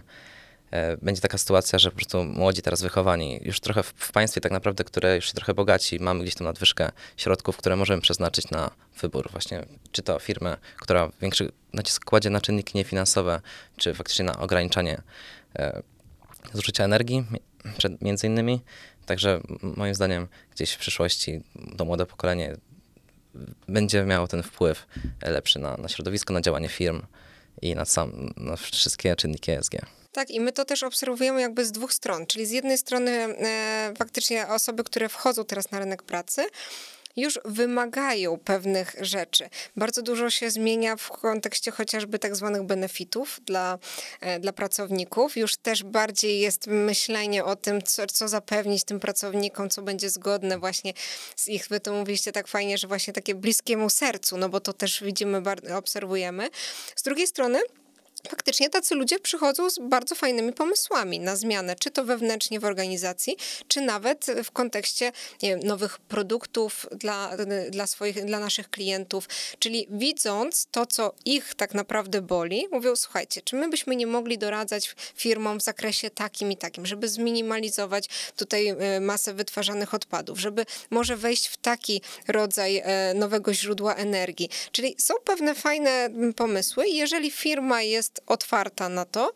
będzie 1.01 1.21
taka 1.21 1.37
sytuacja, 1.37 1.79
że 1.79 1.91
po 1.91 1.95
prostu 1.95 2.23
młodzi 2.23 2.61
teraz 2.61 2.81
wychowani, 2.81 3.39
już 3.41 3.59
trochę 3.59 3.83
w, 3.83 3.93
w 3.97 4.11
państwie 4.11 4.41
tak 4.41 4.51
naprawdę, 4.51 4.83
które 4.83 5.15
już 5.15 5.25
się 5.25 5.33
trochę 5.33 5.53
bogaci, 5.53 5.99
mamy 5.99 6.23
gdzieś 6.23 6.35
tam 6.35 6.47
nadwyżkę 6.47 6.91
środków, 7.17 7.57
które 7.57 7.75
możemy 7.75 8.01
przeznaczyć 8.01 8.51
na 8.51 8.71
wybór 9.01 9.31
właśnie, 9.31 9.65
czy 9.91 10.01
to 10.01 10.19
firmę, 10.19 10.57
która 10.77 11.11
większy 11.21 11.51
nacisk 11.73 12.05
kładzie 12.05 12.29
na 12.29 12.41
czynniki 12.41 12.77
niefinansowe, 12.77 13.41
czy 13.77 13.93
faktycznie 13.93 14.25
na 14.25 14.39
ograniczanie 14.39 15.01
e, 15.55 15.83
zużycia 16.53 16.83
energii, 16.83 17.25
między 18.01 18.27
innymi. 18.27 18.61
Także 19.05 19.41
moim 19.61 19.95
zdaniem 19.95 20.27
gdzieś 20.55 20.71
w 20.71 20.77
przyszłości 20.77 21.41
to 21.77 21.85
młode 21.85 22.05
pokolenie 22.05 22.57
będzie 23.67 24.03
miało 24.03 24.27
ten 24.27 24.43
wpływ 24.43 24.87
e, 25.21 25.31
lepszy 25.31 25.59
na, 25.59 25.77
na 25.77 25.87
środowisko, 25.87 26.33
na 26.33 26.41
działanie 26.41 26.69
firm 26.69 27.01
i 27.61 27.75
na, 27.75 27.85
sam, 27.85 28.33
na 28.37 28.55
wszystkie 28.55 29.15
czynniki 29.15 29.51
ESG. 29.51 29.75
Tak, 30.15 30.31
i 30.31 30.39
my 30.39 30.51
to 30.51 30.65
też 30.65 30.83
obserwujemy 30.83 31.41
jakby 31.41 31.65
z 31.65 31.71
dwóch 31.71 31.93
stron. 31.93 32.25
Czyli 32.25 32.45
z 32.45 32.51
jednej 32.51 32.77
strony 32.77 33.11
e, 33.11 33.93
faktycznie 33.97 34.47
osoby, 34.47 34.83
które 34.83 35.09
wchodzą 35.09 35.45
teraz 35.45 35.71
na 35.71 35.79
rynek 35.79 36.03
pracy, 36.03 36.45
już 37.15 37.39
wymagają 37.45 38.37
pewnych 38.37 38.95
rzeczy. 39.01 39.49
Bardzo 39.75 40.01
dużo 40.01 40.29
się 40.29 40.49
zmienia 40.49 40.95
w 40.95 41.09
kontekście 41.09 41.71
chociażby 41.71 42.19
tak 42.19 42.35
zwanych 42.35 42.63
benefitów 42.63 43.41
dla, 43.45 43.79
e, 44.21 44.39
dla 44.39 44.53
pracowników. 44.53 45.37
Już 45.37 45.55
też 45.55 45.83
bardziej 45.83 46.39
jest 46.39 46.67
myślenie 46.67 47.45
o 47.45 47.55
tym, 47.55 47.83
co, 47.83 48.07
co 48.07 48.27
zapewnić 48.27 48.83
tym 48.83 48.99
pracownikom, 48.99 49.69
co 49.69 49.81
będzie 49.81 50.09
zgodne 50.09 50.59
właśnie 50.59 50.93
z 51.35 51.47
ich, 51.47 51.67
wy 51.67 51.79
to 51.79 51.93
mówiliście 51.93 52.31
tak 52.31 52.47
fajnie, 52.47 52.77
że 52.77 52.87
właśnie 52.87 53.13
takie 53.13 53.35
bliskiemu 53.35 53.89
sercu, 53.89 54.37
no 54.37 54.49
bo 54.49 54.59
to 54.59 54.73
też 54.73 55.03
widzimy, 55.03 55.41
obserwujemy. 55.77 56.49
Z 56.95 57.03
drugiej 57.03 57.27
strony, 57.27 57.59
faktycznie 58.29 58.69
tacy 58.69 58.95
ludzie 58.95 59.19
przychodzą 59.19 59.69
z 59.69 59.79
bardzo 59.79 60.15
fajnymi 60.15 60.53
pomysłami 60.53 61.19
na 61.19 61.35
zmianę, 61.35 61.75
czy 61.75 61.91
to 61.91 62.03
wewnętrznie 62.03 62.59
w 62.59 62.65
organizacji, 62.65 63.37
czy 63.67 63.81
nawet 63.81 64.25
w 64.43 64.51
kontekście 64.51 65.11
wiem, 65.41 65.59
nowych 65.59 65.99
produktów 65.99 66.85
dla, 66.91 67.31
dla, 67.69 67.87
swoich, 67.87 68.25
dla 68.25 68.39
naszych 68.39 68.69
klientów. 68.69 69.27
Czyli 69.59 69.87
widząc 69.89 70.67
to, 70.71 70.85
co 70.85 71.13
ich 71.25 71.55
tak 71.55 71.73
naprawdę 71.73 72.21
boli, 72.21 72.67
mówią: 72.71 72.95
Słuchajcie, 72.95 73.41
czy 73.41 73.55
my 73.55 73.69
byśmy 73.69 73.95
nie 73.95 74.07
mogli 74.07 74.37
doradzać 74.37 74.95
firmom 75.15 75.59
w 75.59 75.63
zakresie 75.63 76.09
takim 76.09 76.51
i 76.51 76.57
takim, 76.57 76.85
żeby 76.85 77.07
zminimalizować 77.07 78.09
tutaj 78.35 78.67
e, 78.67 78.99
masę 78.99 79.33
wytwarzanych 79.33 79.93
odpadów, 79.93 80.39
żeby 80.39 80.65
może 80.89 81.17
wejść 81.17 81.47
w 81.47 81.57
taki 81.57 82.01
rodzaj 82.27 82.77
e, 82.77 83.13
nowego 83.13 83.53
źródła 83.53 83.95
energii. 83.95 84.49
Czyli 84.71 84.95
są 84.97 85.13
pewne 85.23 85.55
fajne 85.55 86.09
pomysły, 86.35 86.87
jeżeli 86.87 87.31
firma 87.31 87.81
jest 87.81 88.14
otwarta 88.27 88.89
na 88.89 89.05
to, 89.05 89.33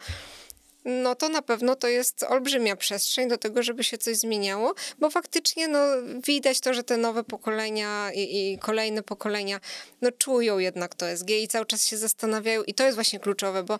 no 0.85 1.15
to 1.15 1.29
na 1.29 1.41
pewno 1.41 1.75
to 1.75 1.87
jest 1.87 2.23
olbrzymia 2.23 2.75
przestrzeń 2.75 3.29
do 3.29 3.37
tego, 3.37 3.63
żeby 3.63 3.83
się 3.83 3.97
coś 3.97 4.17
zmieniało, 4.17 4.73
bo 4.99 5.09
faktycznie 5.09 5.67
no, 5.67 5.79
widać 6.27 6.59
to, 6.59 6.73
że 6.73 6.83
te 6.83 6.97
nowe 6.97 7.23
pokolenia 7.23 8.11
i, 8.13 8.53
i 8.53 8.59
kolejne 8.59 9.03
pokolenia 9.03 9.59
no, 10.01 10.11
czują 10.11 10.57
jednak 10.57 10.95
to 10.95 11.05
SG 11.17 11.29
i 11.29 11.47
cały 11.47 11.65
czas 11.65 11.85
się 11.85 11.97
zastanawiają, 11.97 12.63
i 12.63 12.73
to 12.73 12.83
jest 12.83 12.95
właśnie 12.95 13.19
kluczowe, 13.19 13.63
bo 13.63 13.79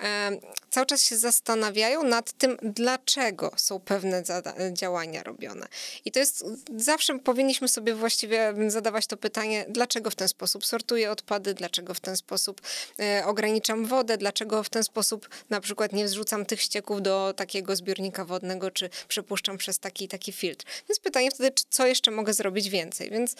e, 0.00 0.30
cały 0.70 0.86
czas 0.86 1.04
się 1.04 1.16
zastanawiają 1.16 2.02
nad 2.02 2.32
tym, 2.32 2.56
dlaczego 2.62 3.52
są 3.56 3.80
pewne 3.80 4.22
działania 4.72 5.22
robione. 5.22 5.68
I 6.04 6.12
to 6.12 6.18
jest, 6.18 6.44
zawsze 6.76 7.18
powinniśmy 7.18 7.68
sobie 7.68 7.94
właściwie 7.94 8.54
zadawać 8.68 9.06
to 9.06 9.16
pytanie, 9.16 9.66
dlaczego 9.68 10.10
w 10.10 10.14
ten 10.14 10.28
sposób 10.28 10.66
sortuję 10.66 11.10
odpady, 11.10 11.54
dlaczego 11.54 11.94
w 11.94 12.00
ten 12.00 12.16
sposób 12.16 12.60
e, 13.00 13.22
ograniczam 13.26 13.86
wodę, 13.86 14.18
dlaczego 14.18 14.62
w 14.62 14.68
ten 14.68 14.84
sposób 14.84 15.28
na 15.50 15.60
przykład 15.60 15.92
nie 15.92 16.04
wrzucam 16.04 16.37
tych 16.44 16.62
ścieków 16.62 17.02
do 17.02 17.34
takiego 17.36 17.76
zbiornika 17.76 18.24
wodnego, 18.24 18.70
czy 18.70 18.90
przepuszczam 19.08 19.58
przez 19.58 19.78
taki 19.78 20.08
taki 20.08 20.32
filtr. 20.32 20.66
Więc 20.88 21.00
pytanie 21.00 21.30
wtedy, 21.30 21.50
czy, 21.50 21.64
co 21.70 21.86
jeszcze 21.86 22.10
mogę 22.10 22.34
zrobić 22.34 22.70
więcej. 22.70 23.10
Więc 23.10 23.36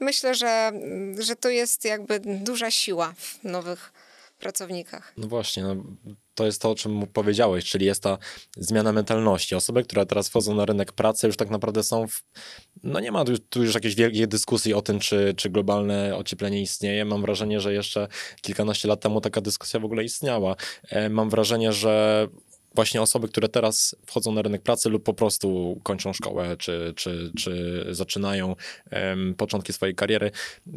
myślę, 0.00 0.34
że, 0.34 0.72
że 1.18 1.36
to 1.36 1.48
jest 1.48 1.84
jakby 1.84 2.20
duża 2.20 2.70
siła 2.70 3.14
w 3.18 3.44
nowych 3.44 3.92
pracownikach. 4.38 5.12
No 5.16 5.28
właśnie, 5.28 5.62
no, 5.62 5.76
to 6.34 6.46
jest 6.46 6.62
to, 6.62 6.70
o 6.70 6.74
czym 6.74 7.06
powiedziałeś, 7.12 7.64
czyli 7.64 7.86
jest 7.86 8.02
ta 8.02 8.18
zmiana 8.56 8.92
mentalności. 8.92 9.54
Osoby, 9.54 9.82
które 9.82 10.06
teraz 10.06 10.28
wchodzą 10.28 10.54
na 10.54 10.64
rynek 10.64 10.92
pracy, 10.92 11.26
już 11.26 11.36
tak 11.36 11.50
naprawdę 11.50 11.82
są. 11.82 12.06
W, 12.06 12.22
no 12.82 13.00
nie 13.00 13.12
ma 13.12 13.24
tu 13.50 13.62
już 13.62 13.74
jakiejś 13.74 13.94
wielkiej 13.94 14.28
dyskusji 14.28 14.74
o 14.74 14.82
tym, 14.82 14.98
czy, 14.98 15.34
czy 15.36 15.50
globalne 15.50 16.16
ocieplenie 16.16 16.62
istnieje. 16.62 17.04
Mam 17.04 17.22
wrażenie, 17.22 17.60
że 17.60 17.72
jeszcze 17.72 18.08
kilkanaście 18.40 18.88
lat 18.88 19.00
temu 19.00 19.20
taka 19.20 19.40
dyskusja 19.40 19.80
w 19.80 19.84
ogóle 19.84 20.04
istniała. 20.04 20.56
E, 20.88 21.08
mam 21.08 21.30
wrażenie, 21.30 21.72
że 21.72 22.26
właśnie 22.76 23.02
osoby, 23.02 23.28
które 23.28 23.48
teraz 23.48 23.96
wchodzą 24.06 24.32
na 24.32 24.42
rynek 24.42 24.62
pracy 24.62 24.88
lub 24.88 25.02
po 25.04 25.14
prostu 25.14 25.80
kończą 25.82 26.12
szkołę, 26.12 26.56
czy, 26.56 26.92
czy, 26.96 27.32
czy 27.38 27.84
zaczynają 27.90 28.56
um, 28.92 29.34
początki 29.34 29.72
swojej 29.72 29.94
kariery, 29.94 30.30
um, 30.66 30.76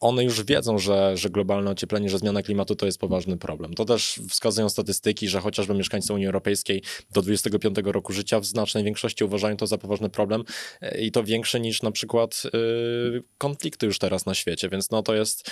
one 0.00 0.24
już 0.24 0.44
wiedzą, 0.44 0.78
że, 0.78 1.16
że 1.16 1.30
globalne 1.30 1.70
ocieplenie, 1.70 2.08
że 2.08 2.18
zmiana 2.18 2.42
klimatu 2.42 2.76
to 2.76 2.86
jest 2.86 2.98
poważny 2.98 3.36
problem. 3.36 3.74
To 3.74 3.84
też 3.84 4.20
wskazują 4.30 4.68
statystyki, 4.68 5.28
że 5.28 5.40
chociażby 5.40 5.74
mieszkańcy 5.74 6.12
Unii 6.12 6.26
Europejskiej 6.26 6.82
do 7.12 7.22
25 7.22 7.76
roku 7.84 8.12
życia 8.12 8.40
w 8.40 8.44
znacznej 8.44 8.84
większości 8.84 9.24
uważają 9.24 9.56
to 9.56 9.66
za 9.66 9.78
poważny 9.78 10.10
problem 10.10 10.44
e, 10.80 11.00
i 11.00 11.10
to 11.10 11.24
większy 11.24 11.60
niż 11.60 11.82
na 11.82 11.90
przykład 11.90 12.42
y, 12.54 13.22
konflikty 13.38 13.86
już 13.86 13.98
teraz 13.98 14.26
na 14.26 14.34
świecie, 14.34 14.68
więc 14.68 14.90
no 14.90 15.02
to 15.02 15.14
jest 15.14 15.50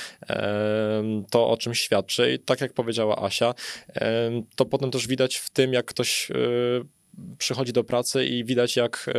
to, 1.30 1.48
o 1.48 1.56
czym 1.56 1.74
świadczy 1.74 2.32
i 2.32 2.38
tak 2.38 2.60
jak 2.60 2.72
powiedziała 2.72 3.22
Asia, 3.22 3.54
to 4.56 4.64
potem 4.64 4.90
też 4.90 5.06
widać 5.06 5.36
w 5.36 5.50
tym, 5.50 5.61
tym, 5.62 5.72
jak 5.72 5.86
ktoś 5.86 6.30
e, 6.30 6.34
przychodzi 7.38 7.72
do 7.72 7.84
pracy 7.84 8.26
i 8.26 8.44
widać, 8.44 8.76
jak 8.76 9.06
e, 9.08 9.12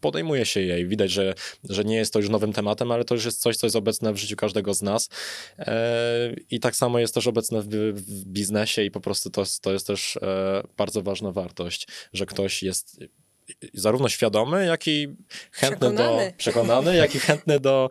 podejmuje 0.00 0.46
się 0.46 0.60
jej. 0.60 0.88
Widać, 0.88 1.10
że, 1.10 1.34
że 1.70 1.84
nie 1.84 1.96
jest 1.96 2.12
to 2.12 2.18
już 2.18 2.28
nowym 2.28 2.52
tematem, 2.52 2.92
ale 2.92 3.04
to 3.04 3.14
już 3.14 3.24
jest 3.24 3.40
coś, 3.40 3.56
co 3.56 3.66
jest 3.66 3.76
obecne 3.76 4.12
w 4.12 4.16
życiu 4.16 4.36
każdego 4.36 4.74
z 4.74 4.82
nas. 4.82 5.08
E, 5.58 6.34
I 6.50 6.60
tak 6.60 6.76
samo 6.76 6.98
jest 6.98 7.14
też 7.14 7.26
obecne 7.26 7.62
w, 7.62 7.68
w 7.68 8.24
biznesie 8.24 8.82
i 8.82 8.90
po 8.90 9.00
prostu 9.00 9.30
to, 9.30 9.44
to 9.62 9.72
jest 9.72 9.86
też 9.86 10.18
bardzo 10.76 11.02
ważna 11.02 11.32
wartość, 11.32 11.88
że 12.12 12.26
ktoś 12.26 12.62
jest 12.62 13.00
zarówno 13.74 14.08
świadomy, 14.08 14.66
jak 14.66 14.88
i 14.88 15.16
chętny 15.52 15.76
przekonany. 15.76 16.30
do 16.30 16.36
przekonany, 16.36 16.96
jak 16.96 17.14
i 17.14 17.18
chętny 17.28 17.60
do, 17.60 17.90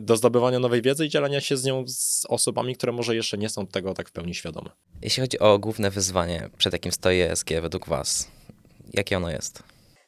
do 0.00 0.16
zdobywania 0.16 0.58
nowej 0.58 0.82
wiedzy 0.82 1.06
i 1.06 1.08
dzielenia 1.08 1.40
się 1.40 1.56
z 1.56 1.64
nią 1.64 1.84
z 1.88 2.26
osobami, 2.28 2.76
które 2.76 2.92
może 2.92 3.16
jeszcze 3.16 3.38
nie 3.38 3.48
są 3.48 3.66
tego 3.66 3.94
tak 3.94 4.08
w 4.08 4.12
pełni 4.12 4.34
świadome. 4.34 4.70
Jeśli 5.02 5.20
chodzi 5.20 5.38
o 5.38 5.58
główne 5.58 5.90
wyzwanie, 5.90 6.50
przed 6.58 6.72
jakim 6.72 6.92
stoi 6.92 7.20
ESG 7.20 7.48
według 7.62 7.88
Was, 7.88 8.30
jakie 8.92 9.16
ono 9.16 9.30
jest? 9.30 9.62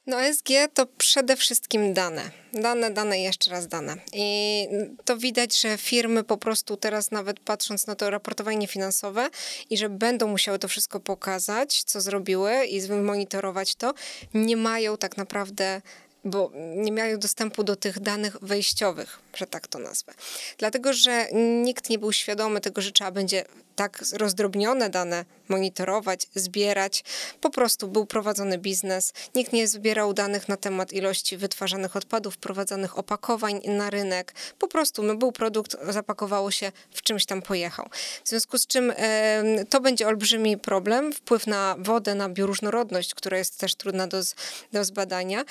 No 0.06 0.20
ESG 0.20 0.48
to 0.74 0.86
przede 0.86 1.36
wszystkim 1.36 1.94
dane. 1.94 2.30
Dane, 2.52 2.90
dane 2.90 3.20
i 3.20 3.22
jeszcze 3.22 3.50
raz 3.50 3.68
dane. 3.68 3.96
I 4.12 4.68
to 5.04 5.16
widać, 5.16 5.60
że 5.60 5.78
firmy 5.78 6.24
po 6.24 6.36
prostu 6.36 6.76
teraz 6.76 7.10
nawet 7.10 7.40
patrząc 7.40 7.86
na 7.86 7.94
to 7.94 8.10
raportowanie 8.10 8.66
finansowe 8.66 9.28
i 9.70 9.76
że 9.76 9.88
będą 9.88 10.28
musiały 10.28 10.58
to 10.58 10.68
wszystko 10.68 11.00
pokazać, 11.00 11.82
co 11.82 12.00
zrobiły 12.00 12.64
i 12.64 12.88
monitorować 12.88 13.74
to, 13.74 13.94
nie 14.34 14.56
mają 14.56 14.96
tak 14.96 15.16
naprawdę 15.16 15.82
bo 16.24 16.50
nie 16.54 16.92
miały 16.92 17.18
dostępu 17.18 17.64
do 17.64 17.76
tych 17.76 18.00
danych 18.00 18.36
wejściowych, 18.42 19.18
że 19.34 19.46
tak 19.46 19.66
to 19.66 19.78
nazwę. 19.78 20.12
Dlatego, 20.58 20.92
że 20.92 21.28
nikt 21.64 21.90
nie 21.90 21.98
był 21.98 22.12
świadomy 22.12 22.60
tego, 22.60 22.80
że 22.80 22.92
trzeba 22.92 23.10
będzie 23.10 23.44
tak 23.76 24.04
rozdrobnione 24.12 24.90
dane 24.90 25.24
monitorować, 25.48 26.26
zbierać. 26.34 27.04
Po 27.40 27.50
prostu 27.50 27.88
był 27.88 28.06
prowadzony 28.06 28.58
biznes. 28.58 29.12
Nikt 29.34 29.52
nie 29.52 29.68
zbierał 29.68 30.14
danych 30.14 30.48
na 30.48 30.56
temat 30.56 30.92
ilości 30.92 31.36
wytwarzanych 31.36 31.96
odpadów, 31.96 32.34
wprowadzanych 32.34 32.98
opakowań 32.98 33.60
na 33.64 33.90
rynek. 33.90 34.34
Po 34.58 34.68
prostu 34.68 35.02
no, 35.02 35.16
był 35.16 35.32
produkt, 35.32 35.76
zapakowało 35.88 36.50
się, 36.50 36.72
w 36.90 37.02
czymś 37.02 37.26
tam 37.26 37.42
pojechał. 37.42 37.88
W 38.24 38.28
związku 38.28 38.58
z 38.58 38.66
czym 38.66 38.92
to 39.70 39.80
będzie 39.80 40.08
olbrzymi 40.08 40.58
problem, 40.58 41.12
wpływ 41.12 41.46
na 41.46 41.76
wodę, 41.78 42.14
na 42.14 42.28
bioróżnorodność, 42.28 43.14
która 43.14 43.38
jest 43.38 43.58
też 43.58 43.74
trudna 43.74 44.06
do, 44.06 44.20
do 44.72 44.84
zbadania. 44.84 45.44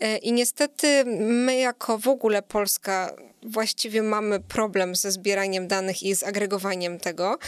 E, 0.00 0.13
I 0.18 0.32
niestety 0.32 1.04
my 1.26 1.56
jako 1.56 1.98
w 1.98 2.08
ogóle 2.08 2.42
Polska 2.42 3.16
właściwie 3.42 4.02
mamy 4.02 4.40
problem 4.40 4.96
ze 4.96 5.12
zbieraniem 5.12 5.68
danych 5.68 6.02
i 6.02 6.14
zagregowaniem 6.14 7.00
tego. 7.00 7.38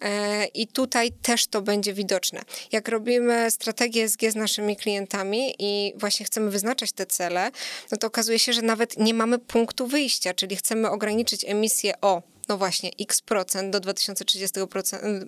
E, 0.00 0.44
I 0.44 0.66
tutaj 0.66 1.12
też 1.22 1.46
to 1.46 1.62
będzie 1.62 1.92
widoczne. 1.92 2.40
Jak 2.72 2.88
robimy 2.88 3.50
strategię 3.50 4.08
SG 4.08 4.30
z 4.30 4.34
naszymi 4.34 4.76
klientami 4.76 5.54
i 5.58 5.92
właśnie 5.96 6.26
chcemy 6.26 6.50
wyznaczać 6.50 6.92
te 6.92 7.06
cele, 7.06 7.50
no 7.92 7.98
to 7.98 8.06
okazuje 8.06 8.38
się, 8.38 8.52
że 8.52 8.62
nawet 8.62 8.98
nie 8.98 9.14
mamy 9.14 9.38
punktu 9.38 9.86
wyjścia, 9.86 10.34
czyli 10.34 10.56
chcemy 10.56 10.90
ograniczyć 10.90 11.44
emisję 11.44 11.94
o 12.00 12.22
no 12.50 12.56
właśnie, 12.56 12.90
x 13.00 13.20
procent 13.20 13.72
do 13.72 13.80
2030 13.80 14.60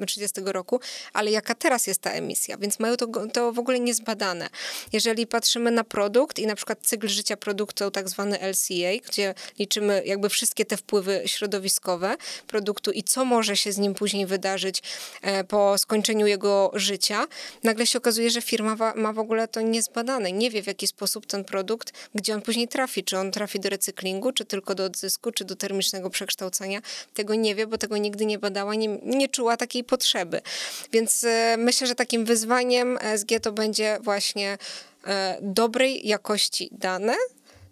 30 0.06 0.40
roku, 0.44 0.80
ale 1.12 1.30
jaka 1.30 1.54
teraz 1.54 1.86
jest 1.86 2.00
ta 2.00 2.10
emisja, 2.10 2.56
więc 2.56 2.78
mają 2.78 2.96
to, 2.96 3.06
to 3.32 3.52
w 3.52 3.58
ogóle 3.58 3.80
niezbadane. 3.80 4.48
Jeżeli 4.92 5.26
patrzymy 5.26 5.70
na 5.70 5.84
produkt 5.84 6.38
i 6.38 6.46
na 6.46 6.54
przykład 6.54 6.78
cykl 6.82 7.08
życia 7.08 7.36
produktu, 7.36 7.90
tak 7.90 8.08
zwany 8.08 8.38
LCA, 8.38 9.08
gdzie 9.08 9.34
liczymy 9.58 10.02
jakby 10.06 10.28
wszystkie 10.28 10.64
te 10.64 10.76
wpływy 10.76 11.22
środowiskowe 11.26 12.16
produktu 12.46 12.90
i 12.90 13.02
co 13.02 13.24
może 13.24 13.56
się 13.56 13.72
z 13.72 13.78
nim 13.78 13.94
później 13.94 14.26
wydarzyć 14.26 14.82
e, 15.22 15.44
po 15.44 15.78
skończeniu 15.78 16.26
jego 16.26 16.70
życia, 16.74 17.26
nagle 17.62 17.86
się 17.86 17.98
okazuje, 17.98 18.30
że 18.30 18.42
firma 18.42 18.94
ma 18.94 19.12
w 19.12 19.18
ogóle 19.18 19.48
to 19.48 19.60
niezbadane. 19.60 20.32
Nie 20.32 20.50
wie 20.50 20.62
w 20.62 20.66
jaki 20.66 20.86
sposób 20.86 21.26
ten 21.26 21.44
produkt, 21.44 21.92
gdzie 22.14 22.34
on 22.34 22.42
później 22.42 22.68
trafi, 22.68 23.04
czy 23.04 23.18
on 23.18 23.30
trafi 23.30 23.60
do 23.60 23.68
recyklingu, 23.68 24.32
czy 24.32 24.44
tylko 24.44 24.74
do 24.74 24.84
odzysku, 24.84 25.32
czy 25.32 25.44
do 25.44 25.56
termicznego 25.56 26.10
przekształcenia 26.10 26.82
tego 27.14 27.34
nie 27.34 27.54
wie, 27.54 27.66
bo 27.66 27.78
tego 27.78 27.96
nigdy 27.96 28.26
nie 28.26 28.38
badała, 28.38 28.74
nie, 28.74 28.88
nie 29.02 29.28
czuła 29.28 29.56
takiej 29.56 29.84
potrzeby. 29.84 30.40
Więc 30.92 31.24
e, 31.24 31.56
myślę, 31.58 31.86
że 31.86 31.94
takim 31.94 32.24
wyzwaniem 32.24 32.98
SG 33.16 33.40
to 33.42 33.52
będzie 33.52 33.98
właśnie 34.00 34.58
e, 35.06 35.38
dobrej 35.42 36.08
jakości 36.08 36.68
dane, 36.72 37.14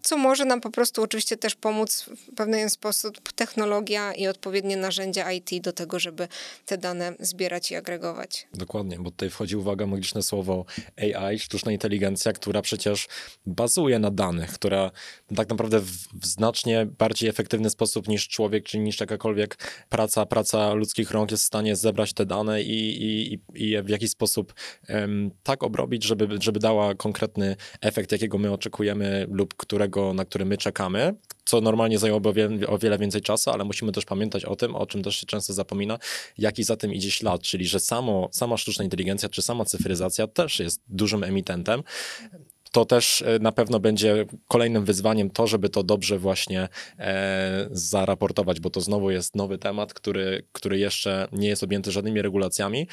co 0.03 0.17
może 0.17 0.45
nam 0.45 0.61
po 0.61 0.71
prostu 0.71 1.03
oczywiście 1.03 1.37
też 1.37 1.55
pomóc 1.55 2.11
w 2.17 2.35
pewien 2.35 2.71
sposób 2.71 3.33
technologia 3.33 4.13
i 4.13 4.27
odpowiednie 4.27 4.77
narzędzia 4.77 5.33
IT 5.33 5.51
do 5.61 5.73
tego, 5.73 5.99
żeby 5.99 6.29
te 6.67 6.79
dane 6.79 7.15
zbierać 7.19 7.71
i 7.71 7.75
agregować. 7.77 8.49
Dokładnie, 8.55 8.99
bo 8.99 9.11
tutaj 9.11 9.31
wchodzi 9.31 9.57
uwaga 9.57 9.87
magiczne 9.87 10.23
słowo 10.23 10.65
AI, 10.97 11.39
sztuczna 11.39 11.73
inteligencja, 11.73 12.33
która 12.33 12.63
przecież 12.63 13.09
bazuje 13.47 13.99
na 13.99 14.11
danych, 14.11 14.53
która 14.53 14.91
tak 15.37 15.49
naprawdę 15.49 15.81
w, 15.81 16.27
znacznie 16.27 16.87
bardziej 16.99 17.29
efektywny 17.29 17.71
sposób 17.71 18.09
niż 18.09 18.29
człowiek, 18.29 18.65
czy 18.65 18.79
niż 18.79 19.01
jakakolwiek 19.01 19.57
praca, 19.89 20.27
praca 20.27 20.75
ludzkich 20.75 21.11
rąk 21.11 21.31
jest 21.31 21.43
w 21.43 21.47
stanie 21.47 21.77
zebrać 21.77 22.13
te 22.13 22.27
dane 22.27 22.63
i, 22.63 23.03
i, 23.03 23.41
i 23.55 23.71
je 23.71 23.83
w 23.83 23.89
jakiś 23.89 24.11
sposób 24.11 24.55
um, 24.89 25.31
tak 25.43 25.63
obrobić, 25.63 26.05
żeby, 26.05 26.29
żeby 26.41 26.61
dała 26.61 26.95
konkretny 26.95 27.57
efekt, 27.81 28.13
jakiego 28.13 28.39
my 28.39 28.53
oczekujemy 28.53 29.27
lub 29.31 29.55
którego 29.55 29.90
na 30.15 30.25
który 30.25 30.45
my 30.45 30.57
czekamy, 30.57 31.15
co 31.45 31.61
normalnie 31.61 31.99
zajęłoby 31.99 32.29
o 32.29 32.33
wiele, 32.33 32.67
o 32.67 32.79
wiele 32.79 32.99
więcej 32.99 33.21
czasu, 33.21 33.51
ale 33.51 33.65
musimy 33.65 33.93
też 33.93 34.05
pamiętać 34.05 34.45
o 34.45 34.57
tym, 34.57 34.77
o 34.77 34.87
czym 34.87 35.03
też 35.03 35.17
się 35.17 35.27
często 35.27 35.53
zapomina, 35.53 35.99
jaki 36.39 36.65
za 36.65 36.77
tym 36.77 36.95
idzie 36.95 37.11
ślad, 37.11 37.43
czyli 37.43 37.67
że 37.67 37.81
samo, 37.81 38.29
sama 38.33 38.57
sztuczna 38.57 38.85
inteligencja 38.85 39.29
czy 39.29 39.43
sama 39.43 39.65
cyfryzacja 39.65 40.27
też 40.27 40.59
jest 40.59 40.83
dużym 40.89 41.25
emitentem 41.25 41.83
to 42.73 42.85
też 42.85 43.23
e, 43.23 43.39
na 43.39 43.53
pewno 43.53 43.81
będzie 43.81 44.27
kolejnym 44.49 44.85
wyzwaniem 44.85 45.31
to, 45.31 45.47
żeby 45.47 45.69
to 45.69 45.83
dobrze 45.83 46.19
właśnie 46.19 46.69
e, 46.99 47.69
zaraportować, 47.71 48.61
bo 48.61 48.71
to 48.71 48.81
znowu 48.81 49.11
jest 49.11 49.37
nowy 49.37 49.59
temat, 49.59 49.95
który, 49.95 50.43
który 50.53 50.79
jeszcze 50.79 51.29
nie 51.33 51.49
jest 51.49 51.63
objęty 51.63 51.93
żadnymi 51.93 52.23
regulacjami, 52.23 52.87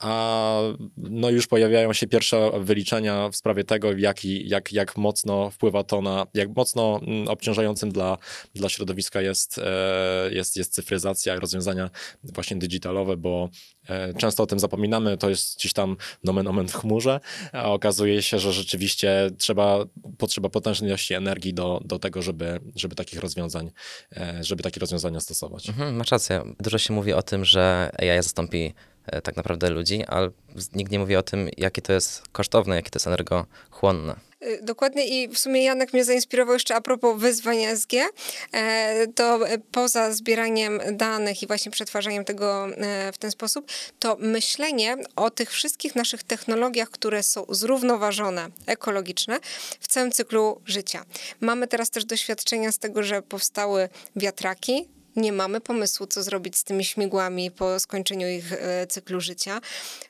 a 0.00 0.60
no 0.96 1.30
już 1.30 1.46
pojawiają 1.46 1.92
się 1.92 2.06
pierwsze 2.06 2.50
wyliczenia 2.60 3.28
w 3.28 3.36
sprawie 3.36 3.64
tego, 3.64 3.92
jak, 3.92 4.24
jak, 4.24 4.72
jak 4.72 4.96
mocno 4.96 5.50
wpływa 5.50 5.84
to 5.84 6.02
na, 6.02 6.26
jak 6.34 6.56
mocno 6.56 7.00
mm, 7.02 7.28
obciążającym 7.28 7.92
dla, 7.92 8.16
dla 8.54 8.68
środowiska 8.68 9.20
jest, 9.20 9.58
e, 9.58 10.34
jest, 10.34 10.56
jest 10.56 10.74
cyfryzacja 10.74 11.36
i 11.36 11.40
rozwiązania 11.40 11.90
właśnie 12.24 12.56
digitalowe, 12.56 13.16
bo 13.16 13.48
e, 13.88 14.14
często 14.14 14.42
o 14.42 14.46
tym 14.46 14.58
zapominamy, 14.58 15.16
to 15.16 15.28
jest 15.30 15.58
gdzieś 15.58 15.72
tam 15.72 15.96
nomen 16.24 16.46
omen 16.46 16.68
w 16.68 16.74
chmurze, 16.74 17.20
a 17.52 17.72
okazuje 17.72 18.22
się, 18.22 18.38
że 18.38 18.52
rzeczywiście 18.52 19.15
trzeba, 19.38 19.84
potrzeba 20.18 20.48
potężnej 20.48 20.88
ilości 20.88 21.14
energii 21.14 21.54
do, 21.54 21.80
do 21.84 21.98
tego, 21.98 22.22
żeby, 22.22 22.60
żeby 22.76 22.94
takich 22.94 23.20
rozwiązań, 23.20 23.70
e, 24.16 24.44
żeby 24.44 24.62
takie 24.62 24.80
rozwiązania 24.80 25.20
stosować. 25.20 25.68
Mhm, 25.68 25.96
masz 25.96 26.10
rację. 26.10 26.42
Dużo 26.60 26.78
się 26.78 26.94
mówi 26.94 27.12
o 27.12 27.22
tym, 27.22 27.44
że 27.44 27.90
AI 27.98 28.22
zastąpi 28.22 28.74
E, 29.06 29.22
tak 29.22 29.36
naprawdę 29.36 29.70
ludzi, 29.70 30.04
ale 30.04 30.30
nikt 30.74 30.92
nie 30.92 30.98
mówi 30.98 31.16
o 31.16 31.22
tym, 31.22 31.48
jakie 31.56 31.82
to 31.82 31.92
jest 31.92 32.22
kosztowne, 32.32 32.76
jakie 32.76 32.90
to 32.90 32.96
jest 32.96 33.06
energochłonne. 33.06 34.16
Y, 34.46 34.58
dokładnie 34.62 35.06
i 35.06 35.28
w 35.28 35.38
sumie 35.38 35.64
Janek 35.64 35.92
mnie 35.92 36.04
zainspirował 36.04 36.54
jeszcze 36.54 36.74
a 36.74 36.80
propos 36.80 37.20
wyzwań 37.20 37.58
SG, 37.76 37.92
e, 38.52 39.06
to 39.06 39.40
poza 39.72 40.12
zbieraniem 40.12 40.80
danych 40.92 41.42
i 41.42 41.46
właśnie 41.46 41.72
przetwarzaniem 41.72 42.24
tego 42.24 42.66
e, 42.66 43.12
w 43.12 43.18
ten 43.18 43.30
sposób, 43.30 43.70
to 43.98 44.16
myślenie 44.20 44.96
o 45.16 45.30
tych 45.30 45.52
wszystkich 45.52 45.94
naszych 45.94 46.22
technologiach, 46.22 46.90
które 46.90 47.22
są 47.22 47.46
zrównoważone, 47.48 48.48
ekologiczne 48.66 49.38
w 49.80 49.88
całym 49.88 50.12
cyklu 50.12 50.60
życia. 50.66 51.04
Mamy 51.40 51.66
teraz 51.66 51.90
też 51.90 52.04
doświadczenia 52.04 52.72
z 52.72 52.78
tego, 52.78 53.02
że 53.02 53.22
powstały 53.22 53.88
wiatraki, 54.16 54.88
nie 55.16 55.32
mamy 55.32 55.60
pomysłu, 55.60 56.06
co 56.06 56.22
zrobić 56.22 56.56
z 56.56 56.64
tymi 56.64 56.84
śmigłami 56.84 57.50
po 57.50 57.80
skończeniu 57.80 58.28
ich 58.28 58.52
e, 58.52 58.86
cyklu 58.86 59.20
życia. 59.20 59.60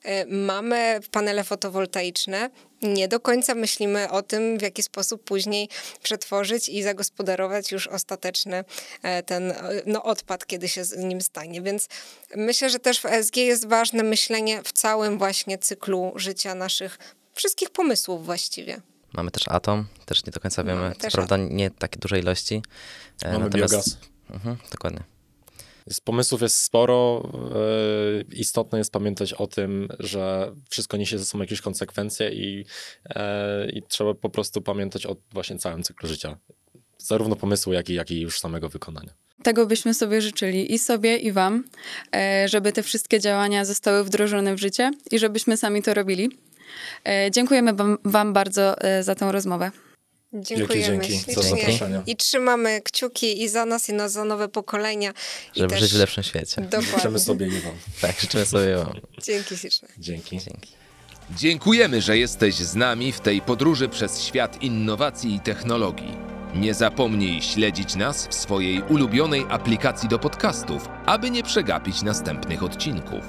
E, 0.02 0.26
mamy 0.26 1.00
panele 1.10 1.44
fotowoltaiczne, 1.44 2.50
nie 2.82 3.08
do 3.08 3.20
końca 3.20 3.54
myślimy 3.54 4.10
o 4.10 4.22
tym, 4.22 4.58
w 4.58 4.62
jaki 4.62 4.82
sposób 4.82 5.24
później 5.24 5.68
przetworzyć 6.02 6.68
i 6.68 6.82
zagospodarować 6.82 7.72
już 7.72 7.86
ostateczny 7.86 8.64
e, 9.02 9.22
ten 9.22 9.54
no, 9.86 10.02
odpad, 10.02 10.46
kiedy 10.46 10.68
się 10.68 10.84
z 10.84 10.96
nim 10.96 11.20
stanie. 11.20 11.62
Więc 11.62 11.88
myślę, 12.36 12.70
że 12.70 12.78
też 12.78 13.00
w 13.00 13.06
ESG 13.06 13.36
jest 13.36 13.68
ważne 13.68 14.02
myślenie 14.02 14.62
w 14.62 14.72
całym 14.72 15.18
właśnie 15.18 15.58
cyklu 15.58 16.12
życia 16.16 16.54
naszych 16.54 16.98
wszystkich 17.34 17.70
pomysłów 17.70 18.26
właściwie. 18.26 18.80
Mamy 19.12 19.30
też 19.30 19.48
atom, 19.48 19.86
też 20.06 20.26
nie 20.26 20.32
do 20.32 20.40
końca 20.40 20.64
wiemy, 20.64 20.92
co 20.98 21.10
prawda 21.10 21.36
nie 21.36 21.70
takie 21.70 21.98
duże 21.98 22.18
ilości. 22.18 22.62
Mamy 23.24 23.38
natomiast... 23.38 23.72
biogaz. 23.72 23.96
Mhm, 24.30 24.56
dokładnie. 24.72 25.02
Z 25.90 26.00
pomysłów 26.00 26.42
jest 26.42 26.62
sporo. 26.62 27.28
E, 27.34 28.34
istotne 28.34 28.78
jest 28.78 28.92
pamiętać 28.92 29.32
o 29.32 29.46
tym, 29.46 29.88
że 29.98 30.52
wszystko 30.70 30.96
niesie 30.96 31.18
ze 31.18 31.24
sobą 31.24 31.42
jakieś 31.42 31.60
konsekwencje 31.60 32.30
i, 32.30 32.64
e, 33.04 33.70
i 33.70 33.82
trzeba 33.82 34.14
po 34.14 34.30
prostu 34.30 34.62
pamiętać 34.62 35.06
o 35.06 35.16
właśnie 35.32 35.58
całym 35.58 35.82
cyklu 35.82 36.08
życia. 36.08 36.36
Zarówno 36.98 37.36
pomysłu, 37.36 37.72
jak 37.72 37.88
i, 37.88 37.94
jak 37.94 38.10
i 38.10 38.20
już 38.20 38.40
samego 38.40 38.68
wykonania. 38.68 39.12
Tego 39.42 39.66
byśmy 39.66 39.94
sobie 39.94 40.20
życzyli 40.20 40.74
i 40.74 40.78
sobie, 40.78 41.16
i 41.16 41.32
Wam, 41.32 41.64
e, 42.14 42.48
żeby 42.48 42.72
te 42.72 42.82
wszystkie 42.82 43.20
działania 43.20 43.64
zostały 43.64 44.04
wdrożone 44.04 44.54
w 44.54 44.58
życie 44.58 44.90
i 45.10 45.18
żebyśmy 45.18 45.56
sami 45.56 45.82
to 45.82 45.94
robili. 45.94 46.30
Dziękujemy 47.30 47.72
Wam, 47.72 47.98
wam 48.04 48.32
bardzo 48.32 48.74
za 49.00 49.14
tę 49.14 49.32
rozmowę. 49.32 49.70
Dziękujemy 50.36 51.06
dzięki, 51.06 51.18
ślicznie. 51.18 52.02
I 52.06 52.16
trzymamy 52.16 52.80
kciuki 52.80 53.42
i 53.42 53.48
za 53.48 53.64
nas, 53.64 53.88
i 53.88 53.92
na, 53.92 54.08
za 54.08 54.24
nowe 54.24 54.48
pokolenia. 54.48 55.12
Żeby 55.56 55.68
też... 55.68 55.80
żyć 55.80 55.92
w 55.92 55.98
lepszym 55.98 56.24
świecie. 56.24 56.62
Dokładnie. 56.62 56.92
Życzymy 56.96 57.18
sobie 57.18 57.46
i 57.46 57.60
wam. 57.60 57.74
Tak, 58.00 58.20
życzymy 58.20 58.46
sobie 58.46 58.76
wam. 58.76 59.00
Dzięki 59.22 59.56
ślicznie. 59.56 59.88
Dzięki. 59.98 60.38
Dzięki. 60.38 60.68
Dziękujemy, 61.30 62.02
że 62.02 62.18
jesteś 62.18 62.54
z 62.54 62.74
nami 62.74 63.12
w 63.12 63.20
tej 63.20 63.40
podróży 63.40 63.88
przez 63.88 64.22
świat 64.22 64.62
innowacji 64.62 65.34
i 65.34 65.40
technologii. 65.40 66.16
Nie 66.54 66.74
zapomnij 66.74 67.42
śledzić 67.42 67.96
nas 67.96 68.26
w 68.26 68.34
swojej 68.34 68.82
ulubionej 68.82 69.46
aplikacji 69.48 70.08
do 70.08 70.18
podcastów, 70.18 70.88
aby 71.06 71.30
nie 71.30 71.42
przegapić 71.42 72.02
następnych 72.02 72.62
odcinków. 72.62 73.24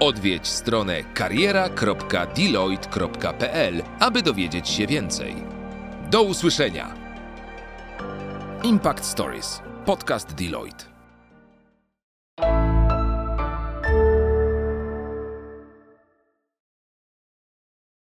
Odwiedź 0.00 0.48
stronę 0.48 1.04
kariera.deloitte.pl, 1.14 3.82
aby 4.00 4.22
dowiedzieć 4.22 4.68
się 4.68 4.86
więcej. 4.86 5.53
Do 6.14 6.22
usłyszenia. 6.22 6.94
Impact 8.62 9.04
Stories. 9.04 9.60
Podcast 9.84 10.34
Deloitte. 10.34 10.93